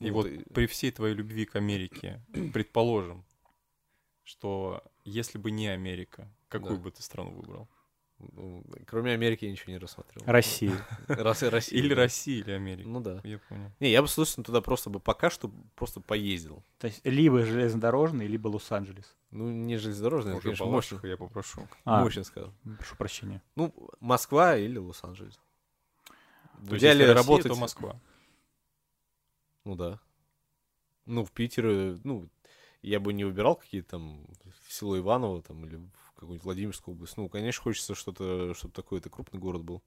И 0.00 0.06
Ну, 0.08 0.14
вот 0.14 0.24
ты- 0.26 0.42
при 0.54 0.66
всей 0.66 0.90
твоей 0.90 1.14
любви 1.14 1.44
к 1.44 1.56
Америке, 1.56 2.22
предположим, 2.54 3.26
что 4.24 4.82
если 5.04 5.36
бы 5.36 5.50
не 5.50 5.66
Америка, 5.68 6.32
какую 6.48 6.76
Да. 6.78 6.82
бы 6.84 6.90
ты 6.90 7.02
страну 7.02 7.32
выбрал? 7.32 7.68
Ну, 8.18 8.64
кроме 8.86 9.12
Америки 9.12 9.44
я 9.44 9.50
ничего 9.52 9.72
не 9.72 9.78
рассмотрел. 9.78 10.22
Россия. 10.26 10.72
Раз 11.06 11.42
и 11.42 11.46
Россия. 11.48 11.78
Или. 11.78 11.94
Россия, 11.94 12.42
или 12.42 12.50
Америка. 12.50 12.88
Ну 12.88 13.00
да. 13.00 13.20
Я 13.22 13.38
понял. 13.38 13.70
Не, 13.78 13.90
я 13.90 14.02
бы, 14.02 14.08
собственно, 14.08 14.44
туда 14.44 14.60
просто 14.60 14.90
бы 14.90 14.98
пока 14.98 15.30
что 15.30 15.52
просто 15.76 16.00
поездил. 16.00 16.64
То 16.78 16.88
есть 16.88 17.00
либо 17.04 17.44
железнодорожный, 17.44 18.26
либо 18.26 18.48
Лос-Анджелес. 18.48 19.16
Ну, 19.30 19.50
не 19.50 19.76
железнодорожный, 19.76 20.32
Уже 20.32 20.42
конечно, 20.42 20.66
мощно. 20.66 21.00
я 21.04 21.16
попрошу. 21.16 21.68
А, 21.84 22.02
Мощно 22.02 22.24
сказал. 22.24 22.52
прошу 22.78 22.96
прощения. 22.96 23.42
Ну, 23.56 23.72
Москва 24.00 24.56
или 24.56 24.78
Лос-Анджелес. 24.78 25.38
То 26.66 26.74
есть, 26.74 26.82
если 26.82 27.02
Россия, 27.02 27.14
работать... 27.14 27.52
то 27.52 27.54
Москва. 27.58 28.00
Ну 29.64 29.76
да. 29.76 30.00
Ну, 31.06 31.24
в 31.24 31.30
Питер, 31.30 31.98
ну, 32.04 32.28
я 32.82 33.00
бы 33.00 33.12
не 33.12 33.24
выбирал 33.24 33.56
какие-то 33.56 33.90
там 33.90 34.26
в 34.66 34.72
село 34.72 34.98
Иваново 34.98 35.42
там 35.42 35.64
или 35.64 35.76
в 35.76 36.07
какую-нибудь 36.18 36.44
Владимирскую 36.44 36.94
область. 36.94 37.16
Ну, 37.16 37.28
конечно, 37.28 37.62
хочется 37.62 37.94
что-то, 37.94 38.54
чтобы 38.54 38.74
такой 38.74 38.98
это 38.98 39.08
крупный 39.08 39.40
город 39.40 39.62
был. 39.62 39.82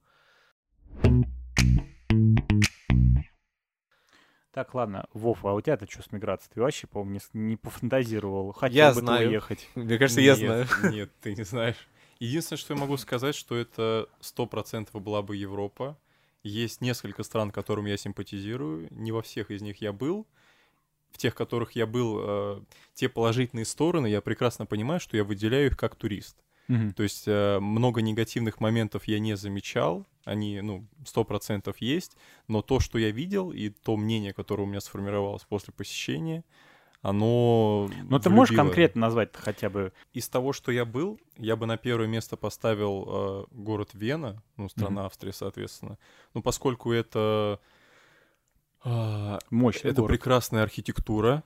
Так, 4.51 4.73
ладно, 4.73 5.07
Вов, 5.13 5.45
а 5.45 5.53
у 5.53 5.61
тебя-то 5.61 5.89
что 5.89 6.03
с 6.03 6.11
миграцией? 6.11 6.51
Ты 6.53 6.61
вообще, 6.61 6.85
по-моему, 6.85 7.21
не, 7.33 7.49
не 7.51 7.55
пофантазировал. 7.55 8.51
Хотел 8.51 8.75
Я 8.75 8.89
бы 8.89 8.95
ты 8.95 8.99
знаю. 9.05 9.29
уехать. 9.29 9.69
Мне 9.75 9.97
кажется, 9.97 10.19
я 10.19 10.35
Нет, 10.35 10.39
знаю. 10.39 10.67
Нет, 10.93 11.11
ты 11.21 11.35
не 11.35 11.43
знаешь. 11.43 11.87
Единственное, 12.19 12.57
что 12.57 12.73
я 12.73 12.79
могу 12.79 12.97
сказать, 12.97 13.33
что 13.33 13.55
это 13.55 14.09
сто 14.19 14.45
процентов 14.45 15.01
была 15.01 15.21
бы 15.21 15.37
Европа. 15.37 15.97
Есть 16.43 16.81
несколько 16.81 17.23
стран, 17.23 17.51
которым 17.51 17.85
я 17.85 17.95
симпатизирую. 17.95 18.87
Не 18.91 19.11
во 19.13 19.21
всех 19.21 19.51
из 19.51 19.61
них 19.61 19.81
я 19.81 19.93
был. 19.93 20.27
В 21.11 21.17
тех, 21.17 21.35
которых 21.35 21.73
я 21.73 21.85
был, 21.85 22.19
э, 22.21 22.61
те 22.93 23.09
положительные 23.09 23.65
стороны, 23.65 24.07
я 24.07 24.21
прекрасно 24.21 24.65
понимаю, 24.65 24.99
что 24.99 25.17
я 25.17 25.23
выделяю 25.23 25.67
их 25.67 25.77
как 25.77 25.95
турист. 25.95 26.37
Мгм. 26.67 26.93
То 26.93 27.03
есть 27.03 27.23
э, 27.27 27.59
много 27.59 28.01
негативных 28.01 28.59
моментов 28.59 29.05
я 29.05 29.19
не 29.19 29.35
замечал, 29.35 30.05
они, 30.23 30.61
ну, 30.61 30.87
сто 31.05 31.23
процентов 31.23 31.77
есть, 31.79 32.15
но 32.47 32.61
то, 32.61 32.79
что 32.79 32.97
я 32.97 33.11
видел, 33.11 33.51
и 33.51 33.69
то 33.69 33.97
мнение, 33.97 34.33
которое 34.33 34.63
у 34.63 34.67
меня 34.67 34.79
сформировалось 34.79 35.43
после 35.43 35.73
посещения, 35.73 36.43
оно 37.01 37.89
Ну, 38.09 38.19
ты 38.19 38.29
можешь 38.29 38.55
конкретно 38.55 39.01
назвать 39.01 39.31
хотя 39.33 39.69
бы... 39.69 39.91
Из 40.13 40.29
того, 40.29 40.53
что 40.53 40.71
я 40.71 40.85
был, 40.85 41.19
я 41.37 41.55
бы 41.55 41.65
на 41.65 41.77
первое 41.77 42.07
место 42.07 42.37
поставил 42.37 43.05
э, 43.07 43.45
город 43.51 43.89
Вена, 43.93 44.43
ну, 44.55 44.69
страна 44.69 45.05
Австрия, 45.05 45.33
соответственно. 45.33 45.97
Ну, 46.33 46.41
поскольку 46.41 46.91
это... 46.91 47.59
а, 48.83 49.39
Мощный 49.49 49.91
это 49.91 50.01
город. 50.01 50.15
прекрасная 50.15 50.63
архитектура, 50.63 51.43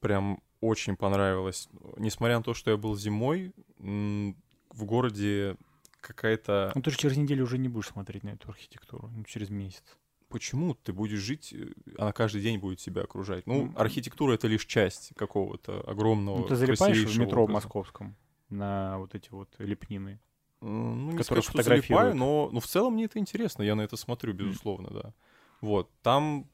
прям 0.00 0.42
очень 0.60 0.96
понравилось. 0.96 1.68
Несмотря 1.96 2.38
на 2.38 2.42
то, 2.42 2.54
что 2.54 2.70
я 2.70 2.76
был 2.76 2.96
зимой, 2.96 3.52
в 3.78 4.84
городе 4.84 5.56
какая-то... 6.00 6.72
Ну, 6.74 6.82
ты 6.82 6.90
же 6.90 6.96
через 6.96 7.16
неделю 7.16 7.44
уже 7.44 7.58
не 7.58 7.68
будешь 7.68 7.88
смотреть 7.88 8.22
на 8.24 8.30
эту 8.30 8.48
архитектуру, 8.48 9.10
ну, 9.14 9.24
через 9.24 9.50
месяц. 9.50 9.82
Почему 10.28 10.74
ты 10.74 10.92
будешь 10.92 11.18
жить, 11.18 11.52
э, 11.52 11.72
она 11.98 12.12
каждый 12.12 12.40
день 12.40 12.58
будет 12.58 12.78
тебя 12.78 13.02
окружать? 13.02 13.46
Ну, 13.46 13.72
архитектура— 13.76 14.32
это 14.34 14.46
лишь 14.46 14.64
часть 14.64 15.12
какого-то 15.16 15.80
огромного, 15.80 16.38
Ну, 16.38 16.44
ты 16.44 16.54
залипаешь 16.54 16.98
в 16.98 17.18
метро 17.18 17.42
образа. 17.42 17.54
московском 17.54 18.16
на 18.48 18.98
вот 18.98 19.14
эти 19.14 19.28
вот 19.30 19.48
лепнины. 19.58 20.20
Ну, 20.60 21.12
не 21.12 21.16
которые 21.16 21.42
сказать, 21.42 21.64
что 21.64 21.70
залипаю, 21.70 22.14
но 22.14 22.48
ну, 22.52 22.60
в 22.60 22.66
целом 22.66 22.94
мне 22.94 23.06
это 23.06 23.18
интересно, 23.18 23.62
я 23.62 23.74
на 23.74 23.80
это 23.80 23.96
смотрю, 23.96 24.32
безусловно, 24.32 24.90
да. 24.90 25.14
Вот, 25.60 25.90
там 26.02 26.46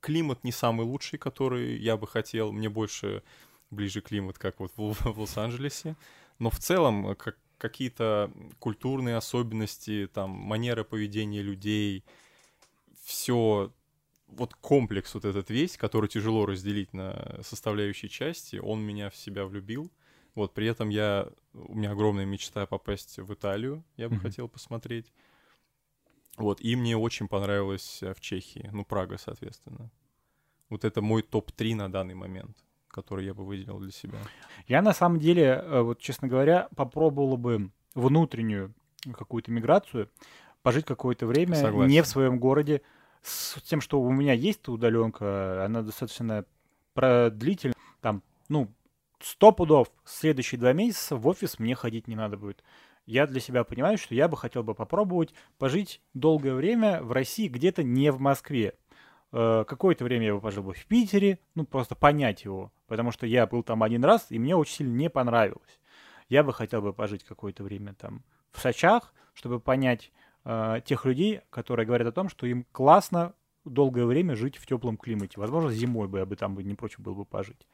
климат 0.00 0.44
не 0.44 0.52
самый 0.52 0.84
лучший, 0.84 1.18
который 1.18 1.78
я 1.78 1.96
бы 1.96 2.06
хотел, 2.06 2.52
мне 2.52 2.68
больше 2.68 3.22
ближе 3.70 4.00
климат, 4.00 4.38
как 4.38 4.60
вот 4.60 4.72
в, 4.76 4.92
в 4.92 5.18
Лос-Анджелесе, 5.20 5.96
но 6.38 6.50
в 6.50 6.58
целом 6.58 7.08
э, 7.08 7.14
как, 7.14 7.38
какие-то 7.58 8.30
культурные 8.58 9.16
особенности, 9.16 10.08
там, 10.12 10.30
манера 10.30 10.84
поведения 10.84 11.42
людей, 11.42 12.04
все, 13.02 13.72
вот 14.28 14.54
комплекс 14.54 15.14
вот 15.14 15.24
этот 15.24 15.50
весь, 15.50 15.76
который 15.76 16.08
тяжело 16.08 16.46
разделить 16.46 16.92
на 16.92 17.40
составляющие 17.42 18.08
части, 18.08 18.56
он 18.56 18.82
меня 18.82 19.10
в 19.10 19.16
себя 19.16 19.46
влюбил. 19.46 19.90
Вот, 20.34 20.52
при 20.52 20.66
этом 20.66 20.88
я, 20.88 21.28
у 21.52 21.74
меня 21.74 21.92
огромная 21.92 22.24
мечта 22.24 22.66
попасть 22.66 23.18
в 23.18 23.32
Италию, 23.32 23.84
я 23.96 24.08
бы 24.08 24.16
Мгм. 24.16 24.22
хотел 24.22 24.48
посмотреть. 24.48 25.12
Вот, 26.36 26.60
и 26.60 26.76
мне 26.76 26.96
очень 26.96 27.28
понравилось 27.28 28.02
э, 28.02 28.12
в 28.14 28.20
Чехии, 28.20 28.68
ну, 28.72 28.84
Прага, 28.84 29.18
соответственно. 29.18 29.90
Вот 30.68 30.84
это 30.84 31.02
мой 31.02 31.22
топ-3 31.22 31.74
на 31.76 31.92
данный 31.92 32.14
момент, 32.14 32.56
который 32.88 33.24
я 33.24 33.34
бы 33.34 33.44
выделил 33.44 33.78
для 33.78 33.92
себя. 33.92 34.18
Я 34.66 34.82
на 34.82 34.92
самом 34.92 35.20
деле, 35.20 35.44
э, 35.44 35.80
вот 35.82 36.00
честно 36.00 36.26
говоря, 36.26 36.68
попробовал 36.74 37.36
бы 37.36 37.70
внутреннюю 37.94 38.74
какую-то 39.12 39.50
миграцию, 39.50 40.10
пожить 40.62 40.86
какое-то 40.86 41.26
время 41.26 41.54
Согласен. 41.56 41.90
не 41.90 42.02
в 42.02 42.06
своем 42.06 42.38
городе, 42.38 42.82
с 43.22 43.60
тем, 43.62 43.80
что 43.80 44.00
у 44.00 44.10
меня 44.10 44.32
есть 44.32 44.66
удаленка, 44.68 45.64
она 45.64 45.82
достаточно 45.82 46.44
продлительная, 46.94 47.76
там, 48.00 48.22
ну, 48.48 48.72
сто 49.20 49.52
пудов 49.52 49.90
следующие 50.04 50.58
два 50.58 50.72
месяца 50.72 51.16
в 51.16 51.26
офис 51.26 51.58
мне 51.58 51.74
ходить 51.74 52.08
не 52.08 52.16
надо 52.16 52.36
будет. 52.36 52.62
Я 53.06 53.26
для 53.26 53.40
себя 53.40 53.64
понимаю, 53.64 53.98
что 53.98 54.14
я 54.14 54.28
бы 54.28 54.36
хотел 54.36 54.62
бы 54.62 54.74
попробовать 54.74 55.34
пожить 55.58 56.00
долгое 56.14 56.54
время 56.54 57.02
в 57.02 57.12
России, 57.12 57.48
где-то 57.48 57.82
не 57.82 58.10
в 58.10 58.18
Москве. 58.18 58.74
Э, 59.32 59.64
Какое-то 59.66 60.04
время 60.04 60.26
я 60.26 60.34
бы 60.34 60.40
пожил 60.40 60.62
бы 60.62 60.72
в 60.72 60.86
Питере, 60.86 61.38
ну, 61.54 61.66
просто 61.66 61.94
понять 61.94 62.44
его, 62.44 62.72
потому 62.86 63.10
что 63.10 63.26
я 63.26 63.46
был 63.46 63.62
там 63.62 63.82
один 63.82 64.04
раз, 64.04 64.26
и 64.30 64.38
мне 64.38 64.56
очень 64.56 64.74
сильно 64.76 64.94
не 64.96 65.10
понравилось. 65.10 65.80
Я 66.28 66.42
бы 66.42 66.54
хотел 66.54 66.80
бы 66.80 66.94
пожить 66.94 67.24
какое-то 67.24 67.62
время 67.62 67.94
там 67.94 68.24
в 68.52 68.60
Сочах, 68.60 69.12
чтобы 69.34 69.60
понять 69.60 70.10
э, 70.44 70.80
тех 70.84 71.04
людей, 71.04 71.42
которые 71.50 71.86
говорят 71.86 72.08
о 72.08 72.12
том, 72.12 72.30
что 72.30 72.46
им 72.46 72.64
классно 72.72 73.34
долгое 73.64 74.06
время 74.06 74.34
жить 74.34 74.56
в 74.56 74.66
теплом 74.66 74.96
климате. 74.96 75.40
Возможно, 75.40 75.70
зимой 75.70 76.08
бы 76.08 76.18
я 76.18 76.26
бы 76.26 76.36
там 76.36 76.54
бы 76.54 76.62
не 76.62 76.74
прочь 76.74 76.98
был 76.98 77.14
бы 77.14 77.24
пожить. 77.24 77.66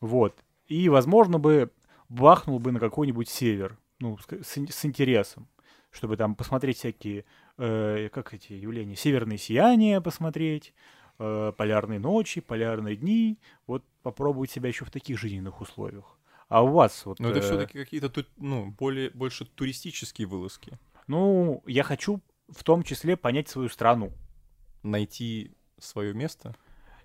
Вот. 0.00 0.44
И, 0.66 0.88
возможно, 0.88 1.38
бы 1.38 1.70
бахнул 2.08 2.58
бы 2.58 2.72
на 2.72 2.80
какой-нибудь 2.80 3.28
север, 3.28 3.78
ну, 4.00 4.18
с, 4.18 4.26
с 4.26 4.58
ин- 4.58 4.68
с 4.68 4.84
интересом, 4.84 5.48
чтобы 5.90 6.16
там 6.16 6.34
посмотреть 6.34 6.78
всякие, 6.78 7.24
э, 7.58 8.08
как 8.12 8.34
эти 8.34 8.52
явления, 8.52 8.96
северные 8.96 9.38
сияния 9.38 10.00
посмотреть, 10.00 10.74
э, 11.18 11.52
полярные 11.56 11.98
ночи, 11.98 12.40
полярные 12.40 12.96
дни, 12.96 13.38
вот 13.66 13.84
попробовать 14.02 14.50
себя 14.50 14.68
еще 14.68 14.84
в 14.84 14.90
таких 14.90 15.18
жизненных 15.18 15.60
условиях. 15.60 16.18
А 16.48 16.62
у 16.62 16.68
вас 16.68 17.06
вот... 17.06 17.18
Но 17.18 17.30
это 17.30 17.38
э, 17.38 17.42
все-таки 17.42 17.78
какие-то, 17.78 18.08
ту- 18.08 18.26
ну, 18.36 18.70
более, 18.70 19.10
больше 19.10 19.44
туристические 19.44 20.26
вылазки. 20.28 20.78
Ну, 21.06 21.62
я 21.66 21.82
хочу 21.82 22.20
в 22.48 22.62
том 22.62 22.82
числе 22.82 23.16
понять 23.16 23.48
свою 23.48 23.68
страну. 23.68 24.12
Найти 24.82 25.50
свое 25.78 26.14
место. 26.14 26.54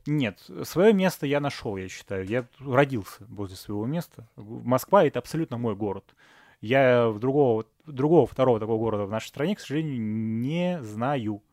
Нет, 0.06 0.44
свое 0.64 0.94
место 0.94 1.26
я 1.26 1.40
нашел, 1.40 1.78
я 1.78 1.88
считаю. 1.88 2.26
Я 2.26 2.48
родился 2.60 3.26
возле 3.28 3.56
своего 3.56 3.86
места. 3.86 4.28
Москва 4.36 5.04
это 5.04 5.20
абсолютно 5.20 5.58
мой 5.58 5.76
город. 5.76 6.16
Я 6.62 7.10
в 7.10 7.20
другого, 7.20 7.66
другого 7.86 8.28
второго 8.28 8.60
такого 8.60 8.78
города 8.78 9.06
в 9.06 9.12
нашей 9.12 9.28
стране, 9.28 9.56
к 9.56 9.60
сожалению, 9.60 10.00
не 10.00 10.80
знаю. 10.84 11.44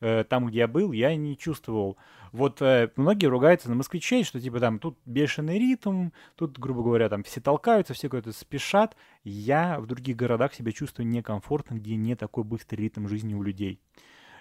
Э, 0.00 0.24
Там, 0.24 0.46
где 0.46 0.60
я 0.60 0.68
был, 0.68 0.92
я 0.92 1.16
не 1.16 1.36
чувствовал. 1.36 1.96
Вот 2.32 2.60
э, 2.60 2.90
многие 2.96 3.26
ругаются 3.26 3.68
на 3.70 3.74
москвичей, 3.74 4.22
что 4.24 4.40
типа 4.40 4.60
там 4.60 4.78
тут 4.78 4.98
бешеный 5.06 5.58
ритм, 5.58 6.10
тут, 6.36 6.58
грубо 6.58 6.82
говоря, 6.82 7.08
там 7.08 7.22
все 7.22 7.40
толкаются, 7.40 7.94
все 7.94 8.08
куда-то 8.08 8.32
спешат. 8.32 8.96
Я 9.24 9.80
в 9.80 9.86
других 9.86 10.16
городах 10.16 10.54
себя 10.54 10.72
чувствую 10.72 11.08
некомфортно, 11.08 11.76
где 11.76 11.96
не 11.96 12.14
такой 12.14 12.44
быстрый 12.44 12.82
ритм 12.82 13.08
жизни 13.08 13.34
у 13.34 13.42
людей. 13.42 13.80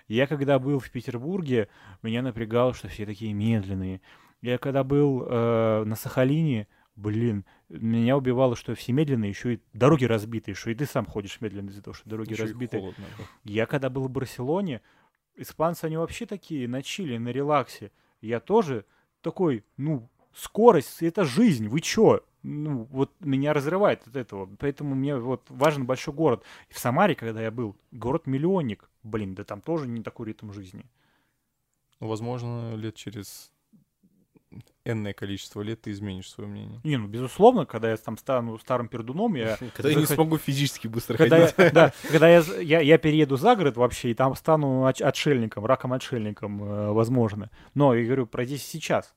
Я 0.08 0.28
когда 0.28 0.60
был 0.60 0.80
в 0.80 0.90
Петербурге, 0.90 1.70
меня 2.02 2.22
напрягало, 2.22 2.74
что 2.74 2.88
все 2.88 3.06
такие 3.06 3.34
медленные. 3.34 4.02
Я 4.42 4.58
когда 4.58 4.84
был 4.84 5.24
э, 5.24 5.84
на 5.86 5.96
Сахалине, 5.96 6.68
блин, 6.96 7.46
меня 7.70 8.18
убивало, 8.18 8.56
что 8.56 8.76
все 8.76 8.94
медленные, 8.94 9.30
еще 9.30 9.56
и 9.56 9.60
дороги 9.74 10.06
разбитые, 10.06 10.56
что 10.56 10.70
и 10.70 10.76
ты 10.76 10.86
сам 10.86 11.06
ходишь 11.06 11.42
медленно 11.42 11.70
из-за 11.70 11.82
того, 11.82 11.94
что 11.94 12.10
дороги 12.10 12.32
Ещё 12.32 12.44
и 12.44 12.48
разбитые. 12.48 12.80
холодно. 12.82 13.06
Я 13.44 13.66
когда 13.66 13.90
был 13.90 14.04
в 14.04 14.10
Барселоне, 14.10 14.82
испанцы, 15.36 15.86
они 15.86 15.98
вообще 15.98 16.26
такие 16.26 16.68
на 16.68 16.82
чили, 16.82 17.18
на 17.18 17.30
релаксе. 17.30 17.92
Я 18.22 18.40
тоже 18.40 18.86
такой, 19.22 19.66
ну, 19.76 20.10
скорость, 20.34 21.04
это 21.04 21.26
жизнь, 21.26 21.68
вы 21.68 21.82
чё? 21.82 22.24
Ну, 22.44 22.84
вот 22.92 23.12
меня 23.20 23.54
разрывает 23.54 24.08
от 24.08 24.16
этого. 24.16 24.50
Поэтому 24.60 24.96
мне 24.96 25.18
вот 25.18 25.44
важен 25.50 25.86
большой 25.86 26.14
город. 26.14 26.44
И 26.70 26.74
в 26.74 26.80
Самаре, 26.80 27.16
когда 27.16 27.42
я 27.42 27.52
был, 27.52 27.76
город-миллионник. 27.92 28.90
Блин, 29.04 29.36
да 29.36 29.44
там 29.44 29.60
тоже 29.62 29.88
не 29.88 30.02
такой 30.02 30.28
ритм 30.28 30.52
жизни. 30.52 30.86
Ну, 32.00 32.08
возможно, 32.08 32.76
лет 32.76 32.96
через 32.96 33.52
энное 34.86 35.14
количество 35.14 35.62
лет 35.62 35.82
ты 35.82 35.92
изменишь 35.92 36.30
свое 36.30 36.50
мнение. 36.50 36.80
Не, 36.84 36.98
ну, 36.98 37.08
безусловно, 37.08 37.66
когда 37.66 37.90
я 37.90 37.98
там 37.98 38.18
стану 38.18 38.58
старым 38.58 38.88
пердуном, 38.88 39.36
я... 39.36 39.58
Когда 39.76 39.90
я 39.90 39.96
не 39.96 40.06
смогу 40.06 40.38
физически 40.38 40.88
быстро 40.88 41.18
Когда 41.18 41.38
я, 41.38 41.48
ходить. 41.48 41.74
да, 41.74 41.94
когда 42.12 42.30
я, 42.30 42.44
я, 42.62 42.80
я 42.80 42.98
перееду 42.98 43.38
за 43.38 43.56
город 43.56 43.78
вообще, 43.78 44.12
и 44.12 44.14
там 44.14 44.36
стану 44.36 44.86
отшельником, 44.86 45.66
раком-отшельником, 45.66 46.64
э, 46.64 46.92
возможно. 46.92 47.50
Но, 47.74 47.94
я 47.94 48.06
говорю, 48.06 48.28
про 48.28 48.46
здесь 48.46 48.66
сейчас. 48.66 49.14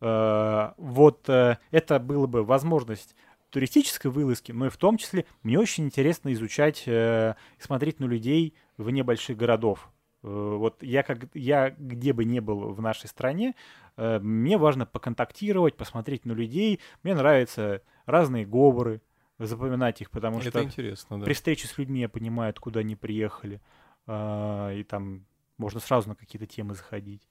Э, 0.00 0.72
вот 0.76 1.28
э, 1.28 1.58
это 1.70 1.98
было 1.98 2.26
бы 2.26 2.44
возможность 2.44 3.14
туристической 3.50 4.10
вылазки, 4.10 4.52
но 4.52 4.66
и 4.66 4.70
в 4.70 4.76
том 4.76 4.98
числе 4.98 5.24
мне 5.42 5.58
очень 5.58 5.84
интересно 5.84 6.32
изучать 6.32 6.82
и 6.86 7.34
смотреть 7.58 8.00
на 8.00 8.04
людей 8.06 8.54
вне 8.76 9.02
больших 9.04 9.36
городов. 9.36 9.88
Э, 10.24 10.56
вот 10.56 10.82
я, 10.82 11.02
как, 11.02 11.28
я 11.34 11.70
где 11.70 12.12
бы 12.12 12.24
ни 12.24 12.40
был 12.40 12.72
в 12.72 12.80
нашей 12.80 13.08
стране, 13.08 13.54
э, 13.96 14.18
мне 14.20 14.56
важно 14.56 14.86
поконтактировать, 14.86 15.76
посмотреть 15.76 16.24
на 16.24 16.32
людей. 16.32 16.80
Мне 17.02 17.14
нравятся 17.14 17.82
разные 18.06 18.46
говоры, 18.46 19.02
запоминать 19.38 20.00
их, 20.00 20.10
потому 20.10 20.38
Это 20.38 20.48
что 20.50 20.62
интересно, 20.62 21.18
да. 21.18 21.24
при 21.24 21.34
встрече 21.34 21.66
с 21.68 21.76
людьми 21.76 22.00
я 22.00 22.08
понимаю, 22.08 22.50
откуда 22.50 22.80
они 22.80 22.96
приехали. 22.96 23.60
а, 24.06 24.70
И 24.72 24.82
там 24.82 25.26
можно 25.58 25.80
сразу 25.80 26.08
на 26.08 26.14
какие-то 26.14 26.46
темы 26.46 26.74
заходить. 26.74 27.28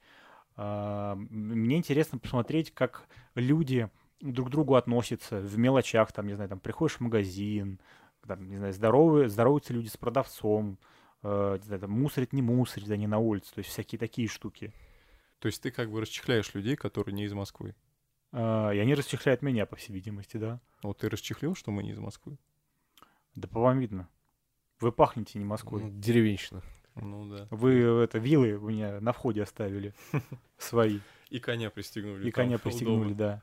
А, 0.56 1.16
Мне 1.16 1.78
интересно 1.78 2.20
посмотреть, 2.20 2.72
как 2.72 3.08
люди 3.36 3.90
друг 4.22 4.50
к 4.50 4.52
другу 4.52 4.76
относятся 4.76 5.40
в 5.40 5.58
мелочах. 5.58 6.12
Там, 6.12 6.28
не 6.28 6.34
знаю, 6.34 6.50
там 6.50 6.60
приходишь 6.60 6.98
в 6.98 7.02
магазин, 7.02 7.80
там, 8.28 8.48
не 8.48 8.58
знаю, 8.58 8.74
здоровы, 8.74 9.30
здороваются 9.30 9.74
люди 9.74 9.88
с 9.88 9.98
продавцом, 9.98 10.78
э, 11.24 11.58
не 11.60 11.66
знаю, 11.66 11.82
там, 11.82 11.92
мусорят, 11.92 12.34
не 12.34 12.42
мусорят 12.42 12.90
они 12.90 13.08
на 13.08 13.20
улице. 13.20 13.54
То 13.54 13.60
есть 13.60 13.72
всякие 13.72 14.00
такие 14.00 14.28
штуки. 14.28 14.74
То 15.40 15.48
есть 15.48 15.62
ты 15.62 15.72
как 15.72 15.92
бы 15.92 16.02
расчехляешь 16.02 16.54
людей, 16.54 16.76
которые 16.76 17.14
не 17.14 17.26
из 17.26 17.34
Москвы. 17.34 17.76
А, 18.32 18.72
И 18.72 18.80
они 18.80 18.96
расчехляют 18.96 19.42
меня, 19.42 19.66
по 19.66 19.76
всей 19.76 19.94
видимости, 19.94 20.38
да. 20.38 20.60
Вот 20.82 21.00
ты 21.00 21.10
расчехлил, 21.10 21.56
что 21.56 21.72
мы 21.72 21.84
не 21.84 21.92
из 21.92 22.00
Москвы? 22.00 22.38
Да 23.36 23.48
по 23.48 23.60
вам 23.60 23.80
видно. 23.80 24.10
Вы 24.80 24.92
пахнете 24.92 25.40
не 25.40 25.46
Москвой. 25.46 25.84
Ну, 25.84 25.92
Деревенщина. 25.92 26.62
Ну 26.96 27.28
да. 27.30 27.48
Вы 27.50 27.74
э, 27.80 28.04
это 28.04 28.20
вилы 28.20 28.54
у 28.54 28.70
меня 28.70 29.00
на 29.02 29.12
входе 29.14 29.42
оставили 29.42 29.94
свои. 30.58 31.00
И 31.30 31.40
коня 31.40 31.70
пристегнули. 31.70 32.28
И 32.28 32.32
коня 32.32 32.60
пристегнули, 32.60 33.14
да. 33.14 33.42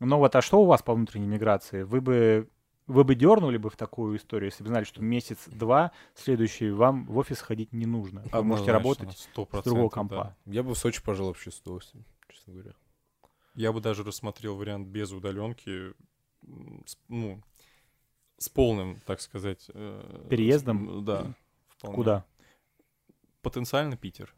Ну 0.00 0.18
вот, 0.18 0.36
а 0.36 0.42
что 0.42 0.62
у 0.62 0.66
вас 0.66 0.82
по 0.82 0.94
внутренней 0.94 1.26
миграции? 1.26 1.82
Вы 1.82 2.00
бы 2.00 2.48
вы 2.88 3.04
бы 3.04 3.14
дернули 3.14 3.58
бы 3.58 3.70
в 3.70 3.76
такую 3.76 4.16
историю, 4.16 4.50
если 4.50 4.64
бы 4.64 4.70
знали, 4.70 4.84
что 4.84 5.02
месяц-два 5.02 5.92
следующий 6.14 6.70
вам 6.70 7.04
в 7.06 7.18
офис 7.18 7.40
ходить 7.40 7.72
не 7.72 7.86
нужно. 7.86 8.24
Вы 8.32 8.42
можете 8.42 8.72
работать 8.72 9.28
100%, 9.36 9.60
с 9.60 9.64
другого 9.64 9.90
да. 9.90 9.94
компа. 9.94 10.36
Я 10.46 10.62
бы 10.62 10.74
в 10.74 10.78
Сочи 10.78 11.02
пожил 11.02 11.26
вообще 11.26 11.50
с 11.50 11.60
удовольствием, 11.60 12.04
честно 12.28 12.54
говоря. 12.54 12.72
Я 13.54 13.72
бы 13.72 13.80
даже 13.80 14.04
рассмотрел 14.04 14.56
вариант 14.56 14.88
без 14.88 15.12
удаленки, 15.12 15.92
ну, 17.08 17.42
с 18.38 18.48
полным, 18.48 19.00
так 19.04 19.20
сказать... 19.20 19.66
э, 19.74 20.26
Переездом? 20.30 21.04
Да. 21.04 21.34
вполне. 21.68 21.96
Куда? 21.96 22.24
Потенциально 23.42 23.96
Питер. 23.96 24.34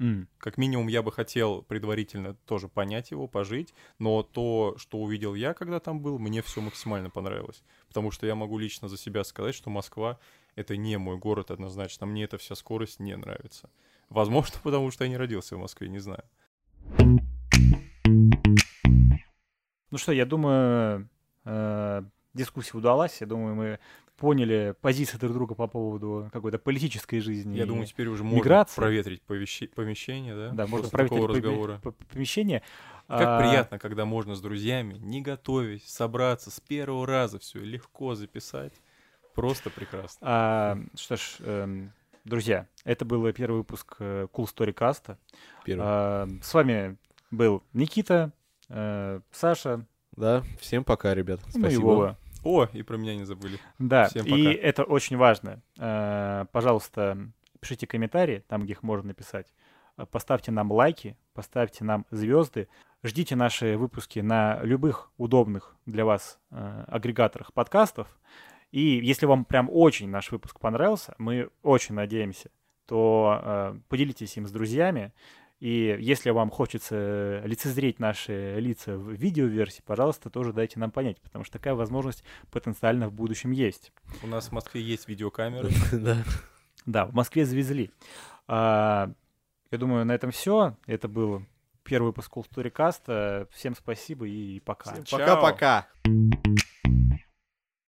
М. 0.00 0.28
Как 0.38 0.56
минимум, 0.56 0.88
я 0.88 1.02
бы 1.02 1.12
хотел 1.12 1.60
предварительно 1.60 2.32
тоже 2.46 2.68
понять 2.68 3.10
его, 3.10 3.28
пожить, 3.28 3.74
но 3.98 4.22
то, 4.22 4.74
что 4.78 4.98
увидел 4.98 5.34
я, 5.34 5.52
когда 5.52 5.78
там 5.78 6.00
был, 6.00 6.18
мне 6.18 6.40
все 6.40 6.62
максимально 6.62 7.10
понравилось. 7.10 7.62
Потому 7.86 8.10
что 8.10 8.26
я 8.26 8.34
могу 8.34 8.56
лично 8.56 8.88
за 8.88 8.96
себя 8.96 9.24
сказать, 9.24 9.54
что 9.54 9.68
Москва— 9.68 10.18
это 10.56 10.78
не 10.78 10.96
мой 10.96 11.18
город 11.18 11.50
однозначно. 11.50 12.06
Мне 12.06 12.24
эта 12.24 12.38
вся 12.38 12.54
скорость 12.54 12.98
не 12.98 13.14
нравится. 13.14 13.68
Возможно, 14.08 14.58
потому 14.62 14.90
что 14.90 15.04
я 15.04 15.10
не 15.10 15.18
родился 15.18 15.56
в 15.56 15.60
Москве, 15.60 15.90
не 15.90 15.98
знаю. 15.98 16.24
Ну 19.90 19.98
что, 19.98 20.12
я 20.12 20.24
думаю, 20.24 21.10
э, 21.44 22.02
дискуссия 22.32 22.78
удалась. 22.78 23.20
Я 23.20 23.26
думаю, 23.26 23.54
мы 23.54 23.78
поняли 24.20 24.74
позиции 24.82 25.16
друг 25.16 25.32
друга 25.32 25.54
по 25.54 25.66
поводу 25.66 26.28
какой-то 26.32 26.58
политической 26.58 27.20
жизни. 27.20 27.56
Я 27.56 27.64
и- 27.64 27.66
думаю, 27.66 27.86
теперь 27.86 28.06
уже 28.08 28.22
можно 28.22 28.36
миграция. 28.36 28.76
проветрить 28.76 29.22
повещи- 29.26 29.68
помещение, 29.74 30.36
да? 30.36 30.50
да, 30.50 30.66
можно 30.66 30.86
поме- 30.88 31.26
разговора. 31.26 31.80
по- 31.82 31.92
помещение. 31.92 32.62
Как 33.08 33.22
А, 33.26 33.38
приятно, 33.40 33.78
когда 33.80 34.04
можно 34.04 34.34
с 34.36 34.40
друзьями, 34.40 34.94
не 34.98 35.20
готовясь, 35.22 35.84
собраться 35.88 36.50
с 36.50 36.60
первого 36.60 37.06
раза 37.06 37.38
все 37.40 37.58
легко 37.60 38.14
записать. 38.14 38.74
Просто 39.34 39.70
прекрасно. 39.70 40.18
а, 40.22 40.78
что 40.96 41.16
ж, 41.16 41.36
эм, 41.40 41.92
друзья, 42.24 42.66
это 42.84 43.04
был 43.04 43.32
первый 43.32 43.58
выпуск 43.58 43.96
э, 44.00 44.26
Cool 44.32 44.44
Story 44.54 44.74
Cast. 44.74 45.16
Первый. 45.64 45.82
А, 45.86 46.28
С 46.42 46.52
вами 46.52 46.98
был 47.30 47.62
Никита, 47.72 48.32
э, 48.68 49.20
Саша, 49.32 49.86
Да, 50.16 50.42
всем 50.60 50.84
пока, 50.84 51.14
ребят. 51.14 51.40
ну 51.54 51.58
и 51.60 51.62
Спасибо. 51.62 51.82
Вова. 51.82 52.18
О, 52.42 52.66
и 52.72 52.82
про 52.82 52.96
меня 52.96 53.16
не 53.16 53.24
забыли. 53.24 53.58
Да, 53.78 54.06
Всем 54.08 54.24
и 54.26 54.30
пока. 54.30 54.66
это 54.66 54.84
очень 54.84 55.16
важно. 55.16 55.62
Э, 55.78 56.46
Пожалуйста, 56.52 57.18
пишите 57.60 57.86
комментарии, 57.86 58.42
там, 58.48 58.62
где 58.62 58.72
их 58.72 58.82
можно 58.82 59.08
написать. 59.08 59.52
Э, 59.96 60.06
Поставьте 60.06 60.50
нам 60.50 60.72
лайки, 60.72 61.16
поставьте 61.34 61.84
нам 61.84 62.06
звезды. 62.10 62.68
Ждите 63.02 63.36
наши 63.36 63.76
выпуски 63.78 64.18
на 64.20 64.60
любых 64.62 65.10
удобных 65.16 65.76
для 65.86 66.04
вас 66.04 66.38
э, 66.50 66.84
агрегаторах 66.88 67.52
подкастов. 67.52 68.08
И 68.72 69.00
если 69.02 69.26
вам 69.26 69.44
прям 69.44 69.68
очень 69.70 70.08
наш 70.08 70.30
выпуск 70.30 70.60
понравился, 70.60 71.14
мы 71.18 71.50
очень 71.62 71.94
надеемся, 71.94 72.50
то 72.86 73.40
э, 73.42 73.78
поделитесь 73.88 74.36
им 74.36 74.46
с 74.46 74.52
друзьями. 74.52 75.12
И 75.60 75.96
если 76.00 76.30
вам 76.30 76.50
хочется 76.50 77.42
лицезреть 77.44 77.98
наши 77.98 78.58
лица 78.58 78.96
в 78.96 79.12
видеоверсии, 79.12 79.82
пожалуйста, 79.84 80.30
тоже 80.30 80.54
дайте 80.54 80.80
нам 80.80 80.90
понять, 80.90 81.20
потому 81.20 81.44
что 81.44 81.58
такая 81.58 81.74
возможность 81.74 82.24
потенциально 82.50 83.08
в 83.08 83.12
будущем 83.12 83.50
есть. 83.50 83.92
У 84.22 84.26
нас 84.26 84.48
в 84.48 84.52
Москве 84.52 84.80
есть 84.80 85.06
видеокамеры. 85.08 85.70
Да. 85.92 86.16
Да, 86.86 87.04
в 87.04 87.12
Москве 87.12 87.44
завезли. 87.44 87.90
А, 88.48 89.12
я 89.70 89.78
думаю, 89.78 90.06
на 90.06 90.12
этом 90.12 90.30
все. 90.30 90.76
Это 90.86 91.08
был 91.08 91.44
первый 91.84 92.06
выпуск 92.06 92.32
Cool 92.34 92.46
Story 92.50 92.72
Cast. 92.72 93.48
Всем 93.52 93.74
спасибо 93.76 94.26
и 94.26 94.60
пока. 94.60 94.94
Пока-пока. 95.10 95.88